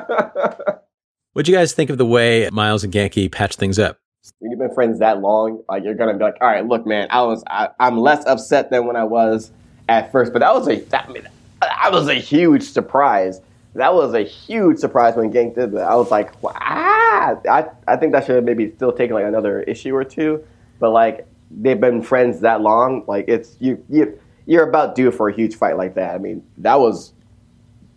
What'd 1.40 1.48
you 1.48 1.56
guys 1.56 1.72
think 1.72 1.90
of 1.90 1.98
the 1.98 2.06
way 2.06 2.50
Miles 2.52 2.84
and 2.84 2.92
Ganke 2.92 3.32
patched 3.32 3.60
things 3.60 3.80
up? 3.80 3.98
when 4.40 4.52
you've 4.52 4.60
been 4.60 4.74
friends 4.74 5.00
that 5.00 5.22
long, 5.22 5.64
like 5.70 5.86
you're 5.86 5.94
gonna 5.94 6.14
be 6.14 6.22
like, 6.22 6.36
all 6.42 6.50
right, 6.50 6.68
look, 6.68 6.86
man, 6.86 7.08
I 7.12 7.22
was, 7.22 7.46
I, 7.48 7.70
I'm 7.80 7.98
less 7.98 8.26
upset 8.26 8.70
than 8.72 8.86
when 8.86 8.98
I 8.98 9.06
was 9.06 9.50
at 9.88 10.12
first, 10.12 10.34
but 10.34 10.40
that 10.40 10.54
was 10.54 10.68
a, 10.68 10.82
that, 10.90 11.08
I 11.08 11.12
mean, 11.14 11.26
that 11.62 11.94
was 11.94 12.10
a 12.10 12.16
huge 12.16 12.64
surprise. 12.64 13.40
That 13.76 13.94
was 13.94 14.14
a 14.14 14.20
huge 14.20 14.80
surprise 14.80 15.16
when 15.16 15.32
Ganke 15.32 15.56
did 15.56 15.72
that. 15.72 15.84
I 15.84 15.96
was 15.96 16.12
like, 16.12 16.34
ah, 16.44 17.38
I, 17.50 17.70
I 17.88 17.96
think 17.96 18.12
that 18.12 18.26
should 18.26 18.36
have 18.36 18.44
maybe 18.44 18.74
still 18.76 18.92
taken 18.92 19.14
like 19.14 19.24
another 19.24 19.62
issue 19.62 19.96
or 19.96 20.04
two, 20.04 20.44
but 20.78 20.90
like 20.90 21.26
they've 21.50 21.80
been 21.80 22.02
friends 22.02 22.42
that 22.42 22.60
long, 22.60 23.06
like 23.08 23.30
it's 23.30 23.56
you, 23.62 23.82
you, 23.88 24.20
you're 24.46 24.68
about 24.68 24.94
due 24.94 25.10
for 25.10 25.30
a 25.30 25.34
huge 25.34 25.56
fight 25.56 25.78
like 25.78 25.96
that. 25.96 26.16
I 26.16 26.18
mean, 26.18 26.44
that 26.58 26.82
was. 26.82 27.14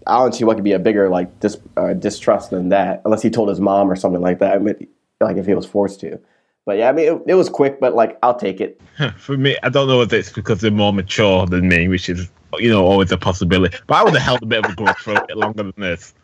I 0.06 0.18
don't 0.18 0.34
see 0.34 0.44
what 0.44 0.56
could 0.56 0.64
be 0.64 0.72
a 0.72 0.78
bigger 0.78 1.08
like 1.08 1.40
dis, 1.40 1.58
uh, 1.76 1.92
distrust 1.94 2.50
than 2.50 2.68
that, 2.70 3.02
unless 3.04 3.22
he 3.22 3.30
told 3.30 3.48
his 3.48 3.60
mom 3.60 3.90
or 3.90 3.96
something 3.96 4.20
like 4.20 4.38
that. 4.40 4.54
I 4.54 4.58
mean, 4.58 4.88
like 5.20 5.36
if 5.36 5.46
he 5.46 5.54
was 5.54 5.66
forced 5.66 6.00
to. 6.00 6.20
But 6.64 6.78
yeah, 6.78 6.88
I 6.88 6.92
mean, 6.92 7.12
it, 7.12 7.22
it 7.28 7.34
was 7.34 7.48
quick, 7.48 7.80
but 7.80 7.94
like 7.94 8.18
I'll 8.22 8.38
take 8.38 8.60
it. 8.60 8.80
For 9.16 9.36
me, 9.36 9.56
I 9.62 9.68
don't 9.68 9.88
know 9.88 10.00
if 10.02 10.12
it's 10.12 10.30
because 10.30 10.60
they're 10.60 10.70
more 10.70 10.92
mature 10.92 11.46
than 11.46 11.68
me, 11.68 11.88
which 11.88 12.08
is, 12.08 12.30
you 12.58 12.70
know, 12.70 12.86
always 12.86 13.10
a 13.10 13.18
possibility. 13.18 13.76
But 13.86 13.96
I 13.96 14.04
would 14.04 14.14
have 14.14 14.22
held 14.22 14.42
a 14.42 14.46
bit 14.46 14.64
of 14.64 14.70
a 14.70 14.74
grudge 14.74 14.98
for 14.98 15.14
a 15.14 15.26
bit 15.26 15.36
longer 15.36 15.64
than 15.64 15.74
this. 15.76 16.14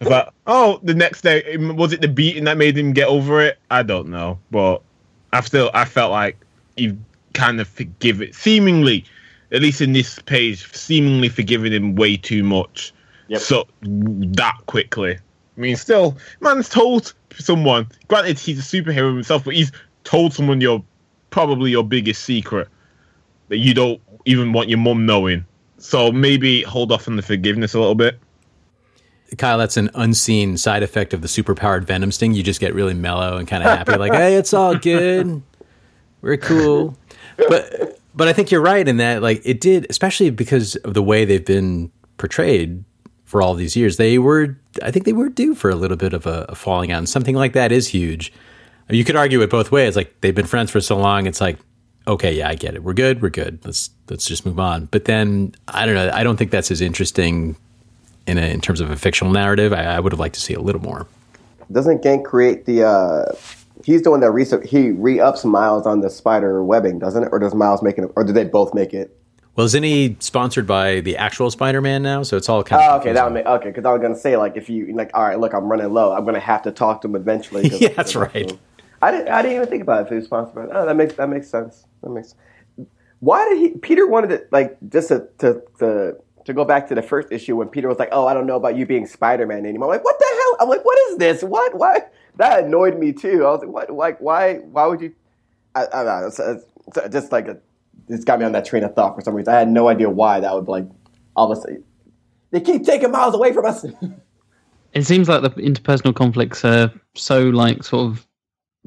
Like, 0.00 0.28
oh, 0.46 0.80
the 0.82 0.94
next 0.94 1.22
day, 1.22 1.56
was 1.56 1.92
it 1.92 2.00
the 2.00 2.08
beating 2.08 2.44
that 2.44 2.56
made 2.56 2.76
him 2.76 2.92
get 2.92 3.08
over 3.08 3.40
it? 3.40 3.58
I 3.70 3.82
don't 3.82 4.08
know. 4.08 4.38
But 4.50 4.82
I 5.32 5.40
still, 5.42 5.70
I 5.72 5.84
felt 5.84 6.10
like 6.10 6.38
you 6.76 6.98
kind 7.34 7.60
of 7.60 7.68
forgive 7.68 8.20
it, 8.20 8.34
seemingly, 8.34 9.04
at 9.52 9.62
least 9.62 9.80
in 9.80 9.92
this 9.92 10.18
page, 10.20 10.70
seemingly 10.74 11.28
forgiving 11.28 11.72
him 11.72 11.94
way 11.94 12.16
too 12.16 12.42
much. 12.42 12.92
Yep. 13.30 13.40
So 13.40 13.68
that 13.82 14.58
quickly. 14.66 15.12
I 15.14 15.60
mean, 15.60 15.76
still, 15.76 16.16
man's 16.40 16.68
told 16.68 17.14
someone. 17.38 17.88
Granted, 18.08 18.40
he's 18.40 18.58
a 18.58 18.62
superhero 18.62 19.14
himself, 19.14 19.44
but 19.44 19.54
he's 19.54 19.70
told 20.02 20.34
someone 20.34 20.60
your 20.60 20.82
probably 21.30 21.70
your 21.70 21.84
biggest 21.84 22.24
secret 22.24 22.66
that 23.48 23.58
you 23.58 23.72
don't 23.72 24.00
even 24.24 24.52
want 24.52 24.68
your 24.68 24.78
mum 24.78 25.06
knowing. 25.06 25.46
So 25.78 26.10
maybe 26.10 26.62
hold 26.62 26.90
off 26.90 27.06
on 27.06 27.14
the 27.14 27.22
forgiveness 27.22 27.72
a 27.72 27.78
little 27.78 27.94
bit. 27.94 28.18
Kyle, 29.38 29.58
that's 29.58 29.76
an 29.76 29.90
unseen 29.94 30.56
side 30.56 30.82
effect 30.82 31.14
of 31.14 31.22
the 31.22 31.28
superpowered 31.28 31.84
venom 31.84 32.10
sting. 32.10 32.34
You 32.34 32.42
just 32.42 32.58
get 32.58 32.74
really 32.74 32.94
mellow 32.94 33.36
and 33.36 33.46
kind 33.46 33.62
of 33.62 33.70
happy, 33.70 33.96
like, 33.96 34.12
hey, 34.12 34.34
it's 34.34 34.52
all 34.52 34.74
good. 34.74 35.40
We're 36.20 36.36
cool. 36.36 36.98
But 37.36 38.00
but 38.12 38.26
I 38.26 38.32
think 38.32 38.50
you're 38.50 38.60
right 38.60 38.86
in 38.86 38.96
that, 38.96 39.22
like, 39.22 39.40
it 39.44 39.60
did, 39.60 39.86
especially 39.88 40.30
because 40.30 40.74
of 40.76 40.94
the 40.94 41.02
way 41.02 41.24
they've 41.24 41.44
been 41.44 41.92
portrayed 42.16 42.84
for 43.30 43.40
all 43.40 43.54
these 43.54 43.76
years. 43.76 43.96
They 43.96 44.18
were, 44.18 44.58
I 44.82 44.90
think, 44.90 45.04
they 45.04 45.12
were 45.12 45.28
due 45.28 45.54
for 45.54 45.70
a 45.70 45.76
little 45.76 45.96
bit 45.96 46.12
of 46.12 46.26
a, 46.26 46.46
a 46.48 46.56
falling 46.56 46.90
out, 46.90 46.98
and 46.98 47.08
something 47.08 47.36
like 47.36 47.52
that 47.52 47.70
is 47.70 47.86
huge. 47.86 48.32
You 48.88 49.04
could 49.04 49.14
argue 49.14 49.40
it 49.40 49.50
both 49.50 49.70
ways. 49.70 49.94
Like 49.94 50.20
they've 50.20 50.34
been 50.34 50.46
friends 50.46 50.72
for 50.72 50.80
so 50.80 50.98
long, 50.98 51.28
it's 51.28 51.40
like, 51.40 51.56
okay, 52.08 52.32
yeah, 52.32 52.48
I 52.48 52.56
get 52.56 52.74
it. 52.74 52.82
We're 52.82 52.92
good. 52.92 53.22
We're 53.22 53.30
good. 53.30 53.60
Let's 53.64 53.90
let's 54.08 54.26
just 54.26 54.44
move 54.44 54.58
on. 54.58 54.86
But 54.86 55.04
then 55.04 55.54
I 55.68 55.86
don't 55.86 55.94
know. 55.94 56.10
I 56.12 56.24
don't 56.24 56.38
think 56.38 56.50
that's 56.50 56.72
as 56.72 56.80
interesting 56.80 57.54
in 58.26 58.36
a, 58.36 58.52
in 58.52 58.60
terms 58.60 58.80
of 58.80 58.90
a 58.90 58.96
fictional 58.96 59.32
narrative. 59.32 59.72
I, 59.72 59.84
I 59.84 60.00
would 60.00 60.10
have 60.10 60.18
liked 60.18 60.34
to 60.34 60.40
see 60.40 60.54
a 60.54 60.60
little 60.60 60.82
more. 60.82 61.06
Doesn't 61.70 62.02
Ganke 62.02 62.24
create 62.24 62.66
the? 62.66 62.84
uh 62.84 63.32
He's 63.84 64.02
the 64.02 64.10
one 64.10 64.20
that 64.20 64.66
he 64.68 64.90
re 64.90 65.20
ups 65.20 65.44
Miles 65.44 65.86
on 65.86 66.00
the 66.00 66.10
spider 66.10 66.64
webbing, 66.64 66.98
doesn't 66.98 67.22
it? 67.22 67.28
Or 67.30 67.38
does 67.38 67.54
Miles 67.54 67.80
make 67.80 67.96
it? 67.96 68.10
Or 68.16 68.24
do 68.24 68.32
they 68.32 68.44
both 68.44 68.74
make 68.74 68.92
it? 68.92 69.16
Well, 69.56 69.66
isn't 69.66 69.82
he 69.82 70.16
sponsored 70.20 70.66
by 70.66 71.00
the 71.00 71.16
actual 71.16 71.50
Spider-Man 71.50 72.02
now? 72.02 72.22
So 72.22 72.36
it's 72.36 72.48
all 72.48 72.62
kind 72.62 72.82
Oh, 72.82 72.94
of 72.96 73.00
okay, 73.02 73.12
that 73.12 73.24
would 73.24 73.34
make 73.34 73.46
okay. 73.46 73.68
Because 73.68 73.84
I 73.84 73.92
was 73.92 74.00
gonna 74.00 74.16
say 74.16 74.36
like 74.36 74.56
if 74.56 74.70
you 74.70 74.92
like, 74.94 75.10
all 75.12 75.22
right, 75.24 75.38
look, 75.38 75.52
I'm 75.52 75.64
running 75.70 75.92
low. 75.92 76.12
I'm 76.12 76.24
gonna 76.24 76.40
have 76.40 76.62
to 76.62 76.70
talk 76.70 77.02
to 77.02 77.08
him 77.08 77.16
eventually. 77.16 77.68
Yeah, 77.80 77.88
that's 77.88 78.14
right. 78.14 78.56
I 79.02 79.10
didn't. 79.10 79.28
I 79.28 79.42
didn't 79.42 79.56
even 79.56 79.68
think 79.68 79.82
about 79.82 80.00
it 80.00 80.04
if 80.04 80.08
he 80.10 80.14
was 80.16 80.24
sponsored 80.26 80.54
by. 80.54 80.74
Oh, 80.76 80.86
that 80.86 80.94
makes 80.96 81.14
that 81.14 81.28
makes 81.28 81.48
sense. 81.48 81.84
That 82.02 82.10
makes. 82.10 82.34
Why 83.20 83.48
did 83.48 83.58
he? 83.58 83.70
Peter 83.78 84.06
wanted 84.06 84.30
it 84.32 84.48
like 84.52 84.76
just 84.88 85.08
to 85.08 85.26
to 85.38 85.62
to, 85.78 86.16
to 86.44 86.52
go 86.52 86.64
back 86.64 86.88
to 86.88 86.94
the 86.94 87.02
first 87.02 87.32
issue 87.32 87.56
when 87.56 87.68
Peter 87.68 87.88
was 87.88 87.98
like, 87.98 88.10
"Oh, 88.12 88.26
I 88.26 88.34
don't 88.34 88.46
know 88.46 88.56
about 88.56 88.76
you 88.76 88.86
being 88.86 89.06
Spider 89.06 89.46
Man 89.46 89.66
anymore." 89.66 89.88
I'm 89.88 89.96
like, 89.96 90.04
what 90.04 90.18
the 90.18 90.26
hell? 90.30 90.56
I'm 90.60 90.68
like, 90.68 90.84
what 90.84 90.98
is 91.10 91.16
this? 91.18 91.42
What? 91.42 91.74
Why? 91.76 92.00
That 92.36 92.64
annoyed 92.64 92.98
me 92.98 93.12
too. 93.12 93.44
I 93.44 93.50
was 93.50 93.60
like, 93.60 93.70
what? 93.70 93.90
Like, 93.90 94.18
why? 94.20 94.54
Why 94.56 94.86
would 94.86 95.00
you? 95.00 95.14
I, 95.74 95.86
I 95.86 96.04
don't 96.04 96.06
know. 96.06 96.26
It's, 96.28 96.38
it's, 96.38 96.64
it's 96.96 97.12
just 97.14 97.32
like 97.32 97.48
a, 97.48 97.58
it's 98.10 98.24
got 98.24 98.38
me 98.38 98.44
on 98.44 98.52
that 98.52 98.64
train 98.64 98.84
of 98.84 98.94
thought 98.94 99.14
for 99.14 99.20
some 99.22 99.34
reason. 99.34 99.52
I 99.54 99.58
had 99.58 99.68
no 99.68 99.88
idea 99.88 100.10
why 100.10 100.40
that 100.40 100.54
would 100.54 100.68
like 100.68 100.86
all 101.36 101.50
of 101.50 101.56
a 101.58 101.60
sudden. 101.60 101.84
They 102.50 102.60
keep 102.60 102.84
taking 102.84 103.10
miles 103.10 103.34
away 103.34 103.52
from 103.52 103.66
us. 103.66 103.84
It 104.92 105.04
seems 105.06 105.28
like 105.28 105.42
the 105.42 105.50
interpersonal 105.50 106.14
conflicts 106.16 106.64
are 106.64 106.92
so 107.14 107.42
like 107.50 107.84
sort 107.84 108.10
of 108.10 108.26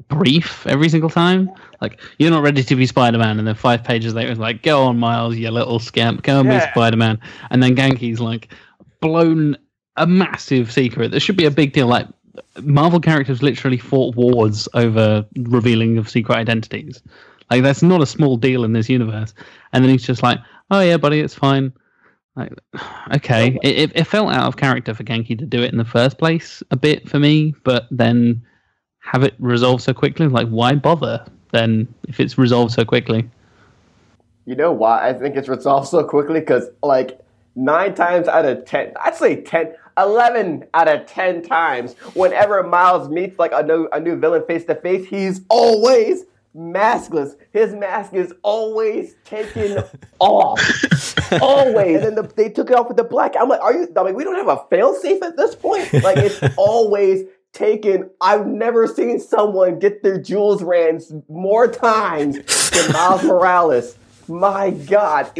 brief 0.08 0.66
every 0.66 0.90
single 0.90 1.08
time. 1.08 1.50
Like 1.80 1.98
you're 2.18 2.30
not 2.30 2.42
ready 2.42 2.62
to 2.62 2.76
be 2.76 2.84
Spider-Man, 2.84 3.38
and 3.38 3.48
then 3.48 3.54
five 3.54 3.82
pages 3.82 4.12
later, 4.12 4.30
it's 4.30 4.38
like, 4.38 4.62
"Go 4.62 4.82
on, 4.82 4.98
Miles, 4.98 5.36
you 5.36 5.50
little 5.50 5.78
scamp, 5.78 6.22
go 6.22 6.40
and 6.40 6.48
Yeah. 6.48 6.66
be 6.66 6.72
Spider-Man." 6.72 7.18
And 7.50 7.62
then 7.62 7.74
Ganke's 7.74 8.20
like 8.20 8.52
blown 9.00 9.56
a 9.96 10.06
massive 10.06 10.70
secret. 10.70 11.10
There 11.10 11.20
should 11.20 11.38
be 11.38 11.46
a 11.46 11.50
big 11.50 11.72
deal. 11.72 11.86
Like 11.86 12.06
Marvel 12.62 13.00
characters 13.00 13.42
literally 13.42 13.78
fought 13.78 14.14
wars 14.14 14.68
over 14.74 15.24
revealing 15.38 15.96
of 15.96 16.10
secret 16.10 16.36
identities. 16.36 17.02
Like 17.50 17.62
that's 17.62 17.82
not 17.82 18.02
a 18.02 18.06
small 18.06 18.36
deal 18.36 18.64
in 18.64 18.72
this 18.72 18.88
universe. 18.88 19.34
And 19.72 19.84
then 19.84 19.90
he's 19.90 20.04
just 20.04 20.22
like, 20.22 20.38
"Oh 20.70 20.80
yeah, 20.80 20.96
buddy, 20.96 21.20
it's 21.20 21.34
fine." 21.34 21.72
Like, 22.36 22.52
okay, 23.14 23.58
it, 23.62 23.78
it, 23.78 23.92
it 23.94 24.04
felt 24.04 24.32
out 24.32 24.46
of 24.46 24.56
character 24.56 24.94
for 24.94 25.04
Ganke 25.04 25.38
to 25.38 25.46
do 25.46 25.62
it 25.62 25.72
in 25.72 25.78
the 25.78 25.84
first 25.84 26.18
place 26.18 26.62
a 26.70 26.76
bit 26.76 27.08
for 27.08 27.18
me, 27.18 27.54
but 27.64 27.86
then 27.90 28.42
have 29.00 29.22
it 29.22 29.34
resolved 29.38 29.82
so 29.82 29.92
quickly. 29.92 30.28
Like, 30.28 30.48
why 30.48 30.74
bother 30.74 31.24
then 31.52 31.92
if 32.08 32.18
it's 32.20 32.38
resolved 32.38 32.72
so 32.72 32.84
quickly? 32.84 33.28
You 34.46 34.56
know 34.56 34.72
why 34.72 35.08
I 35.08 35.14
think 35.14 35.36
it's 35.36 35.48
resolved 35.48 35.88
so 35.88 36.04
quickly? 36.04 36.40
Because 36.40 36.68
like 36.82 37.20
nine 37.54 37.94
times 37.94 38.28
out 38.28 38.44
of 38.44 38.64
ten, 38.64 38.92
I'd 39.02 39.14
say 39.14 39.40
10, 39.42 39.74
11 39.96 40.64
out 40.74 40.88
of 40.88 41.06
ten 41.06 41.42
times, 41.42 41.94
whenever 42.14 42.62
Miles 42.62 43.08
meets 43.08 43.38
like 43.38 43.52
a 43.54 43.62
new 43.62 43.88
a 43.92 44.00
new 44.00 44.16
villain 44.16 44.44
face 44.46 44.64
to 44.66 44.74
face, 44.74 45.06
he's 45.06 45.42
always 45.48 46.24
maskless. 46.56 47.36
His 47.52 47.74
mask 47.74 48.14
is 48.14 48.32
always 48.42 49.14
taken 49.24 49.82
off, 50.18 50.60
always. 51.40 51.96
And 51.96 52.04
then 52.04 52.14
the, 52.14 52.22
they 52.36 52.48
took 52.48 52.70
it 52.70 52.76
off 52.76 52.88
with 52.88 52.96
the 52.96 53.04
black. 53.04 53.34
I'm 53.38 53.48
like, 53.48 53.60
are 53.60 53.74
you? 53.74 53.88
I'm 53.96 54.04
like, 54.04 54.16
we 54.16 54.24
don't 54.24 54.36
have 54.36 54.48
a 54.48 54.64
failsafe 54.74 55.22
at 55.22 55.36
this 55.36 55.54
point. 55.54 55.92
Like 55.92 56.18
it's 56.18 56.40
always 56.56 57.26
taken. 57.52 58.10
I've 58.20 58.46
never 58.46 58.86
seen 58.86 59.20
someone 59.20 59.78
get 59.78 60.02
their 60.02 60.20
jewels 60.20 60.62
ran 60.62 61.00
more 61.28 61.68
times 61.68 62.70
than 62.70 62.92
Miles 62.92 63.22
Morales. 63.22 63.96
My 64.26 64.70
God, 64.70 65.30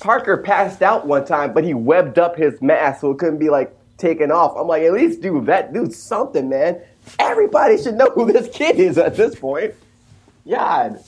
Parker 0.00 0.36
passed 0.36 0.82
out 0.82 1.06
one 1.06 1.24
time, 1.24 1.54
but 1.54 1.64
he 1.64 1.72
webbed 1.72 2.18
up 2.18 2.36
his 2.36 2.60
mask 2.60 3.00
so 3.00 3.12
it 3.12 3.18
couldn't 3.18 3.38
be 3.38 3.48
like 3.48 3.74
taken 3.96 4.30
off. 4.30 4.54
I'm 4.56 4.66
like, 4.66 4.82
at 4.82 4.92
least 4.92 5.22
do 5.22 5.42
that, 5.46 5.72
do 5.72 5.90
something, 5.90 6.48
man. 6.48 6.80
Everybody 7.18 7.82
should 7.82 7.94
know 7.94 8.10
who 8.14 8.30
this 8.30 8.54
kid 8.54 8.78
is 8.78 8.98
at 8.98 9.16
this 9.16 9.34
point. 9.34 9.74
God, 10.48 10.98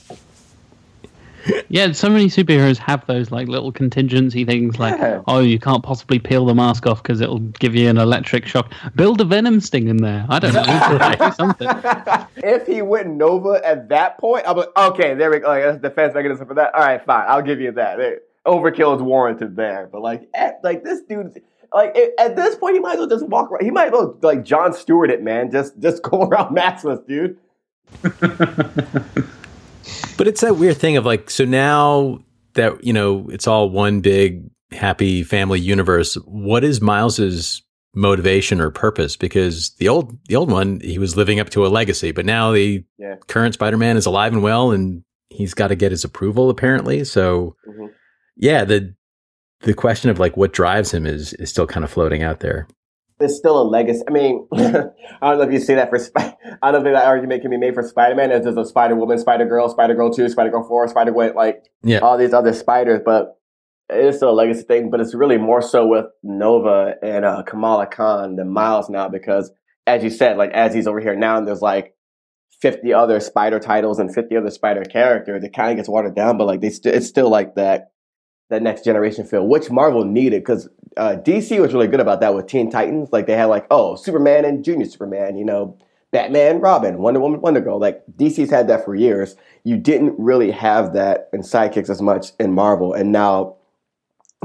Yeah, 1.69 1.91
so 1.93 2.09
many 2.09 2.25
superheroes 2.25 2.77
have 2.77 3.05
those 3.07 3.31
like 3.31 3.47
little 3.47 3.71
contingency 3.71 4.43
things, 4.43 4.79
like 4.79 4.97
Yeah. 4.97 5.21
oh, 5.27 5.39
you 5.39 5.59
can't 5.59 5.81
possibly 5.83 6.19
peel 6.19 6.45
the 6.45 6.53
mask 6.53 6.85
off 6.87 7.01
because 7.01 7.21
it'll 7.21 7.39
give 7.39 7.73
you 7.73 7.89
an 7.89 7.97
electric 7.97 8.45
shock. 8.45 8.73
Build 8.95 9.21
a 9.21 9.23
venom 9.25 9.61
sting 9.61 9.87
in 9.87 9.97
there. 9.97 10.25
I 10.27 10.39
don't 10.39 10.53
know. 10.53 11.31
Something. 11.37 11.69
if 12.37 12.67
he 12.67 12.81
went 12.81 13.07
Nova 13.09 13.61
at 13.63 13.87
that 13.89 14.17
point, 14.17 14.43
I'm 14.47 14.57
like, 14.57 14.75
okay, 14.75 15.13
there 15.13 15.29
we 15.31 15.39
go. 15.39 15.47
Like, 15.47 15.63
that's 15.63 15.81
defense 15.81 16.13
mechanism 16.15 16.47
for 16.47 16.53
that. 16.55 16.73
All 16.75 16.81
right, 16.81 17.03
fine, 17.03 17.25
I'll 17.29 17.41
give 17.41 17.61
you 17.61 17.71
that. 17.73 17.97
Overkill 18.45 18.95
is 18.97 19.01
warranted 19.01 19.55
there, 19.55 19.87
but 19.91 20.01
like, 20.01 20.27
at, 20.33 20.59
like 20.63 20.83
this 20.83 21.01
dude, 21.01 21.41
like 21.73 21.91
it, 21.95 22.13
at 22.19 22.35
this 22.35 22.55
point, 22.55 22.75
he 22.75 22.79
might 22.79 22.93
as 22.93 22.99
well 22.99 23.09
just 23.09 23.27
walk 23.27 23.51
around. 23.51 23.63
He 23.63 23.71
might 23.71 23.87
as 23.87 23.91
well 23.91 24.17
like 24.21 24.43
John 24.43 24.73
Stewart 24.73 25.09
it, 25.11 25.21
man. 25.21 25.51
Just 25.51 25.79
just 25.79 26.01
go 26.09 26.23
around 26.23 26.55
maskless, 26.55 27.05
dude. 27.07 27.37
But 30.17 30.27
it's 30.27 30.41
that 30.41 30.57
weird 30.57 30.77
thing 30.77 30.97
of 30.97 31.05
like, 31.05 31.29
so 31.29 31.45
now 31.45 32.19
that, 32.55 32.83
you 32.83 32.91
know, 32.91 33.29
it's 33.29 33.47
all 33.47 33.69
one 33.69 34.01
big 34.01 34.49
happy 34.71 35.23
family 35.23 35.59
universe, 35.59 36.15
what 36.25 36.63
is 36.63 36.81
Miles's 36.81 37.61
motivation 37.95 38.59
or 38.59 38.69
purpose? 38.69 39.15
Because 39.15 39.69
the 39.75 39.87
old 39.87 40.17
the 40.27 40.35
old 40.35 40.51
one, 40.51 40.79
he 40.81 40.97
was 40.99 41.15
living 41.15 41.39
up 41.39 41.49
to 41.51 41.65
a 41.65 41.69
legacy, 41.69 42.11
but 42.11 42.25
now 42.25 42.51
the 42.51 42.83
Yeah. 42.97 43.15
current 43.27 43.53
Spider-Man 43.53 43.95
is 43.95 44.05
alive 44.05 44.33
and 44.33 44.43
well 44.43 44.71
and 44.71 45.03
he's 45.29 45.53
got 45.53 45.67
to 45.69 45.75
get 45.75 45.91
his 45.91 46.03
approval 46.03 46.49
apparently. 46.49 47.03
So 47.05 47.55
Mhm. 47.67 47.89
yeah, 48.35 48.65
the 48.65 48.93
the 49.61 49.73
question 49.73 50.09
of 50.11 50.19
like 50.19 50.35
what 50.37 50.51
drives 50.53 50.93
him 50.93 51.05
is 51.05 51.33
is 51.33 51.49
still 51.49 51.65
kind 51.67 51.83
of 51.83 51.89
floating 51.91 52.23
out 52.23 52.41
there. 52.41 52.67
It's 53.19 53.35
still 53.35 53.59
a 53.59 53.63
legacy. 53.63 54.03
I 54.07 54.11
mean, 54.11 54.47
I 54.53 54.59
don't 54.61 55.37
know 55.39 55.41
if 55.41 55.51
you 55.51 55.59
see 55.59 55.73
that 55.73 55.89
for. 55.89 55.97
I 56.61 56.71
don't 56.71 56.83
think 56.83 56.95
that 56.95 57.05
argument 57.05 57.41
can 57.41 57.49
be 57.51 57.57
made 57.57 57.73
for 57.73 57.81
Spider 57.83 58.15
Man. 58.15 58.31
As 58.31 58.43
there's 58.43 58.57
a 58.57 58.65
Spider 58.65 58.95
Woman, 58.95 59.17
Spider 59.17 59.45
Girl, 59.45 59.67
Spider 59.69 59.95
Girl 59.95 60.13
Two, 60.13 60.29
Spider 60.29 60.51
Girl 60.51 60.63
Four, 60.67 60.87
Spider 60.87 61.11
Gwen, 61.11 61.33
like 61.33 61.63
Yeah. 61.83 61.99
all 61.99 62.17
these 62.17 62.33
other 62.33 62.53
spiders. 62.53 63.01
But 63.03 63.35
it 63.89 64.05
is 64.05 64.17
still 64.17 64.29
a 64.29 64.33
legacy 64.33 64.63
thing. 64.63 64.91
But 64.91 64.99
it's 65.01 65.15
really 65.15 65.37
more 65.37 65.61
so 65.61 65.87
with 65.87 66.05
Nova 66.21 66.93
and 67.01 67.25
uh, 67.25 67.43
Kamala 67.43 67.87
Khan 67.87 68.35
than 68.35 68.49
Miles 68.51 68.89
now 68.89 69.09
because, 69.09 69.51
as 69.87 70.03
you 70.03 70.09
said, 70.11 70.37
like 70.37 70.51
as 70.51 70.73
he's 70.75 70.85
over 70.87 70.99
here 70.99 71.15
now, 71.15 71.37
and 71.37 71.47
there's 71.47 71.61
like 71.61 71.93
50 72.61 72.93
other 72.93 73.19
spider 73.19 73.59
titles 73.59 73.99
and 73.99 74.13
50 74.13 74.35
other 74.35 74.49
spider 74.49 74.83
characters 74.83 75.43
it 75.43 75.53
kind 75.53 75.69
of 75.69 75.77
gets 75.77 75.87
watered 75.87 76.15
down 76.15 76.39
but 76.39 76.47
like 76.47 76.59
they 76.59 76.71
st- 76.71 76.95
it's 76.95 77.05
still 77.05 77.29
like 77.29 77.53
that 77.53 77.91
that 78.49 78.61
next 78.61 78.83
generation 78.83 79.25
feel 79.25 79.47
which 79.47 79.69
marvel 79.69 80.03
needed 80.03 80.41
because 80.41 80.67
uh, 80.97 81.15
dc 81.17 81.59
was 81.59 81.73
really 81.73 81.87
good 81.87 81.99
about 81.99 82.19
that 82.19 82.33
with 82.33 82.47
teen 82.47 82.69
titans 82.69 83.09
like 83.11 83.27
they 83.27 83.35
had 83.35 83.45
like 83.45 83.65
oh 83.71 83.95
superman 83.95 84.45
and 84.45 84.63
junior 84.63 84.85
superman 84.85 85.37
you 85.37 85.45
know 85.45 85.77
batman 86.11 86.59
robin 86.59 86.97
wonder 86.99 87.19
woman 87.19 87.41
wonder 87.41 87.61
girl 87.61 87.79
like 87.79 88.03
dc's 88.15 88.49
had 88.49 88.67
that 88.67 88.83
for 88.83 88.95
years 88.95 89.35
you 89.63 89.77
didn't 89.77 90.15
really 90.17 90.51
have 90.51 90.93
that 90.93 91.29
in 91.33 91.41
sidekicks 91.41 91.89
as 91.89 92.01
much 92.01 92.31
in 92.39 92.53
marvel 92.53 92.93
and 92.93 93.11
now 93.11 93.55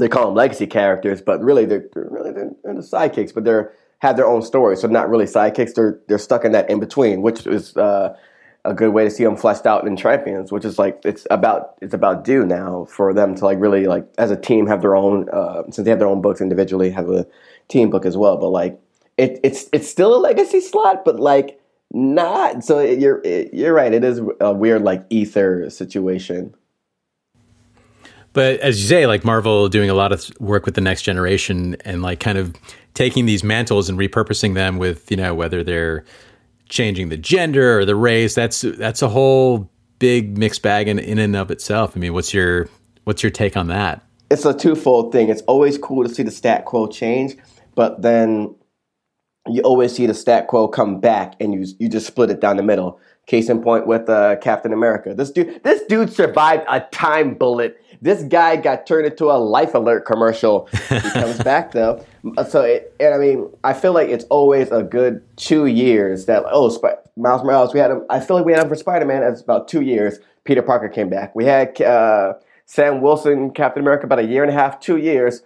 they 0.01 0.09
call 0.09 0.27
them 0.27 0.35
legacy 0.35 0.67
characters 0.67 1.23
but 1.23 1.41
really 1.43 1.65
they're, 1.65 1.89
they're 1.95 2.09
really 2.11 2.33
they're, 2.33 2.51
they're 2.65 2.75
the 2.75 2.81
sidekicks 2.81 3.33
but 3.33 3.45
they're 3.45 3.73
have 4.03 4.17
their 4.17 4.27
own 4.27 4.43
story. 4.43 4.77
So 4.77 4.89
not 4.89 5.09
really 5.09 5.27
sidekicks. 5.27 5.75
They're 5.75 6.01
they're 6.09 6.19
stuck 6.19 6.45
in 6.45 6.53
that 6.53 6.69
in 6.69 6.81
between, 6.81 7.23
which 7.23 7.47
is 7.47 7.77
uh, 7.77 8.17
a 8.65 8.75
good 8.75 8.91
way 8.91 9.05
to 9.05 9.11
see 9.11 9.25
them 9.25 9.37
fleshed 9.37 9.67
out 9.67 9.87
in 9.87 9.97
champions. 9.97 10.53
Which 10.53 10.65
is 10.65 10.79
like 10.79 11.01
it's 11.05 11.27
about 11.31 11.75
it's 11.81 11.95
about 11.95 12.25
due 12.25 12.45
now 12.45 12.87
for 12.87 13.13
them 13.13 13.35
to 13.37 13.45
like 13.45 13.61
really 13.61 13.87
like 13.87 14.07
as 14.19 14.31
a 14.31 14.37
team 14.37 14.67
have 14.67 14.83
their 14.83 14.97
own 14.97 15.29
uh, 15.31 15.63
since 15.65 15.85
they 15.85 15.91
have 15.91 15.99
their 15.99 16.09
own 16.09 16.23
books 16.23 16.41
individually 16.41 16.91
have 16.91 17.11
a 17.11 17.27
team 17.69 17.91
book 17.91 18.07
as 18.07 18.17
well. 18.17 18.37
But 18.37 18.49
like 18.49 18.81
it, 19.17 19.41
it's 19.43 19.69
it's 19.73 19.89
still 19.89 20.15
a 20.15 20.19
legacy 20.19 20.61
slot, 20.61 21.05
but 21.05 21.19
like 21.19 21.61
not. 21.93 22.65
So 22.65 22.79
it, 22.79 22.99
you're 22.99 23.21
it, 23.25 23.53
you're 23.53 23.75
right. 23.75 23.93
It 23.93 24.05
is 24.05 24.21
a 24.41 24.53
weird 24.53 24.83
like 24.83 25.05
ether 25.11 25.69
situation. 25.71 26.55
But 28.33 28.61
as 28.61 28.81
you 28.81 28.89
say, 28.89 29.07
like 29.07 29.25
Marvel 29.25 29.69
doing 29.69 29.91
a 29.91 29.95
lot 29.95 30.13
of 30.13 30.31
work 30.41 30.65
with 30.65 30.75
the 30.75 30.81
next 30.81 31.03
generation 31.03 31.77
and 31.85 32.03
like 32.03 32.21
kind 32.21 32.39
of 32.39 32.55
taking 32.95 33.27
these 33.27 33.45
mantles 33.45 33.89
and 33.89 33.99
repurposing 33.99 34.55
them 34.55 34.79
with, 34.79 35.11
you 35.11 35.17
know, 35.17 35.35
whether 35.35 35.63
they're 35.63 36.05
changing 36.73 37.11
the 37.11 37.17
gender 37.17 37.79
or 37.79 37.85
the 37.85 37.95
race, 37.95 38.35
that's 38.35 38.63
that's 38.63 39.03
a 39.03 39.09
whole 39.09 39.71
big 39.99 40.37
mixed 40.37 40.63
bag 40.63 40.89
in, 40.89 40.99
in 40.99 41.19
and 41.19 41.37
of 41.37 41.51
itself. 41.51 41.97
I 41.97 42.01
mean, 42.01 42.15
what's 42.15 42.35
your 42.35 42.69
what's 43.05 43.23
your 43.23 43.31
take 43.31 43.57
on 43.57 43.69
that? 43.69 44.05
It's 44.31 44.45
a 44.45 44.55
twofold 44.55 45.13
thing. 45.13 45.29
It's 45.29 45.43
always 45.43 45.79
cool 45.79 46.03
to 46.03 46.13
see 46.13 46.23
the 46.23 46.31
stat 46.31 46.65
quo 46.65 46.87
change, 46.87 47.37
but 47.75 48.01
then 48.03 48.57
you 49.47 49.61
always 49.63 49.95
see 49.95 50.07
the 50.07 50.15
stat 50.15 50.49
quo 50.49 50.67
come 50.67 50.99
back 50.99 51.35
and 51.39 51.53
you 51.53 51.67
you 51.79 51.89
just 51.89 52.07
split 52.07 52.31
it 52.31 52.41
down 52.41 52.57
the 52.57 52.63
middle. 52.63 52.99
Case 53.27 53.49
in 53.49 53.63
point 53.63 53.87
with 53.87 54.09
uh, 54.09 54.37
Captain 54.37 54.73
America. 54.73 55.15
This 55.15 55.31
dude 55.31 55.63
this 55.63 55.83
dude 55.89 56.13
survived 56.13 56.65
a 56.69 56.81
time 56.81 57.35
bullet. 57.35 57.77
This 58.03 58.25
guy 58.25 58.57
got 58.57 58.85
turned 58.85 59.07
into 59.07 59.31
a 59.31 59.39
life 59.39 59.75
alert 59.75 60.05
commercial. 60.05 60.69
He 60.89 61.11
comes 61.11 61.39
back 61.43 61.71
though. 61.71 62.05
So 62.49 62.63
it, 62.63 62.95
and 63.01 63.15
I 63.15 63.19
mean, 63.19 63.49
I 63.65 63.73
feel 63.73 63.95
like 63.95 64.09
it's 64.09 64.25
always 64.25 64.71
a 64.71 64.83
good 64.83 65.23
two 65.37 65.67
years 65.67 66.27
that 66.27 66.43
oh 66.51 66.69
Sp- 66.69 67.01
Miles 67.17 67.43
Morales. 67.45 67.73
We 67.73 67.81
had 67.81 67.91
him. 67.93 68.05
I 68.11 68.21
feel 68.21 68.37
like 68.37 68.45
we 68.45 68.53
had 68.53 68.63
him 68.63 68.69
for 68.69 68.75
Spider 68.75 69.07
Man. 69.07 69.23
It's 69.23 69.41
about 69.41 69.69
two 69.69 69.83
years. 69.83 70.19
Peter 70.45 70.63
Parker 70.63 70.89
came 70.89 71.09
back. 71.09 71.35
We 71.35 71.45
had 71.45 71.81
uh, 71.81 72.35
Sam 72.67 73.01
Wilson, 73.01 73.53
Captain 73.53 73.83
America, 73.83 74.07
about 74.07 74.19
a 74.19 74.25
year 74.25 74.43
and 74.43 74.51
a 74.51 74.55
half, 74.55 74.81
two 74.81 74.97
years. 74.97 75.43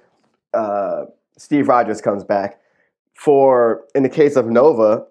Uh, 0.54 1.04
Steve 1.36 1.68
Rogers 1.68 2.00
comes 2.00 2.24
back. 2.24 2.58
For 3.14 3.84
in 3.94 4.02
the 4.02 4.08
case 4.08 4.36
of 4.36 4.46
Nova, 4.46 5.06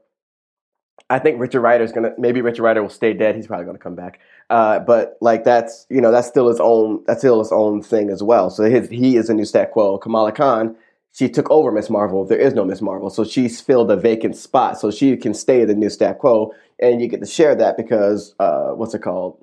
I 1.09 1.19
think 1.19 1.39
Richard 1.39 1.61
Rider's 1.61 1.91
gonna 1.91 2.11
maybe 2.17 2.41
Richard 2.41 2.63
Rider 2.63 2.81
will 2.81 2.89
stay 2.89 3.13
dead. 3.13 3.35
He's 3.35 3.47
probably 3.47 3.65
gonna 3.65 3.77
come 3.77 3.95
back. 3.95 4.19
Uh, 4.49 4.79
but 4.79 5.17
like 5.21 5.43
that's 5.43 5.87
you 5.89 5.99
know 6.01 6.11
that's 6.11 6.27
still 6.27 6.47
his 6.47 6.59
own 6.59 7.03
that's 7.07 7.19
still 7.19 7.39
his 7.39 7.51
own 7.51 7.81
thing 7.81 8.09
as 8.09 8.21
well. 8.21 8.49
So 8.49 8.63
his, 8.63 8.89
he 8.89 9.17
is 9.17 9.29
a 9.29 9.33
new 9.33 9.45
stat 9.45 9.71
quo. 9.71 9.97
Kamala 9.97 10.31
Khan 10.31 10.75
she 11.15 11.29
took 11.29 11.49
over 11.49 11.71
Miss 11.71 11.89
Marvel. 11.89 12.25
There 12.25 12.37
is 12.37 12.53
no 12.53 12.65
Miss 12.65 12.81
Marvel, 12.81 13.09
so 13.09 13.23
she's 13.23 13.61
filled 13.61 13.89
a 13.89 13.95
vacant 13.95 14.35
spot. 14.35 14.77
So 14.77 14.91
she 14.91 15.15
can 15.15 15.33
stay 15.33 15.63
the 15.63 15.73
new 15.73 15.89
stat 15.89 16.19
quo, 16.19 16.53
and 16.77 17.01
you 17.01 17.07
get 17.07 17.21
to 17.21 17.25
share 17.25 17.55
that 17.55 17.77
because 17.77 18.35
uh, 18.37 18.71
what's 18.71 18.93
it 18.93 19.01
called? 19.01 19.41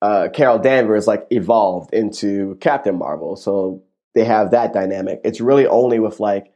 Uh, 0.00 0.28
Carol 0.32 0.58
Danvers 0.58 1.06
like 1.06 1.26
evolved 1.30 1.92
into 1.92 2.56
Captain 2.62 2.96
Marvel, 2.96 3.36
so 3.36 3.82
they 4.14 4.24
have 4.24 4.52
that 4.52 4.72
dynamic. 4.72 5.20
It's 5.22 5.40
really 5.40 5.66
only 5.66 5.98
with 5.98 6.18
like 6.18 6.50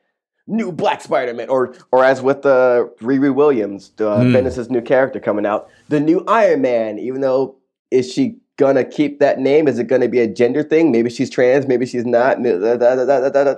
new 0.46 0.72
Black 0.72 1.02
Spider 1.02 1.34
Man, 1.34 1.50
or 1.50 1.74
or 1.92 2.02
as 2.02 2.22
with 2.22 2.40
the 2.40 2.90
uh, 2.98 3.04
Riri 3.04 3.34
Williams, 3.34 3.92
uh, 3.98 4.04
Mm. 4.04 4.32
Bendis' 4.32 4.70
new 4.70 4.80
character 4.80 5.20
coming 5.20 5.44
out, 5.44 5.68
the 5.90 6.00
new 6.00 6.24
Iron 6.26 6.62
Man. 6.62 6.98
Even 6.98 7.20
though 7.20 7.55
is 7.90 8.12
she 8.12 8.38
gonna 8.56 8.84
keep 8.84 9.20
that 9.20 9.38
name? 9.38 9.68
Is 9.68 9.78
it 9.78 9.86
gonna 9.86 10.08
be 10.08 10.20
a 10.20 10.26
gender 10.26 10.62
thing? 10.62 10.90
Maybe 10.90 11.10
she's 11.10 11.30
trans, 11.30 11.66
maybe 11.66 11.86
she's 11.86 12.04
not. 12.06 12.38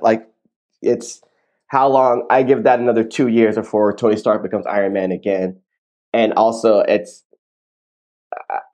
Like 0.03 0.29
it's 0.83 1.23
how 1.69 1.89
long? 1.89 2.27
I 2.31 2.43
give 2.43 2.65
that 2.65 2.81
another 2.81 3.05
two 3.05 3.29
years 3.29 3.55
before 3.55 3.95
Tony 3.95 4.17
Stark 4.17 4.43
becomes 4.43 4.67
Iron 4.67 4.93
Man 4.93 5.13
again, 5.13 5.61
and 6.13 6.33
also 6.35 6.81
it's. 6.81 7.25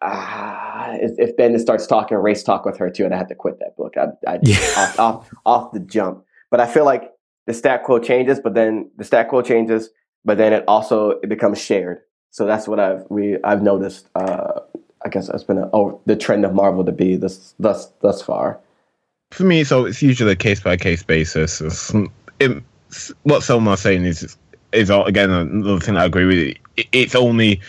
Uh, 0.02 0.96
if 1.00 1.36
Ben 1.36 1.56
starts 1.58 1.86
talking 1.86 2.16
race 2.18 2.42
talk 2.42 2.64
with 2.64 2.76
her 2.78 2.90
too, 2.90 3.04
and 3.04 3.14
I 3.14 3.18
had 3.18 3.28
to 3.28 3.34
quit 3.34 3.58
that 3.60 3.76
book. 3.76 3.94
I, 3.96 4.08
I 4.30 4.38
Yeah. 4.42 4.56
off, 4.76 4.98
off 4.98 5.30
off 5.44 5.72
the 5.72 5.80
jump. 5.80 6.24
But 6.50 6.60
I 6.60 6.66
feel 6.66 6.84
like 6.84 7.10
the 7.46 7.54
stat 7.54 7.84
quo 7.84 7.98
changes, 7.98 8.40
but 8.40 8.54
then 8.54 8.90
the 8.96 9.04
stat 9.04 9.28
quo 9.28 9.42
changes, 9.42 9.90
but 10.24 10.38
then 10.38 10.52
it 10.52 10.64
also 10.68 11.10
it 11.10 11.28
becomes 11.28 11.60
shared. 11.60 11.98
So 12.30 12.46
that's 12.46 12.66
what 12.66 12.80
I've 12.80 13.04
we 13.10 13.38
I've 13.42 13.62
noticed. 13.62 14.08
Uh, 14.14 14.53
guess 15.14 15.28
that's 15.28 15.44
been 15.44 15.58
a, 15.58 15.70
oh, 15.72 16.00
the 16.04 16.16
trend 16.16 16.44
of 16.44 16.54
Marvel 16.54 16.84
to 16.84 16.92
be 16.92 17.16
this 17.16 17.54
thus 17.58 17.86
thus 18.02 18.20
far. 18.20 18.58
For 19.30 19.44
me, 19.44 19.64
so 19.64 19.86
it's 19.86 20.02
usually 20.02 20.32
a 20.32 20.36
case 20.36 20.60
by 20.60 20.76
case 20.76 21.02
basis. 21.02 21.60
It's, 21.60 21.92
it, 22.40 22.62
what 23.22 23.42
Selma's 23.42 23.80
saying 23.80 24.04
is 24.04 24.36
is 24.72 24.90
again 24.90 25.30
another 25.30 25.80
thing 25.80 25.96
I 25.96 26.04
agree 26.04 26.26
with. 26.26 26.56
It, 26.76 26.88
it's 26.92 27.14
only 27.14 27.60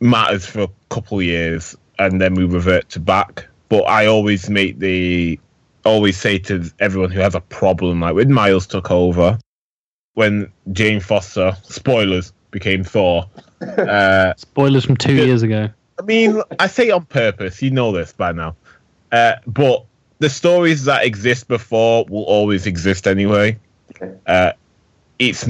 matters 0.00 0.44
for 0.46 0.62
a 0.62 0.68
couple 0.88 1.18
of 1.18 1.24
years 1.24 1.76
and 1.98 2.20
then 2.20 2.34
we 2.34 2.44
revert 2.44 2.88
to 2.90 3.00
back. 3.00 3.46
But 3.68 3.82
I 3.82 4.06
always 4.06 4.50
make 4.50 4.78
the 4.78 5.38
always 5.84 6.16
say 6.16 6.38
to 6.38 6.70
everyone 6.80 7.10
who 7.10 7.20
has 7.20 7.34
a 7.34 7.40
problem, 7.40 8.00
like 8.00 8.14
when 8.14 8.32
Miles 8.32 8.66
took 8.66 8.90
over, 8.90 9.38
when 10.14 10.50
Jane 10.72 11.00
Foster, 11.00 11.56
spoilers, 11.62 12.32
became 12.50 12.82
Thor. 12.82 13.28
Uh, 13.64 14.34
Spoilers 14.36 14.84
from 14.84 14.94
two 14.94 15.14
years 15.14 15.42
ago. 15.42 15.70
I 15.98 16.02
mean, 16.02 16.42
I 16.58 16.66
say 16.66 16.90
on 16.90 17.04
purpose. 17.06 17.62
You 17.62 17.70
know 17.70 17.92
this 17.92 18.12
by 18.12 18.32
now. 18.32 18.56
Uh, 19.12 19.34
but 19.46 19.84
the 20.18 20.30
stories 20.30 20.84
that 20.84 21.04
exist 21.04 21.48
before 21.48 22.04
will 22.08 22.24
always 22.24 22.66
exist 22.66 23.06
anyway. 23.06 23.58
Okay. 23.90 24.14
Uh, 24.26 24.52
it's 25.18 25.48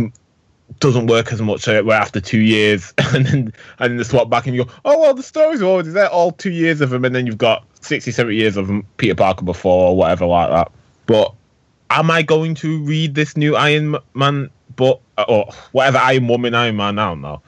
doesn't 0.80 1.06
work 1.06 1.32
as 1.32 1.40
much 1.40 1.68
uh, 1.68 1.82
where 1.82 1.98
after 1.98 2.20
two 2.20 2.40
years 2.40 2.92
and 2.98 3.26
then 3.26 3.52
and 3.78 3.90
then 3.90 3.96
they 3.96 4.02
swap 4.02 4.28
back 4.28 4.46
and 4.46 4.56
you 4.56 4.64
go, 4.64 4.70
oh 4.84 4.98
well, 4.98 5.14
the 5.14 5.22
stories 5.22 5.62
are 5.62 5.66
always 5.66 5.92
there, 5.92 6.08
all 6.08 6.32
two 6.32 6.50
years 6.50 6.80
of 6.80 6.90
them, 6.90 7.04
and 7.04 7.14
then 7.14 7.26
you've 7.26 7.38
got 7.38 7.64
60, 7.80 8.10
70 8.10 8.36
years 8.36 8.56
of 8.56 8.70
Peter 8.96 9.14
Parker 9.14 9.44
before 9.44 9.90
or 9.90 9.96
whatever 9.96 10.26
like 10.26 10.50
that. 10.50 10.72
But 11.06 11.32
am 11.90 12.10
I 12.10 12.22
going 12.22 12.54
to 12.56 12.82
read 12.82 13.14
this 13.14 13.36
new 13.36 13.56
Iron 13.56 13.96
Man 14.14 14.50
book 14.76 15.00
or 15.28 15.50
whatever 15.72 15.98
Iron 15.98 16.28
Woman, 16.28 16.54
Iron 16.54 16.76
Man? 16.76 16.98
I 16.98 17.08
don't 17.08 17.20
know 17.20 17.42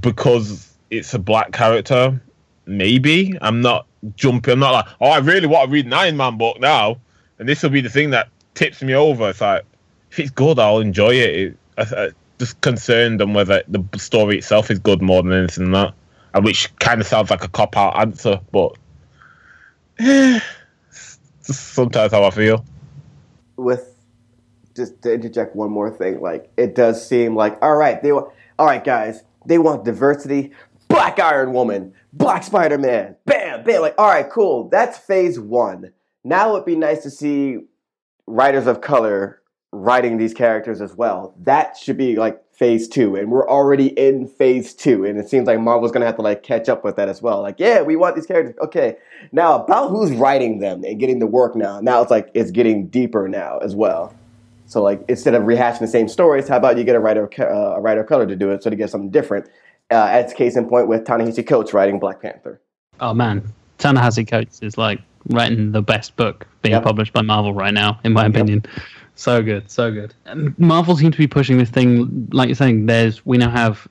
because 0.00 0.73
it's 0.98 1.14
a 1.14 1.18
black 1.18 1.52
character. 1.52 2.20
Maybe 2.66 3.36
I'm 3.40 3.60
not 3.60 3.86
jumping. 4.16 4.52
I'm 4.52 4.60
not 4.60 4.72
like, 4.72 4.86
oh, 5.00 5.08
I 5.08 5.18
really 5.18 5.46
want 5.46 5.68
to 5.68 5.72
read 5.72 5.86
an 5.86 5.92
Iron 5.92 6.16
Man 6.16 6.38
book 6.38 6.60
now, 6.60 6.98
and 7.38 7.48
this 7.48 7.62
will 7.62 7.70
be 7.70 7.80
the 7.80 7.90
thing 7.90 8.10
that 8.10 8.28
tips 8.54 8.82
me 8.82 8.94
over. 8.94 9.30
It's 9.30 9.40
like 9.40 9.64
if 10.10 10.20
it's 10.20 10.30
good, 10.30 10.58
I'll 10.58 10.80
enjoy 10.80 11.10
it. 11.10 11.34
it 11.34 11.56
I, 11.76 12.04
I, 12.04 12.10
just 12.38 12.60
concerned 12.62 13.22
on 13.22 13.32
whether 13.32 13.62
the 13.68 13.82
story 13.96 14.38
itself 14.38 14.68
is 14.68 14.80
good 14.80 15.00
more 15.00 15.22
than 15.22 15.32
anything 15.32 15.70
that, 15.70 15.94
and 16.34 16.44
which 16.44 16.74
kind 16.78 17.00
of 17.00 17.06
sounds 17.06 17.30
like 17.30 17.44
a 17.44 17.48
cop 17.48 17.76
out 17.76 17.96
answer, 17.96 18.40
but 18.50 18.76
sometimes 21.40 22.12
how 22.12 22.24
I 22.24 22.30
feel. 22.30 22.64
with 23.56 23.94
just 24.74 25.00
to 25.02 25.14
interject 25.14 25.54
one 25.54 25.70
more 25.70 25.90
thing, 25.90 26.20
like 26.20 26.50
it 26.56 26.74
does 26.74 27.06
seem 27.06 27.36
like 27.36 27.56
all 27.62 27.76
right, 27.76 28.02
they 28.02 28.12
want 28.12 28.32
all 28.58 28.66
right, 28.66 28.82
guys, 28.82 29.22
they 29.46 29.58
want 29.58 29.84
diversity. 29.84 30.52
Black 30.88 31.18
Iron 31.18 31.52
Woman, 31.52 31.92
Black 32.12 32.42
Spider 32.42 32.78
Man, 32.78 33.16
bam, 33.26 33.64
bam. 33.64 33.82
Like, 33.82 33.94
all 33.98 34.08
right, 34.08 34.28
cool. 34.28 34.68
That's 34.68 34.98
phase 34.98 35.38
one. 35.38 35.92
Now 36.22 36.54
it'd 36.54 36.64
be 36.64 36.76
nice 36.76 37.02
to 37.02 37.10
see 37.10 37.58
writers 38.26 38.66
of 38.66 38.80
color 38.80 39.42
writing 39.72 40.18
these 40.18 40.32
characters 40.32 40.80
as 40.80 40.94
well. 40.94 41.34
That 41.40 41.76
should 41.76 41.98
be 41.98 42.16
like 42.16 42.40
phase 42.54 42.88
two, 42.88 43.16
and 43.16 43.30
we're 43.30 43.48
already 43.48 43.88
in 43.88 44.28
phase 44.28 44.72
two, 44.74 45.04
and 45.04 45.18
it 45.18 45.28
seems 45.28 45.46
like 45.46 45.58
Marvel's 45.58 45.90
gonna 45.92 46.06
have 46.06 46.16
to 46.16 46.22
like 46.22 46.42
catch 46.42 46.68
up 46.68 46.84
with 46.84 46.96
that 46.96 47.08
as 47.08 47.20
well. 47.20 47.42
Like, 47.42 47.56
yeah, 47.58 47.82
we 47.82 47.96
want 47.96 48.14
these 48.14 48.26
characters. 48.26 48.54
Okay, 48.62 48.96
now 49.32 49.62
about 49.62 49.90
who's 49.90 50.12
writing 50.12 50.60
them 50.60 50.84
and 50.84 51.00
getting 51.00 51.18
the 51.18 51.26
work 51.26 51.56
now. 51.56 51.80
Now 51.80 52.00
it's 52.02 52.10
like 52.10 52.30
it's 52.34 52.50
getting 52.50 52.86
deeper 52.86 53.28
now 53.28 53.58
as 53.58 53.74
well. 53.74 54.14
So 54.66 54.82
like 54.82 55.04
instead 55.08 55.34
of 55.34 55.42
rehashing 55.42 55.80
the 55.80 55.88
same 55.88 56.08
stories, 56.08 56.48
how 56.48 56.56
about 56.56 56.78
you 56.78 56.84
get 56.84 56.96
a 56.96 57.00
writer 57.00 57.28
uh, 57.38 57.76
a 57.76 57.80
writer 57.80 58.00
of 58.00 58.06
color 58.06 58.26
to 58.26 58.36
do 58.36 58.50
it 58.50 58.62
so 58.62 58.70
to 58.70 58.76
get 58.76 58.90
something 58.90 59.10
different? 59.10 59.48
Uh, 59.90 60.06
as 60.10 60.32
case 60.32 60.56
in 60.56 60.66
point 60.68 60.88
with 60.88 61.04
Ta-Nehisi 61.04 61.46
Coates 61.46 61.72
writing 61.74 61.98
Black 61.98 62.20
Panther. 62.22 62.60
Oh 63.00 63.12
man, 63.14 63.42
Ta-Nehisi 63.78 64.26
Coates 64.26 64.60
is 64.62 64.78
like 64.78 65.00
writing 65.28 65.72
the 65.72 65.82
best 65.82 66.16
book 66.16 66.46
being 66.62 66.72
Yep. 66.74 66.82
published 66.84 67.12
by 67.12 67.22
Marvel 67.22 67.52
right 67.52 67.74
now, 67.74 67.98
in 68.04 68.12
my 68.12 68.26
opinion. 68.26 68.64
So 69.14 69.42
good, 69.42 69.70
so 69.70 69.92
good. 69.92 70.14
And 70.24 70.58
Marvel 70.58 70.96
seems 70.96 71.12
to 71.12 71.18
be 71.18 71.26
pushing 71.28 71.58
this 71.58 71.70
thing, 71.70 72.28
like 72.32 72.48
you're 72.48 72.56
saying. 72.56 72.86
There's 72.86 73.24
we 73.24 73.38
now 73.38 73.50
have 73.50 73.86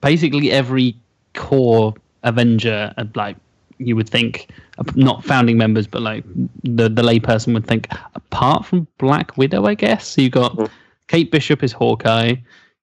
basically 0.00 0.50
every 0.50 0.96
core 1.34 1.94
Avenger, 2.24 2.92
uh, 2.96 3.04
like 3.14 3.36
you 3.78 3.94
would 3.96 4.08
think, 4.08 4.48
uh, 4.78 4.84
not 4.96 5.24
founding 5.24 5.56
members, 5.58 5.86
but 5.86 6.02
like 6.02 6.24
the 6.64 6.88
the 6.88 7.02
layperson 7.02 7.54
would 7.54 7.66
think, 7.66 7.88
apart 8.14 8.64
from 8.64 8.88
Black 8.98 9.36
Widow, 9.36 9.66
I 9.66 9.74
guess. 9.74 10.08
So 10.08 10.22
you 10.22 10.30
got 10.30 10.70
Kate 11.08 11.30
Bishop 11.30 11.62
as 11.62 11.72
Hawkeye, 11.72 12.34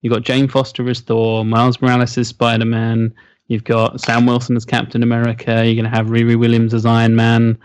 you 0.02 0.10
got 0.10 0.24
Jane 0.24 0.48
Foster 0.48 0.88
as 0.90 1.00
Thor, 1.02 1.46
Miles 1.46 1.82
Morales 1.82 2.18
as 2.18 2.28
Spider 2.28 2.66
Man. 2.66 3.14
You've 3.48 3.64
got 3.64 4.00
Sam 4.00 4.26
Wilson 4.26 4.56
as 4.56 4.66
Captain 4.66 5.04
America. 5.04 5.66
You're 5.66 5.76
gonna 5.82 5.96
have 5.96 6.08
Riri 6.08 6.38
Williams 6.40 6.74
as 6.74 6.86
Iron 6.86 7.16
Man, 7.16 7.58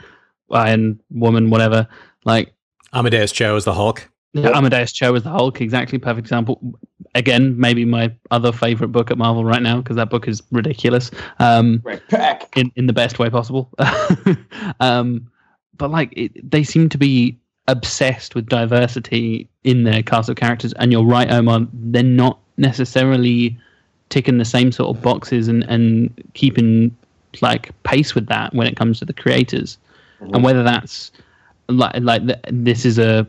Iron 0.51 1.01
Woman, 1.11 1.51
whatever. 1.51 1.87
Like 2.25 2.53
Amadeus 2.93 3.33
Cho 3.33 3.57
as 3.57 3.65
the 3.65 3.73
Hulk. 3.75 4.09
Amadeus 4.35 4.93
Cho 4.93 5.15
as 5.15 5.23
the 5.23 5.31
Hulk, 5.31 5.61
exactly 5.61 5.99
perfect 5.99 6.27
example. 6.27 6.61
Again, 7.15 7.59
maybe 7.59 7.87
my 7.87 8.13
other 8.31 8.53
favorite 8.53 8.89
book 8.89 9.11
at 9.11 9.17
Marvel 9.17 9.45
right 9.45 9.63
now 9.63 9.79
because 9.79 9.97
that 9.97 10.11
book 10.11 10.29
is 10.29 10.43
ridiculous. 10.51 11.11
Um, 11.39 11.81
Right, 11.85 12.03
pack. 12.09 12.55
in 12.57 12.71
in 12.77 12.87
the 12.87 12.93
best 12.93 13.19
way 13.19 13.31
possible. 13.31 13.71
um, 14.81 15.31
but 15.79 15.91
like 15.91 16.13
it, 16.17 16.51
they 16.51 16.65
seem 16.65 16.89
to 16.91 16.99
be 16.99 17.39
obsessed 17.69 18.35
with 18.35 18.47
diversity 18.47 19.49
in 19.65 19.85
their 19.85 20.03
cast 20.03 20.29
of 20.29 20.37
characters. 20.37 20.73
And 20.75 20.93
you're 20.93 21.05
right, 21.05 21.31
Omar. 21.31 21.67
They're 21.73 22.03
not 22.03 22.39
necessarily 22.57 23.59
ticking 24.09 24.39
the 24.39 24.45
same 24.45 24.71
sort 24.73 24.97
of 24.97 25.03
boxes 25.03 25.49
and 25.49 25.65
and 25.65 26.13
keeping 26.35 26.97
like 27.43 27.71
pace 27.83 28.15
with 28.15 28.27
that 28.29 28.55
when 28.55 28.67
it 28.67 28.77
comes 28.77 28.99
to 29.01 29.05
the 29.05 29.13
creators. 29.13 29.79
Mm-hmm. 30.21 30.35
And 30.35 30.45
whether 30.45 30.63
that's 30.63 31.13
like 31.69 31.95
like 32.01 32.27
th- 32.27 32.39
this 32.51 32.85
is 32.85 32.99
a 32.99 33.27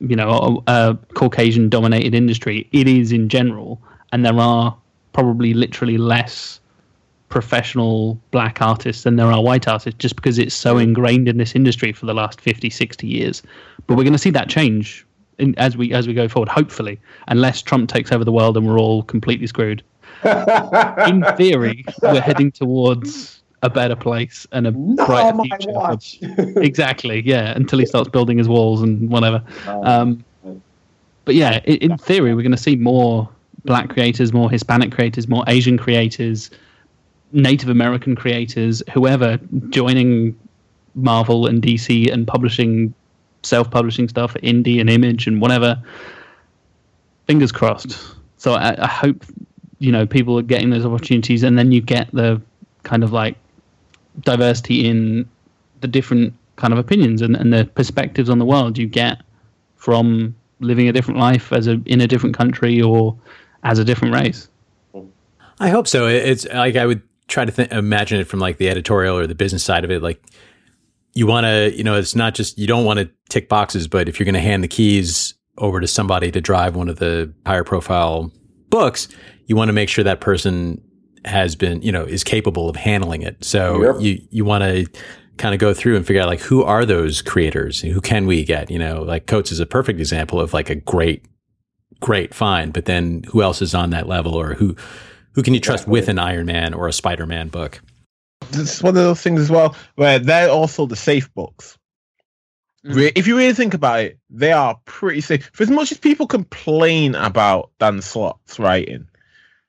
you 0.00 0.16
know 0.16 0.62
a, 0.66 0.72
a 0.72 0.98
Caucasian 1.14 1.68
dominated 1.68 2.14
industry, 2.14 2.68
it 2.72 2.88
is 2.88 3.12
in 3.12 3.28
general, 3.28 3.80
and 4.12 4.24
there 4.24 4.38
are 4.38 4.76
probably 5.12 5.54
literally 5.54 5.98
less 5.98 6.60
professional 7.28 8.20
black 8.30 8.62
artists 8.62 9.02
than 9.02 9.16
there 9.16 9.26
are 9.26 9.42
white 9.42 9.66
artists 9.66 9.98
just 9.98 10.16
because 10.16 10.38
it's 10.38 10.54
so 10.54 10.78
ingrained 10.78 11.28
in 11.28 11.38
this 11.38 11.54
industry 11.54 11.92
for 11.92 12.06
the 12.06 12.14
last 12.14 12.40
50 12.40 12.70
60 12.70 13.06
years. 13.06 13.42
But 13.86 13.96
we're 13.96 14.04
going 14.04 14.12
to 14.12 14.18
see 14.18 14.30
that 14.30 14.48
change 14.48 15.06
in, 15.38 15.54
as 15.58 15.76
we 15.76 15.92
as 15.92 16.06
we 16.06 16.14
go 16.14 16.28
forward 16.28 16.48
hopefully 16.48 16.98
unless 17.28 17.60
trump 17.62 17.88
takes 17.90 18.10
over 18.10 18.24
the 18.24 18.32
world 18.32 18.56
and 18.56 18.66
we're 18.66 18.78
all 18.78 19.02
completely 19.02 19.46
screwed. 19.46 19.82
In 20.24 21.24
theory 21.36 21.84
we're 22.02 22.20
heading 22.20 22.50
towards 22.50 23.42
a 23.62 23.70
better 23.70 23.96
place 23.96 24.46
and 24.52 24.66
a 24.66 24.70
Not 24.70 25.06
brighter 25.06 25.42
future 25.42 26.60
exactly 26.60 27.22
yeah 27.26 27.52
until 27.56 27.78
he 27.78 27.86
starts 27.86 28.08
building 28.08 28.38
his 28.38 28.48
walls 28.48 28.82
and 28.82 29.10
whatever. 29.10 29.42
Um, 29.66 30.24
but 31.24 31.34
yeah 31.34 31.60
in, 31.64 31.76
in 31.90 31.98
theory 31.98 32.34
we're 32.34 32.42
going 32.42 32.52
to 32.52 32.56
see 32.56 32.76
more 32.76 33.28
black 33.64 33.88
creators 33.88 34.32
more 34.32 34.48
hispanic 34.48 34.92
creators 34.92 35.26
more 35.26 35.42
asian 35.48 35.76
creators 35.76 36.50
native 37.32 37.68
american 37.68 38.14
creators 38.14 38.82
whoever 38.92 39.38
joining 39.70 40.38
marvel 40.94 41.46
and 41.46 41.62
dc 41.62 42.12
and 42.12 42.26
publishing 42.26 42.92
self-publishing 43.42 44.08
stuff 44.08 44.34
indie 44.42 44.80
and 44.80 44.88
image 44.90 45.26
and 45.26 45.40
whatever 45.40 45.80
fingers 47.26 47.52
crossed 47.52 48.16
so 48.36 48.54
I, 48.54 48.76
I 48.82 48.86
hope 48.86 49.24
you 49.78 49.92
know 49.92 50.06
people 50.06 50.38
are 50.38 50.42
getting 50.42 50.70
those 50.70 50.86
opportunities 50.86 51.42
and 51.42 51.58
then 51.58 51.72
you 51.72 51.80
get 51.80 52.10
the 52.12 52.40
kind 52.82 53.04
of 53.04 53.12
like 53.12 53.36
diversity 54.20 54.86
in 54.86 55.28
the 55.80 55.88
different 55.88 56.32
kind 56.56 56.72
of 56.72 56.78
opinions 56.78 57.20
and, 57.20 57.36
and 57.36 57.52
the 57.52 57.66
perspectives 57.74 58.30
on 58.30 58.38
the 58.38 58.44
world 58.44 58.78
you 58.78 58.86
get 58.86 59.20
from 59.76 60.34
living 60.60 60.88
a 60.88 60.92
different 60.92 61.20
life 61.20 61.52
as 61.52 61.66
a 61.66 61.80
in 61.86 62.00
a 62.00 62.06
different 62.06 62.36
country 62.36 62.80
or 62.80 63.16
as 63.62 63.78
a 63.78 63.84
different 63.84 64.14
race. 64.14 64.48
I 65.58 65.68
hope 65.70 65.88
so. 65.88 66.06
It's 66.06 66.46
like 66.48 66.76
I 66.76 66.86
would 66.86 67.02
try 67.28 67.44
to 67.44 67.52
th- 67.52 67.70
imagine 67.72 68.20
it 68.20 68.24
from 68.26 68.40
like 68.40 68.58
the 68.58 68.68
editorial 68.68 69.16
or 69.18 69.26
the 69.26 69.34
business 69.34 69.64
side 69.64 69.84
of 69.84 69.90
it. 69.90 70.02
Like 70.02 70.22
you 71.14 71.26
want 71.26 71.44
to, 71.44 71.72
you 71.76 71.82
know, 71.84 71.96
it's 71.96 72.14
not 72.14 72.34
just 72.34 72.58
you 72.58 72.66
don't 72.66 72.84
want 72.84 72.98
to 72.98 73.10
tick 73.28 73.48
boxes, 73.48 73.88
but 73.88 74.08
if 74.08 74.18
you're 74.18 74.24
going 74.24 74.34
to 74.34 74.40
hand 74.40 74.62
the 74.62 74.68
keys 74.68 75.34
over 75.58 75.80
to 75.80 75.86
somebody 75.86 76.30
to 76.30 76.40
drive 76.40 76.76
one 76.76 76.88
of 76.88 76.98
the 76.98 77.32
higher 77.46 77.64
profile 77.64 78.30
books, 78.68 79.08
you 79.46 79.56
want 79.56 79.68
to 79.68 79.72
make 79.72 79.88
sure 79.88 80.04
that 80.04 80.20
person 80.20 80.80
has 81.24 81.56
been, 81.56 81.82
you 81.82 81.90
know, 81.90 82.04
is 82.04 82.22
capable 82.22 82.68
of 82.68 82.76
handling 82.76 83.22
it. 83.22 83.42
So 83.44 83.82
Yep. 83.82 83.96
you 84.00 84.20
you 84.30 84.44
want 84.44 84.62
to 84.62 84.86
kind 85.38 85.54
of 85.54 85.60
go 85.60 85.74
through 85.74 85.96
and 85.96 86.06
figure 86.06 86.22
out 86.22 86.28
like 86.28 86.40
who 86.40 86.62
are 86.62 86.84
those 86.84 87.20
creators? 87.22 87.80
Who 87.80 88.00
can 88.00 88.26
we 88.26 88.44
get? 88.44 88.70
You 88.70 88.78
know, 88.78 89.02
like 89.02 89.26
Coates 89.26 89.50
is 89.52 89.60
a 89.60 89.66
perfect 89.66 89.98
example 89.98 90.40
of 90.40 90.52
like 90.54 90.70
a 90.70 90.74
great 90.76 91.24
great 92.00 92.34
find, 92.34 92.72
but 92.72 92.84
then 92.84 93.22
who 93.28 93.42
else 93.42 93.60
is 93.62 93.74
on 93.74 93.90
that 93.90 94.06
level 94.06 94.34
or 94.34 94.54
who 94.54 94.76
who 95.36 95.42
can 95.42 95.54
you 95.54 95.60
trust 95.60 95.86
with 95.86 96.08
an 96.08 96.18
Iron 96.18 96.46
Man 96.46 96.74
or 96.74 96.88
a 96.88 96.92
Spider 96.92 97.26
Man 97.26 97.48
book? 97.48 97.80
It's 98.52 98.82
one 98.82 98.96
of 98.96 99.02
those 99.02 99.20
things 99.20 99.40
as 99.40 99.50
well 99.50 99.76
where 99.94 100.18
they're 100.18 100.48
also 100.50 100.86
the 100.86 100.96
safe 100.96 101.32
books. 101.34 101.76
Re- 102.84 103.12
If 103.14 103.26
you 103.26 103.36
really 103.36 103.52
think 103.52 103.74
about 103.74 104.00
it, 104.00 104.18
they 104.30 104.52
are 104.52 104.78
pretty 104.86 105.20
safe. 105.20 105.50
For 105.52 105.62
as 105.62 105.70
much 105.70 105.92
as 105.92 105.98
people 105.98 106.26
complain 106.26 107.14
about 107.14 107.70
Dan 107.78 108.00
Slott's 108.00 108.58
writing, 108.58 109.06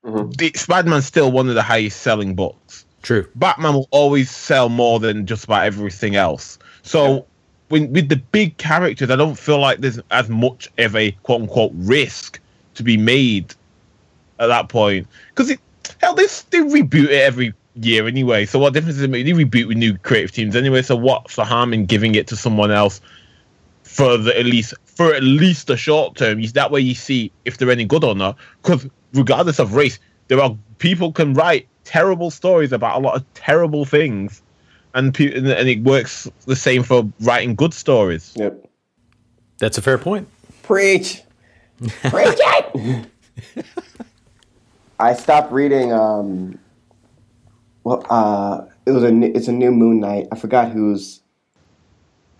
Mhm. 0.05 0.55
Spider-Man's 0.57 1.05
still 1.05 1.31
one 1.31 1.49
of 1.49 1.55
the 1.55 1.61
highest 1.63 2.01
selling 2.01 2.33
books. 2.33 2.85
True. 3.01 3.27
Batman 3.35 3.73
will 3.73 3.87
always 3.91 4.31
sell 4.31 4.69
more 4.69 4.99
than 5.01 5.25
just 5.25 5.43
about 5.43 5.65
everything 5.65 6.15
else. 6.15 6.57
So 6.83 7.25
when, 7.67 7.91
with 7.91 8.07
the 8.07 8.15
big 8.15 8.55
characters, 8.57 9.09
I 9.09 9.17
don't 9.17 9.37
feel 9.37 9.59
like 9.59 9.79
there's 9.79 9.99
as 10.11 10.29
much 10.29 10.69
of 10.77 10.95
a 10.95 11.11
quote 11.23 11.41
unquote 11.41 11.71
risk 11.75 12.39
to 12.75 12.83
be 12.83 12.95
made 12.95 13.53
at 14.39 14.47
that 14.47 14.69
point. 14.69 15.07
Because 15.29 15.55
hell, 16.01 16.13
they, 16.15 16.23
they 16.51 16.59
reboot 16.59 17.05
it 17.05 17.21
every 17.21 17.53
year 17.75 18.07
anyway. 18.07 18.45
So 18.45 18.59
what 18.59 18.73
difference 18.73 18.95
does 18.95 19.03
it 19.03 19.09
make? 19.09 19.25
They 19.25 19.31
reboot 19.31 19.67
with 19.67 19.77
new 19.77 19.97
creative 19.97 20.31
teams 20.31 20.55
anyway. 20.55 20.81
So 20.81 20.95
what's 20.95 21.35
the 21.35 21.45
harm 21.45 21.73
in 21.73 21.85
giving 21.85 22.15
it 22.15 22.27
to 22.27 22.35
someone 22.35 22.71
else 22.71 23.01
for 23.83 24.17
the 24.17 24.37
at 24.37 24.45
least 24.45 24.73
for 24.85 25.13
at 25.13 25.23
least 25.23 25.67
the 25.67 25.77
short 25.77 26.15
term? 26.15 26.39
You- 26.39 26.49
That 26.49 26.71
way 26.71 26.81
you 26.81 26.95
see 26.95 27.31
if 27.45 27.57
they're 27.57 27.71
any 27.71 27.85
good 27.85 28.03
or 28.03 28.15
not. 28.15 28.37
Because 28.61 28.87
regardless 29.13 29.59
of 29.59 29.73
race, 29.73 29.99
there 30.27 30.39
are 30.41 30.55
people 30.79 31.11
can 31.11 31.33
write 31.33 31.67
terrible 31.83 32.29
stories 32.31 32.71
about 32.73 32.97
a 32.97 32.99
lot 32.99 33.15
of 33.15 33.33
terrible 33.33 33.85
things, 33.85 34.41
and 34.93 35.13
pe- 35.13 35.33
and 35.33 35.47
and 35.47 35.69
it 35.69 35.81
works 35.83 36.29
the 36.45 36.55
same 36.55 36.83
for 36.83 37.07
writing 37.21 37.55
good 37.55 37.73
stories. 37.73 38.33
Yep. 38.35 38.67
That's 39.59 39.77
a 39.77 39.81
fair 39.81 39.97
point. 39.97 40.27
Preach. 40.63 41.21
Preach 41.79 42.37
it. 42.39 43.05
I 44.99 45.13
stopped 45.13 45.51
reading. 45.51 45.93
Um, 45.93 46.59
well, 47.83 48.05
uh, 48.09 48.65
it 48.85 48.91
was 48.91 49.03
a. 49.03 49.13
It's 49.35 49.47
a 49.47 49.51
new 49.51 49.71
Moon 49.71 49.99
Knight. 49.99 50.27
I 50.31 50.35
forgot 50.35 50.71
who's. 50.71 51.21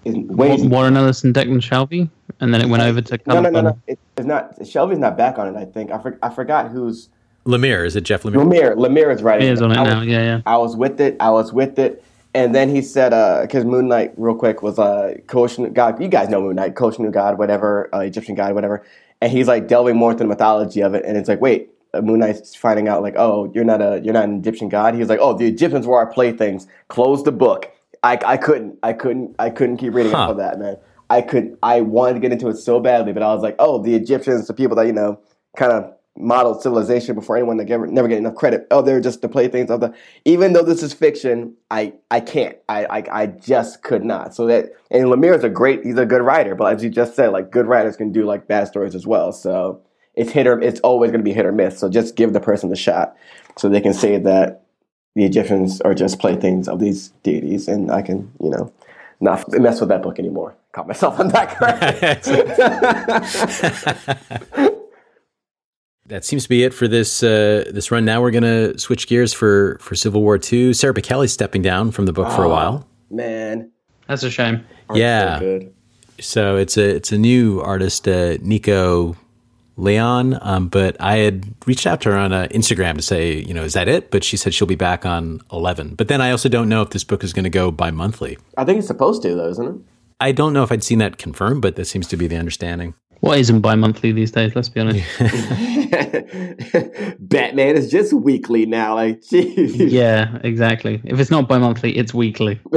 Is, 0.05 0.15
Wayne's, 0.15 0.63
Warren 0.63 0.95
Ellis 0.95 1.23
and 1.23 1.33
Declan 1.33 1.61
Shalvey, 1.61 2.09
and 2.39 2.53
then 2.53 2.61
it 2.61 2.69
went 2.69 2.83
over 2.83 3.01
to 3.01 3.19
no, 3.25 3.41
no, 3.41 3.49
no, 3.49 3.61
no. 3.61 3.79
It, 3.87 3.99
it's 4.17 4.27
not. 4.27 4.57
Shalvey's 4.59 4.99
not 4.99 5.17
back 5.17 5.37
on 5.37 5.53
it. 5.53 5.59
I 5.59 5.65
think. 5.65 5.91
I, 5.91 5.97
for, 6.01 6.17
I 6.21 6.29
forgot 6.29 6.71
who's. 6.71 7.09
Lemire, 7.45 7.85
is 7.85 7.95
it 7.95 8.01
Jeff 8.01 8.23
Lemire? 8.23 8.43
Lemire. 8.45 8.75
Lemire 8.75 9.15
is 9.15 9.23
writing. 9.23 9.47
He 9.47 9.53
is 9.53 9.61
on 9.61 9.71
it 9.71 9.77
I 9.77 9.81
was- 9.81 9.89
now. 9.89 10.01
Yeah, 10.01 10.21
yeah. 10.21 10.41
I 10.45 10.57
was 10.57 10.75
with 10.75 10.99
it. 10.99 11.15
I 11.19 11.29
was 11.29 11.53
with 11.53 11.79
it. 11.79 12.03
And 12.33 12.53
then 12.53 12.69
he 12.69 12.83
said, 12.83 13.09
because 13.41 13.65
Moon 13.65 13.87
Knight, 13.87 14.13
real 14.15 14.35
quick, 14.35 14.61
was 14.61 14.77
uh, 14.77 15.15
Kosh 15.25 15.57
God. 15.73 15.99
You 15.99 16.07
guys 16.07 16.29
know 16.29 16.41
Moon 16.41 16.55
Knight, 16.57 16.75
Kosh 16.75 16.97
God, 16.97 17.39
whatever, 17.39 17.89
uh, 17.95 17.99
Egyptian 17.99 18.35
God, 18.35 18.53
whatever. 18.53 18.85
And 19.21 19.31
he's 19.31 19.47
like 19.47 19.67
delving 19.67 19.95
more 19.95 20.11
into 20.11 20.23
the 20.23 20.27
mythology 20.27 20.81
of 20.81 20.93
it. 20.93 21.03
And 21.03 21.17
it's 21.17 21.27
like, 21.27 21.41
wait, 21.41 21.71
uh, 21.71 21.76
Uh, 21.93 22.01
Moon 22.01 22.19
Knight's 22.19 22.55
finding 22.55 22.87
out 22.87 23.01
like, 23.01 23.15
oh, 23.17 23.51
you're 23.53 23.63
not 23.63 23.81
a, 23.81 24.01
you're 24.03 24.13
not 24.13 24.25
an 24.25 24.37
Egyptian 24.39 24.69
God. 24.69 24.93
He's 24.95 25.09
like, 25.09 25.19
oh, 25.21 25.37
the 25.37 25.45
Egyptians 25.47 25.87
were 25.87 25.97
our 25.97 26.07
playthings. 26.11 26.67
Close 26.89 27.23
the 27.23 27.31
book. 27.31 27.71
I, 28.03 28.19
I 28.25 28.37
couldn't, 28.37 28.77
I 28.83 28.93
couldn't, 28.93 29.35
I 29.39 29.49
couldn't 29.49 29.77
keep 29.77 29.93
reading 29.93 30.11
Huh. 30.11 30.29
on 30.29 30.37
that, 30.37 30.59
man. 30.59 30.77
I 31.09 31.21
could, 31.21 31.57
I 31.63 31.81
wanted 31.81 32.15
to 32.15 32.19
get 32.19 32.31
into 32.33 32.49
it 32.49 32.57
so 32.57 32.79
badly, 32.79 33.13
but 33.13 33.23
I 33.23 33.33
was 33.33 33.41
like, 33.41 33.55
oh, 33.59 33.81
the 33.81 33.95
Egyptians, 33.95 34.47
the 34.47 34.53
people 34.53 34.75
that 34.75 34.85
you 34.87 34.93
know, 34.93 35.19
kind 35.55 35.71
of 35.71 35.93
modeled 36.19 36.61
civilization 36.61 37.13
before 37.15 37.37
anyone 37.37 37.57
that 37.57 37.69
ever, 37.69 37.87
never 37.87 38.07
get 38.07 38.17
enough 38.17 38.35
credit. 38.35 38.65
Oh, 38.71 38.81
they're 38.81 38.99
just 38.99 39.21
the 39.21 39.29
playthings 39.29 39.69
of 39.69 39.79
the. 39.81 39.93
Even 40.25 40.53
though 40.53 40.63
this 40.63 40.81
is 40.83 40.91
fiction, 40.91 41.53
I 41.69 41.93
I 42.11 42.19
can't. 42.19 42.57
I 42.67 42.85
I, 42.85 43.21
I 43.21 43.25
just 43.27 43.83
could 43.83 44.03
not. 44.03 44.33
So 44.35 44.47
that 44.47 44.71
and 44.91 45.05
Lemire 45.05 45.37
is 45.37 45.43
a 45.43 45.49
great. 45.49 45.83
He's 45.83 45.97
a 45.97 46.05
good 46.07 46.21
writer, 46.23 46.55
but 46.55 46.73
as 46.73 46.83
you 46.83 46.89
just 46.89 47.15
said, 47.15 47.27
like 47.31 47.51
good 47.51 47.67
writers 47.67 47.95
can 47.95 48.11
do 48.11 48.25
like 48.25 48.47
bad 48.47 48.67
stories 48.67 48.95
as 48.95 49.05
well. 49.05 49.31
So 49.31 49.81
it's 50.17 50.31
hit 50.31 50.47
or 50.47 50.59
it's 50.61 50.79
always 50.81 51.11
going 51.11 51.21
to 51.21 51.23
be 51.23 51.33
hit 51.33 51.45
or 51.45 51.51
miss. 51.51 51.79
So 51.79 51.89
just 51.89 52.15
give 52.15 52.33
the 52.33 52.39
person 52.39 52.69
the 52.69 52.75
shot, 52.75 53.15
so 53.55 53.69
they 53.69 53.79
can 53.79 53.93
say 53.93 54.17
that 54.17 54.63
the 55.15 55.23
Egyptians 55.23 55.79
are 55.81 55.93
just 55.93 56.19
playthings 56.19 56.67
of 56.67 56.79
these 56.79 57.09
deities, 57.23 57.67
and 57.67 57.91
I 57.91 58.01
can 58.01 58.31
you 58.41 58.49
know 58.49 58.73
not 59.21 59.47
mess 59.53 59.79
with 59.79 59.89
that 59.89 60.03
book 60.03 60.19
anymore. 60.19 60.55
Caught 60.73 60.87
myself 60.87 61.19
on 61.19 61.29
that 61.29 61.57
that 66.07 66.25
seems 66.25 66.43
to 66.43 66.49
be 66.49 66.63
it 66.63 66.73
for 66.73 66.87
this 66.87 67.21
uh, 67.21 67.69
this 67.71 67.91
run. 67.91 68.03
Now 68.03 68.21
we're 68.21 68.31
gonna 68.31 68.77
switch 68.79 69.07
gears 69.07 69.33
for 69.33 69.77
for 69.79 69.95
Civil 69.95 70.23
War 70.23 70.39
Two. 70.39 70.73
Sara 70.73 70.93
Pichelli's 70.93 71.31
stepping 71.31 71.61
down 71.61 71.91
from 71.91 72.07
the 72.07 72.13
book 72.13 72.27
oh, 72.29 72.35
for 72.35 72.43
a 72.43 72.49
while. 72.49 72.87
Man, 73.11 73.71
that's 74.07 74.23
a 74.23 74.31
shame. 74.31 74.65
Art's 74.89 74.99
yeah. 74.99 75.39
So, 75.39 75.69
so, 76.19 76.57
it's 76.57 76.77
a 76.77 76.95
it's 76.95 77.11
a 77.11 77.17
new 77.17 77.61
artist, 77.61 78.07
uh, 78.07 78.37
Nico 78.41 79.15
Leon. 79.77 80.37
Um, 80.41 80.67
but 80.67 80.97
I 80.99 81.17
had 81.17 81.53
reached 81.65 81.87
out 81.87 82.01
to 82.01 82.11
her 82.11 82.17
on 82.17 82.33
uh, 82.33 82.47
Instagram 82.51 82.95
to 82.95 83.01
say, 83.01 83.35
you 83.35 83.53
know, 83.53 83.63
is 83.63 83.73
that 83.73 83.87
it? 83.87 84.11
But 84.11 84.23
she 84.23 84.35
said 84.35 84.53
she'll 84.53 84.67
be 84.67 84.75
back 84.75 85.05
on 85.05 85.41
eleven. 85.51 85.95
But 85.95 86.07
then 86.07 86.19
I 86.19 86.31
also 86.31 86.49
don't 86.49 86.67
know 86.67 86.81
if 86.81 86.89
this 86.89 87.03
book 87.03 87.23
is 87.23 87.33
going 87.33 87.45
to 87.45 87.49
go 87.49 87.71
bi 87.71 87.91
monthly. 87.91 88.37
I 88.57 88.65
think 88.65 88.79
it's 88.79 88.87
supposed 88.87 89.21
to, 89.23 89.35
though, 89.35 89.49
isn't 89.49 89.67
it? 89.67 89.75
I 90.19 90.31
don't 90.31 90.51
know 90.51 90.63
if 90.63 90.71
I'd 90.71 90.83
seen 90.83 90.99
that 90.99 91.17
confirmed, 91.17 91.61
but 91.61 91.75
that 91.75 91.85
seems 91.85 92.07
to 92.07 92.17
be 92.17 92.27
the 92.27 92.37
understanding. 92.37 92.95
What 93.19 93.39
isn't 93.39 93.61
bi-monthly 93.61 94.11
these 94.11 94.31
days? 94.31 94.55
Let's 94.55 94.69
be 94.69 94.79
honest. 94.79 95.03
Batman 97.19 97.75
is 97.75 97.89
just 97.89 98.13
weekly 98.13 98.67
now. 98.67 98.95
Like, 98.95 99.23
geez. 99.23 99.75
yeah, 99.75 100.37
exactly. 100.43 101.01
If 101.03 101.19
it's 101.19 101.31
not 101.31 101.47
bi-monthly, 101.47 101.97
it's 101.97 102.13
weekly. 102.13 102.59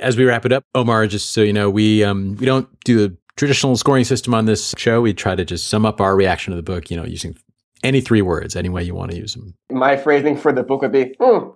As 0.00 0.16
we 0.16 0.24
wrap 0.24 0.44
it 0.44 0.52
up, 0.52 0.64
Omar, 0.74 1.06
just 1.06 1.30
so 1.30 1.42
you 1.42 1.52
know, 1.52 1.70
we 1.70 2.04
um, 2.04 2.36
we 2.36 2.44
don't 2.44 2.68
do 2.80 3.08
the 3.08 3.16
traditional 3.36 3.76
scoring 3.76 4.04
system 4.04 4.34
on 4.34 4.46
this 4.46 4.74
show. 4.76 5.00
We 5.00 5.14
try 5.14 5.34
to 5.34 5.44
just 5.44 5.68
sum 5.68 5.86
up 5.86 6.00
our 6.00 6.16
reaction 6.16 6.52
to 6.52 6.56
the 6.56 6.62
book, 6.62 6.90
you 6.90 6.96
know, 6.96 7.04
using 7.04 7.36
any 7.82 8.00
three 8.00 8.22
words, 8.22 8.56
any 8.56 8.68
way 8.68 8.82
you 8.82 8.94
want 8.94 9.10
to 9.10 9.16
use 9.16 9.34
them. 9.34 9.54
My 9.70 9.96
phrasing 9.96 10.36
for 10.36 10.52
the 10.52 10.62
book 10.62 10.82
would 10.82 10.92
be, 10.92 11.14
hmm, 11.20 11.48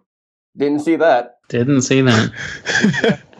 "Didn't 0.57 0.81
see 0.81 0.97
that." 0.97 1.39
Didn't 1.49 1.83
see 1.83 2.01
that. 2.03 3.21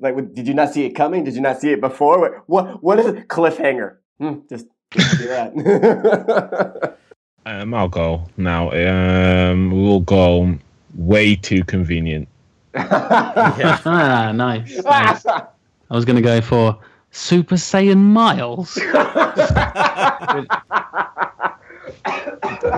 Like, 0.00 0.34
did 0.34 0.48
you 0.48 0.54
not 0.54 0.72
see 0.72 0.86
it 0.86 0.92
coming? 0.92 1.24
Did 1.24 1.34
you 1.34 1.42
not 1.42 1.60
see 1.60 1.72
it 1.72 1.80
before? 1.80 2.42
What 2.46 2.82
what 2.82 2.98
is 2.98 3.06
it? 3.06 3.28
Cliffhanger? 3.28 3.96
Hmm, 4.18 4.38
just 4.48 4.66
do 4.92 5.28
that. 5.28 6.96
um, 7.46 7.74
I'll 7.74 7.88
go 7.88 8.26
now. 8.36 8.70
Um, 8.70 9.70
we'll 9.70 10.00
go 10.00 10.58
way 10.94 11.36
too 11.36 11.64
convenient. 11.64 12.28
ah, 12.74 14.32
nice. 14.34 14.82
nice. 14.82 15.26
I 15.26 15.44
was 15.90 16.04
going 16.04 16.16
to 16.16 16.22
go 16.22 16.40
for 16.40 16.78
Super 17.10 17.56
Saiyan 17.56 17.98
Miles. 17.98 18.76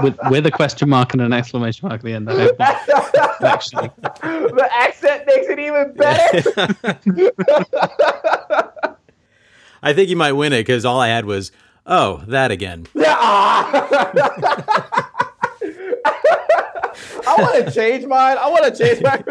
with, 0.03 0.19
with 0.31 0.47
a 0.47 0.51
question 0.51 0.89
mark 0.89 1.13
and 1.13 1.23
an 1.23 1.33
exclamation 1.33 1.89
mark 1.89 2.01
at 2.01 2.05
the 2.05 2.15
end. 2.15 2.29
Actually, 3.43 3.91
the 4.23 4.69
accent 4.73 5.25
makes 5.27 5.49
it 5.49 5.59
even 5.59 5.93
better. 5.95 6.43
I 9.83 9.93
think 9.93 10.09
you 10.09 10.17
might 10.17 10.33
win 10.33 10.53
it 10.53 10.61
because 10.61 10.85
all 10.85 11.01
I 11.01 11.09
had 11.09 11.25
was, 11.25 11.51
"Oh, 11.87 12.23
that 12.29 12.53
again." 12.53 12.87
Yeah. 12.95 13.17
I 17.25 17.37
want 17.39 17.67
to 17.67 17.71
change 17.73 18.05
mine. 18.07 18.37
I 18.39 18.49
want 18.49 18.75
to 18.75 18.85
change 18.85 19.03
mine. 19.03 19.25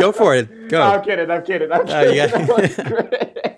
Go 0.00 0.12
for 0.12 0.34
it. 0.34 0.68
Go. 0.68 0.82
I'm 0.82 1.02
kidding. 1.02 1.30
I'm 1.30 1.44
kidding. 1.44 1.70
I'm 1.70 1.86
kidding. 1.86 2.20
Uh, 2.20 2.22
yeah 2.28 3.54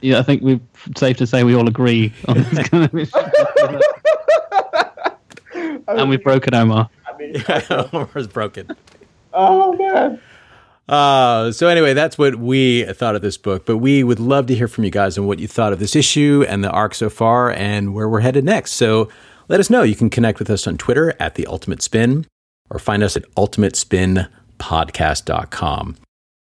yeah, 0.00 0.18
I 0.18 0.22
think 0.22 0.42
we're 0.42 0.60
safe 0.96 1.16
to 1.18 1.26
say 1.26 1.44
we 1.44 1.54
all 1.54 1.68
agree 1.68 2.12
on 2.28 2.38
this 2.38 2.68
kind 2.68 2.84
of 2.84 2.94
issue. 2.94 3.18
and 5.88 6.08
we've 6.10 6.22
broken 6.22 6.54
Omar. 6.54 6.90
I 7.06 7.16
mean, 7.16 7.34
yeah, 7.48 7.88
Omar's 7.92 8.26
broken. 8.26 8.68
Oh 9.32 9.76
man. 9.76 10.20
Uh, 10.88 11.52
so 11.52 11.68
anyway, 11.68 11.94
that's 11.94 12.18
what 12.18 12.36
we 12.36 12.84
thought 12.84 13.14
of 13.14 13.22
this 13.22 13.38
book. 13.38 13.64
But 13.64 13.78
we 13.78 14.02
would 14.02 14.18
love 14.20 14.46
to 14.46 14.54
hear 14.54 14.68
from 14.68 14.84
you 14.84 14.90
guys 14.90 15.16
on 15.16 15.26
what 15.26 15.38
you 15.38 15.46
thought 15.46 15.72
of 15.72 15.78
this 15.78 15.94
issue 15.94 16.44
and 16.48 16.62
the 16.62 16.70
arc 16.70 16.94
so 16.94 17.08
far, 17.08 17.50
and 17.50 17.94
where 17.94 18.08
we're 18.08 18.20
headed 18.20 18.44
next. 18.44 18.72
So 18.72 19.08
let 19.48 19.60
us 19.60 19.70
know. 19.70 19.82
You 19.82 19.94
can 19.94 20.10
connect 20.10 20.38
with 20.40 20.50
us 20.50 20.66
on 20.66 20.76
Twitter 20.76 21.14
at 21.20 21.36
the 21.36 21.46
Ultimate 21.46 21.82
Spin, 21.82 22.26
or 22.72 22.78
find 22.78 23.02
us 23.02 23.16
at 23.16 23.24
ultimatespinpodcast.com. 23.34 25.96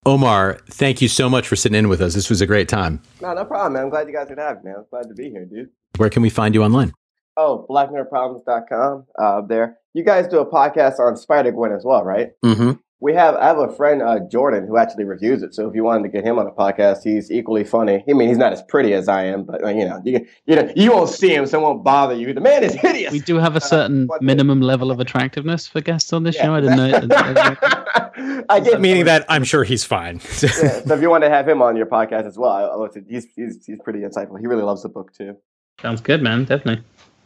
Omar, 0.06 0.58
thank 0.70 1.02
you 1.02 1.08
so 1.08 1.28
much 1.28 1.48
for 1.48 1.56
sitting 1.56 1.76
in 1.78 1.88
with 1.88 2.00
us. 2.00 2.14
This 2.14 2.30
was 2.30 2.40
a 2.40 2.46
great 2.46 2.68
time. 2.68 3.02
No, 3.20 3.34
no 3.34 3.44
problem, 3.44 3.72
man. 3.74 3.82
I'm 3.82 3.90
glad 3.90 4.06
you 4.06 4.14
guys 4.14 4.28
could 4.28 4.38
have 4.38 4.64
me, 4.64 4.70
man. 4.70 4.76
I'm 4.78 4.86
glad 4.90 5.08
to 5.08 5.14
be 5.14 5.28
here, 5.30 5.44
dude. 5.44 5.68
Where 5.96 6.08
can 6.08 6.22
we 6.22 6.30
find 6.30 6.54
you 6.54 6.62
online? 6.62 6.92
Oh, 7.36 7.66
blacknerdproblems.com. 7.68 9.06
Uh, 9.18 9.22
up 9.22 9.48
there. 9.48 9.76
You 9.94 10.04
guys 10.04 10.28
do 10.28 10.38
a 10.38 10.46
podcast 10.46 10.98
on 10.98 11.16
Spider 11.16 11.52
Gwen 11.52 11.72
as 11.72 11.84
well, 11.84 12.04
right? 12.04 12.30
Mm-hmm. 12.44 12.72
We 13.00 13.14
have 13.14 13.36
I 13.36 13.46
have 13.46 13.58
a 13.58 13.72
friend 13.74 14.02
uh, 14.02 14.18
Jordan 14.28 14.66
who 14.66 14.76
actually 14.76 15.04
reviews 15.04 15.42
it. 15.42 15.54
So 15.54 15.68
if 15.68 15.74
you 15.74 15.84
wanted 15.84 16.02
to 16.02 16.08
get 16.08 16.24
him 16.24 16.38
on 16.38 16.48
a 16.48 16.50
podcast, 16.50 17.04
he's 17.04 17.30
equally 17.30 17.62
funny. 17.62 18.02
I 18.08 18.12
mean, 18.12 18.28
he's 18.28 18.38
not 18.38 18.52
as 18.52 18.60
pretty 18.62 18.92
as 18.92 19.06
I 19.06 19.24
am, 19.24 19.44
but 19.44 19.62
uh, 19.62 19.68
you 19.68 19.84
know, 19.84 20.02
you 20.04 20.26
you 20.46 20.56
know, 20.56 20.72
you 20.74 20.92
won't 20.92 21.10
see 21.10 21.32
him, 21.32 21.46
so 21.46 21.60
it 21.60 21.62
won't 21.62 21.84
bother 21.84 22.14
you. 22.14 22.34
The 22.34 22.40
man 22.40 22.64
is 22.64 22.74
hideous. 22.74 23.12
We 23.12 23.20
do 23.20 23.36
have 23.36 23.54
a 23.54 23.60
certain 23.60 24.08
uh, 24.10 24.18
minimum 24.20 24.60
level 24.60 24.90
of 24.90 24.98
attractiveness 24.98 25.68
for 25.68 25.80
guests 25.80 26.12
on 26.12 26.24
this 26.24 26.34
yeah, 26.36 26.44
show. 26.44 26.54
I 26.54 26.60
didn't 26.60 27.08
know. 27.08 28.44
I 28.48 28.60
get 28.60 28.80
meaning 28.80 29.04
that 29.04 29.24
I'm 29.28 29.44
sure 29.44 29.62
he's 29.62 29.84
fine. 29.84 30.16
yeah, 30.42 30.48
so 30.48 30.94
if 30.94 31.00
you 31.00 31.10
want 31.10 31.22
to 31.22 31.30
have 31.30 31.48
him 31.48 31.62
on 31.62 31.76
your 31.76 31.86
podcast 31.86 32.26
as 32.26 32.36
well, 32.36 32.50
I, 32.50 32.64
I 32.64 33.02
he's, 33.08 33.26
he's 33.36 33.64
he's 33.64 33.78
pretty 33.84 34.00
insightful. 34.00 34.40
He 34.40 34.46
really 34.46 34.64
loves 34.64 34.82
the 34.82 34.88
book 34.88 35.12
too. 35.12 35.36
Sounds 35.80 36.00
good, 36.00 36.22
man. 36.22 36.44
Definitely. 36.44 36.82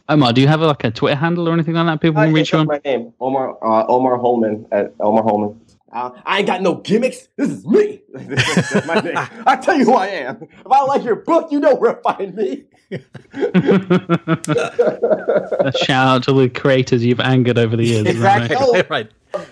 Omar, 0.09 0.33
do 0.33 0.41
you 0.41 0.47
have 0.47 0.61
like 0.61 0.83
a 0.83 0.91
Twitter 0.91 1.15
handle 1.15 1.47
or 1.47 1.53
anything 1.53 1.75
like 1.75 1.85
that? 1.85 2.01
People 2.01 2.21
can 2.21 2.33
reach 2.33 2.51
you 2.51 2.59
on. 2.59 2.67
My 2.67 2.81
name, 2.83 3.13
Omar 3.19 3.57
uh, 3.63 3.85
Omar 3.87 4.17
Holmon 4.17 4.67
at 4.71 4.93
Omar 4.99 5.23
Holmon. 5.23 5.57
Uh, 5.93 6.09
I 6.25 6.39
ain't 6.39 6.47
got 6.47 6.63
no 6.63 6.75
gimmicks. 6.75 7.27
This 7.37 7.49
is 7.49 7.67
me. 7.67 8.01
That's 8.13 8.87
my 8.87 8.95
name. 8.95 9.15
I 9.45 9.55
tell 9.57 9.77
you 9.77 9.85
who 9.85 9.93
I 9.93 10.07
am. 10.07 10.41
If 10.41 10.71
I 10.71 10.83
like 10.85 11.03
your 11.03 11.17
book, 11.17 11.51
you 11.51 11.59
know 11.59 11.75
where 11.75 11.93
to 11.93 12.01
find 12.01 12.33
me. 12.33 12.63
a 12.91 12.97
shout 15.85 16.07
out 16.07 16.23
to 16.23 16.33
the 16.33 16.49
creators 16.53 17.05
you've 17.05 17.19
angered 17.19 17.59
over 17.59 17.75
the 17.75 17.85
years. 17.85 18.07
Exactly. 18.07 18.55
Right? 18.89 18.89
right. 18.89 19.11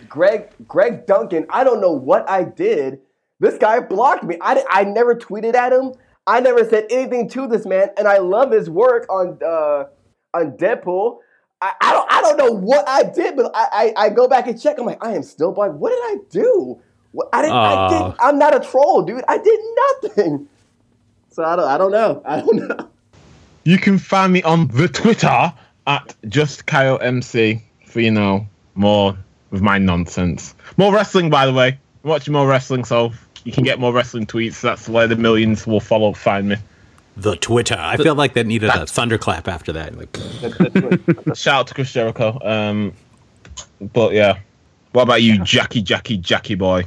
Greg 0.09 0.49
Greg 0.67 1.05
Duggan. 1.05 1.45
I 1.49 1.63
don't 1.63 1.79
know 1.79 1.91
what 1.91 2.27
I 2.29 2.43
did. 2.43 2.99
This 3.39 3.57
guy 3.57 3.79
blocked 3.79 4.23
me. 4.23 4.37
I, 4.41 4.63
I 4.69 4.83
never 4.83 5.15
tweeted 5.15 5.55
at 5.55 5.73
him. 5.73 5.93
I 6.27 6.39
never 6.39 6.67
said 6.67 6.85
anything 6.89 7.29
to 7.29 7.47
this 7.47 7.65
man, 7.65 7.89
and 7.97 8.07
I 8.07 8.19
love 8.19 8.51
his 8.51 8.69
work 8.69 9.07
on 9.09 9.39
uh, 9.45 9.85
on 10.33 10.57
Deadpool. 10.57 11.19
I, 11.61 11.73
I 11.79 11.93
don't 11.93 12.11
I 12.11 12.21
don't 12.21 12.37
know 12.37 12.51
what 12.51 12.87
I 12.87 13.03
did, 13.03 13.35
but 13.35 13.51
I, 13.53 13.93
I, 13.95 14.05
I 14.05 14.09
go 14.09 14.27
back 14.27 14.47
and 14.47 14.59
check. 14.59 14.79
I'm 14.79 14.85
like, 14.85 15.03
I 15.03 15.13
am 15.13 15.23
still 15.23 15.51
blind. 15.51 15.79
What 15.79 15.91
did 15.91 15.99
I 15.99 16.17
do? 16.31 16.81
I 17.31 17.41
didn't. 17.41 17.57
Uh, 17.57 17.61
I 17.61 17.89
did, 17.89 18.17
I'm 18.19 18.39
not 18.39 18.55
a 18.55 18.59
troll, 18.67 19.03
dude. 19.03 19.23
I 19.27 19.37
did 19.37 19.59
nothing. 20.03 20.47
So 21.29 21.43
I 21.43 21.55
don't. 21.55 21.67
I 21.67 21.77
don't 21.77 21.91
know. 21.91 22.21
I 22.25 22.39
don't 22.41 22.67
know. 22.67 22.89
You 23.63 23.77
can 23.77 23.99
find 23.99 24.33
me 24.33 24.41
on 24.41 24.67
the 24.69 24.87
Twitter 24.87 25.53
at 25.85 26.15
just 26.27 26.65
Kyle 26.65 26.99
MC 26.99 27.61
for 27.85 27.99
you 27.99 28.11
know 28.11 28.47
more 28.73 29.15
of 29.51 29.61
my 29.61 29.77
nonsense. 29.77 30.55
More 30.77 30.93
wrestling, 30.93 31.29
by 31.29 31.45
the 31.45 31.53
way. 31.53 31.77
I'm 32.03 32.09
watching 32.09 32.33
more 32.33 32.47
wrestling, 32.47 32.85
so 32.85 33.11
you 33.43 33.51
can 33.51 33.63
get 33.63 33.79
more 33.79 33.93
wrestling 33.93 34.25
tweets. 34.25 34.61
That's 34.61 34.89
where 34.89 35.07
the 35.07 35.15
millions 35.15 35.67
will 35.67 35.79
follow. 35.79 36.13
Find 36.13 36.49
me 36.49 36.55
the 37.17 37.35
Twitter. 37.35 37.75
I 37.77 37.97
feel 37.97 38.15
like 38.15 38.33
that 38.33 38.45
needed 38.45 38.69
a 38.69 38.85
thunderclap 38.85 39.47
after 39.47 39.73
that. 39.73 39.97
Like, 39.97 41.35
shout 41.35 41.59
out 41.59 41.67
to 41.67 41.73
Chris 41.73 41.91
Jericho. 41.91 42.39
Um, 42.43 42.93
but 43.93 44.13
yeah, 44.13 44.39
what 44.91 45.03
about 45.03 45.21
you, 45.21 45.43
Jackie, 45.43 45.81
Jackie, 45.81 46.17
Jackie 46.17 46.55
boy? 46.55 46.85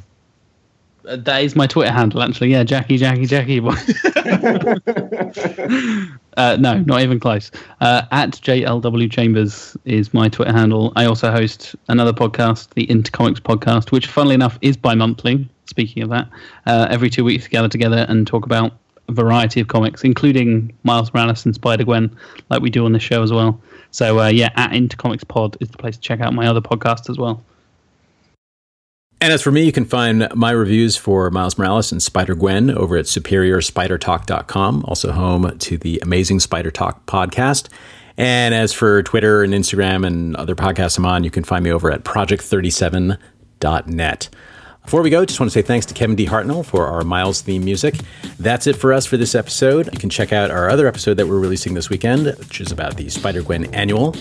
Uh, 1.07 1.17
that 1.17 1.43
is 1.43 1.55
my 1.55 1.67
Twitter 1.67 1.93
handle, 1.93 2.23
actually. 2.23 2.51
Yeah, 2.51 2.65
Jackie, 2.65 2.97
Jackie, 2.97 3.27
Jackie 3.27 3.61
boy. 3.61 3.75
uh, 6.37 6.57
no, 6.59 6.79
not 6.81 7.03
even 7.03 7.21
close. 7.21 7.51
Uh, 7.81 8.03
at 8.11 8.31
JLW 8.31 9.11
Chambers 9.11 9.77
is 9.85 10.15
my 10.15 10.29
Twitter 10.29 10.53
handle. 10.53 10.93
I 10.97 11.05
also 11.05 11.31
host 11.31 11.77
another 11.89 12.13
podcast, 12.13 12.71
the 12.71 12.87
Intercomics 12.87 13.41
podcast, 13.41 13.93
which, 13.93 14.07
funnily 14.07 14.35
enough, 14.35 14.59
is 14.63 14.77
bi 14.77 14.95
monthly. 14.95 15.49
Speaking 15.67 16.03
of 16.03 16.11
that, 16.11 16.29
uh, 16.67 16.87
every 16.91 17.11
two 17.11 17.25
weeks 17.25 17.45
we 17.45 17.51
gather 17.51 17.69
together 17.69 18.07
and 18.09 18.27
talk 18.27 18.47
about 18.47 18.73
a 18.73 18.84
variety 19.09 19.61
of 19.61 19.69
comics, 19.69 20.05
including 20.05 20.73
Miles 20.83 21.13
Morales 21.13 21.45
and 21.45 21.55
Spider 21.55 21.85
Gwen, 21.85 22.15
like 22.51 22.63
we 22.63 22.71
do 22.71 22.85
on 22.85 22.93
this 22.93 23.03
show 23.03 23.23
as 23.23 23.33
well. 23.33 23.61
So 23.91 24.21
uh, 24.21 24.29
yeah, 24.29 24.51
at 24.57 24.71
Intercomics 24.71 25.27
Pod 25.27 25.57
is 25.61 25.71
the 25.71 25.79
place 25.79 25.97
to 25.97 26.01
check 26.01 26.21
out 26.21 26.35
my 26.35 26.47
other 26.47 26.61
podcast 26.61 27.11
as 27.11 27.19
well. 27.19 27.43
And 29.21 29.33
as 29.33 29.41
for 29.41 29.51
me, 29.51 29.65
you 29.65 29.73
can 29.73 29.87
find 29.87 30.29
my 30.35 30.51
reviews 30.51 30.97
for 30.97 31.31
Miles 31.31 31.57
Morales 31.57 31.93
and 31.93 32.03
Spider 32.03 32.35
Gwen 32.35 32.71
over 32.71 32.97
at 32.97 33.07
superiorspidertalk.com, 33.07 34.85
also 34.87 35.13
home 35.13 35.57
to 35.59 35.79
the 35.79 35.99
Amazing 36.03 36.41
Spider 36.41 36.71
Talk 36.71 37.07
podcast. 37.07 37.69
And 38.17 38.55
as 38.55 38.73
for 38.73 39.03
Twitter 39.03 39.43
and 39.43 39.53
Instagram 39.55 40.07
and 40.07 40.37
other 40.37 40.55
podcasts 40.55 40.97
I'm 40.99 41.07
on, 41.07 41.25
you 41.25 41.31
can 41.31 41.43
find 41.43 41.65
me 41.65 41.73
over 41.73 41.91
at 41.91 42.05
project37.net. 42.05 44.29
Before 44.85 45.01
we 45.01 45.09
go, 45.09 45.25
just 45.25 45.41
want 45.41 45.51
to 45.51 45.59
say 45.59 45.63
thanks 45.63 45.87
to 45.87 45.95
Kevin 45.95 46.15
D. 46.15 46.27
Hartnell 46.27 46.65
for 46.65 46.87
our 46.87 47.03
Miles 47.05 47.41
theme 47.41 47.65
music. 47.65 47.97
That's 48.39 48.67
it 48.67 48.77
for 48.77 48.93
us 48.93 49.07
for 49.07 49.17
this 49.17 49.35
episode. 49.35 49.87
You 49.93 49.99
can 49.99 50.11
check 50.11 50.31
out 50.31 50.51
our 50.51 50.69
other 50.69 50.87
episode 50.87 51.15
that 51.15 51.27
we're 51.27 51.39
releasing 51.39 51.73
this 51.73 51.89
weekend, 51.89 52.27
which 52.27 52.61
is 52.61 52.71
about 52.71 52.99
the 52.99 53.09
Spider 53.09 53.43
Gwen 53.43 53.65
annual. 53.75 54.15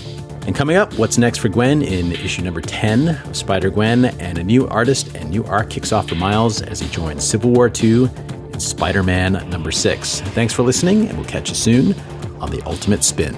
And 0.48 0.56
coming 0.56 0.78
up, 0.78 0.94
what's 0.98 1.18
next 1.18 1.40
for 1.40 1.50
Gwen 1.50 1.82
in 1.82 2.14
issue 2.14 2.44
number 2.44 2.62
10 2.62 3.10
of 3.10 3.36
Spider 3.36 3.70
Gwen, 3.70 4.06
and 4.06 4.38
a 4.38 4.44
new 4.44 4.66
artist 4.70 5.14
and 5.16 5.30
new 5.30 5.44
arc 5.46 5.70
kicks 5.70 5.92
off 5.92 6.08
for 6.08 6.16
Miles 6.16 6.62
as 6.62 6.80
he 6.80 6.88
joins 6.90 7.28
Civil 7.28 7.52
War 7.52 7.70
II 7.70 8.06
and 8.06 8.62
Spider 8.62 9.04
Man 9.04 9.34
number 9.50 9.72
6. 9.72 10.22
Thanks 10.22 10.54
for 10.54 10.64
listening, 10.64 11.08
and 11.08 11.18
we'll 11.18 11.28
catch 11.28 11.50
you 11.50 11.56
soon 11.56 11.94
on 12.40 12.52
The 12.52 12.64
Ultimate 12.66 13.04
Spin. 13.04 13.36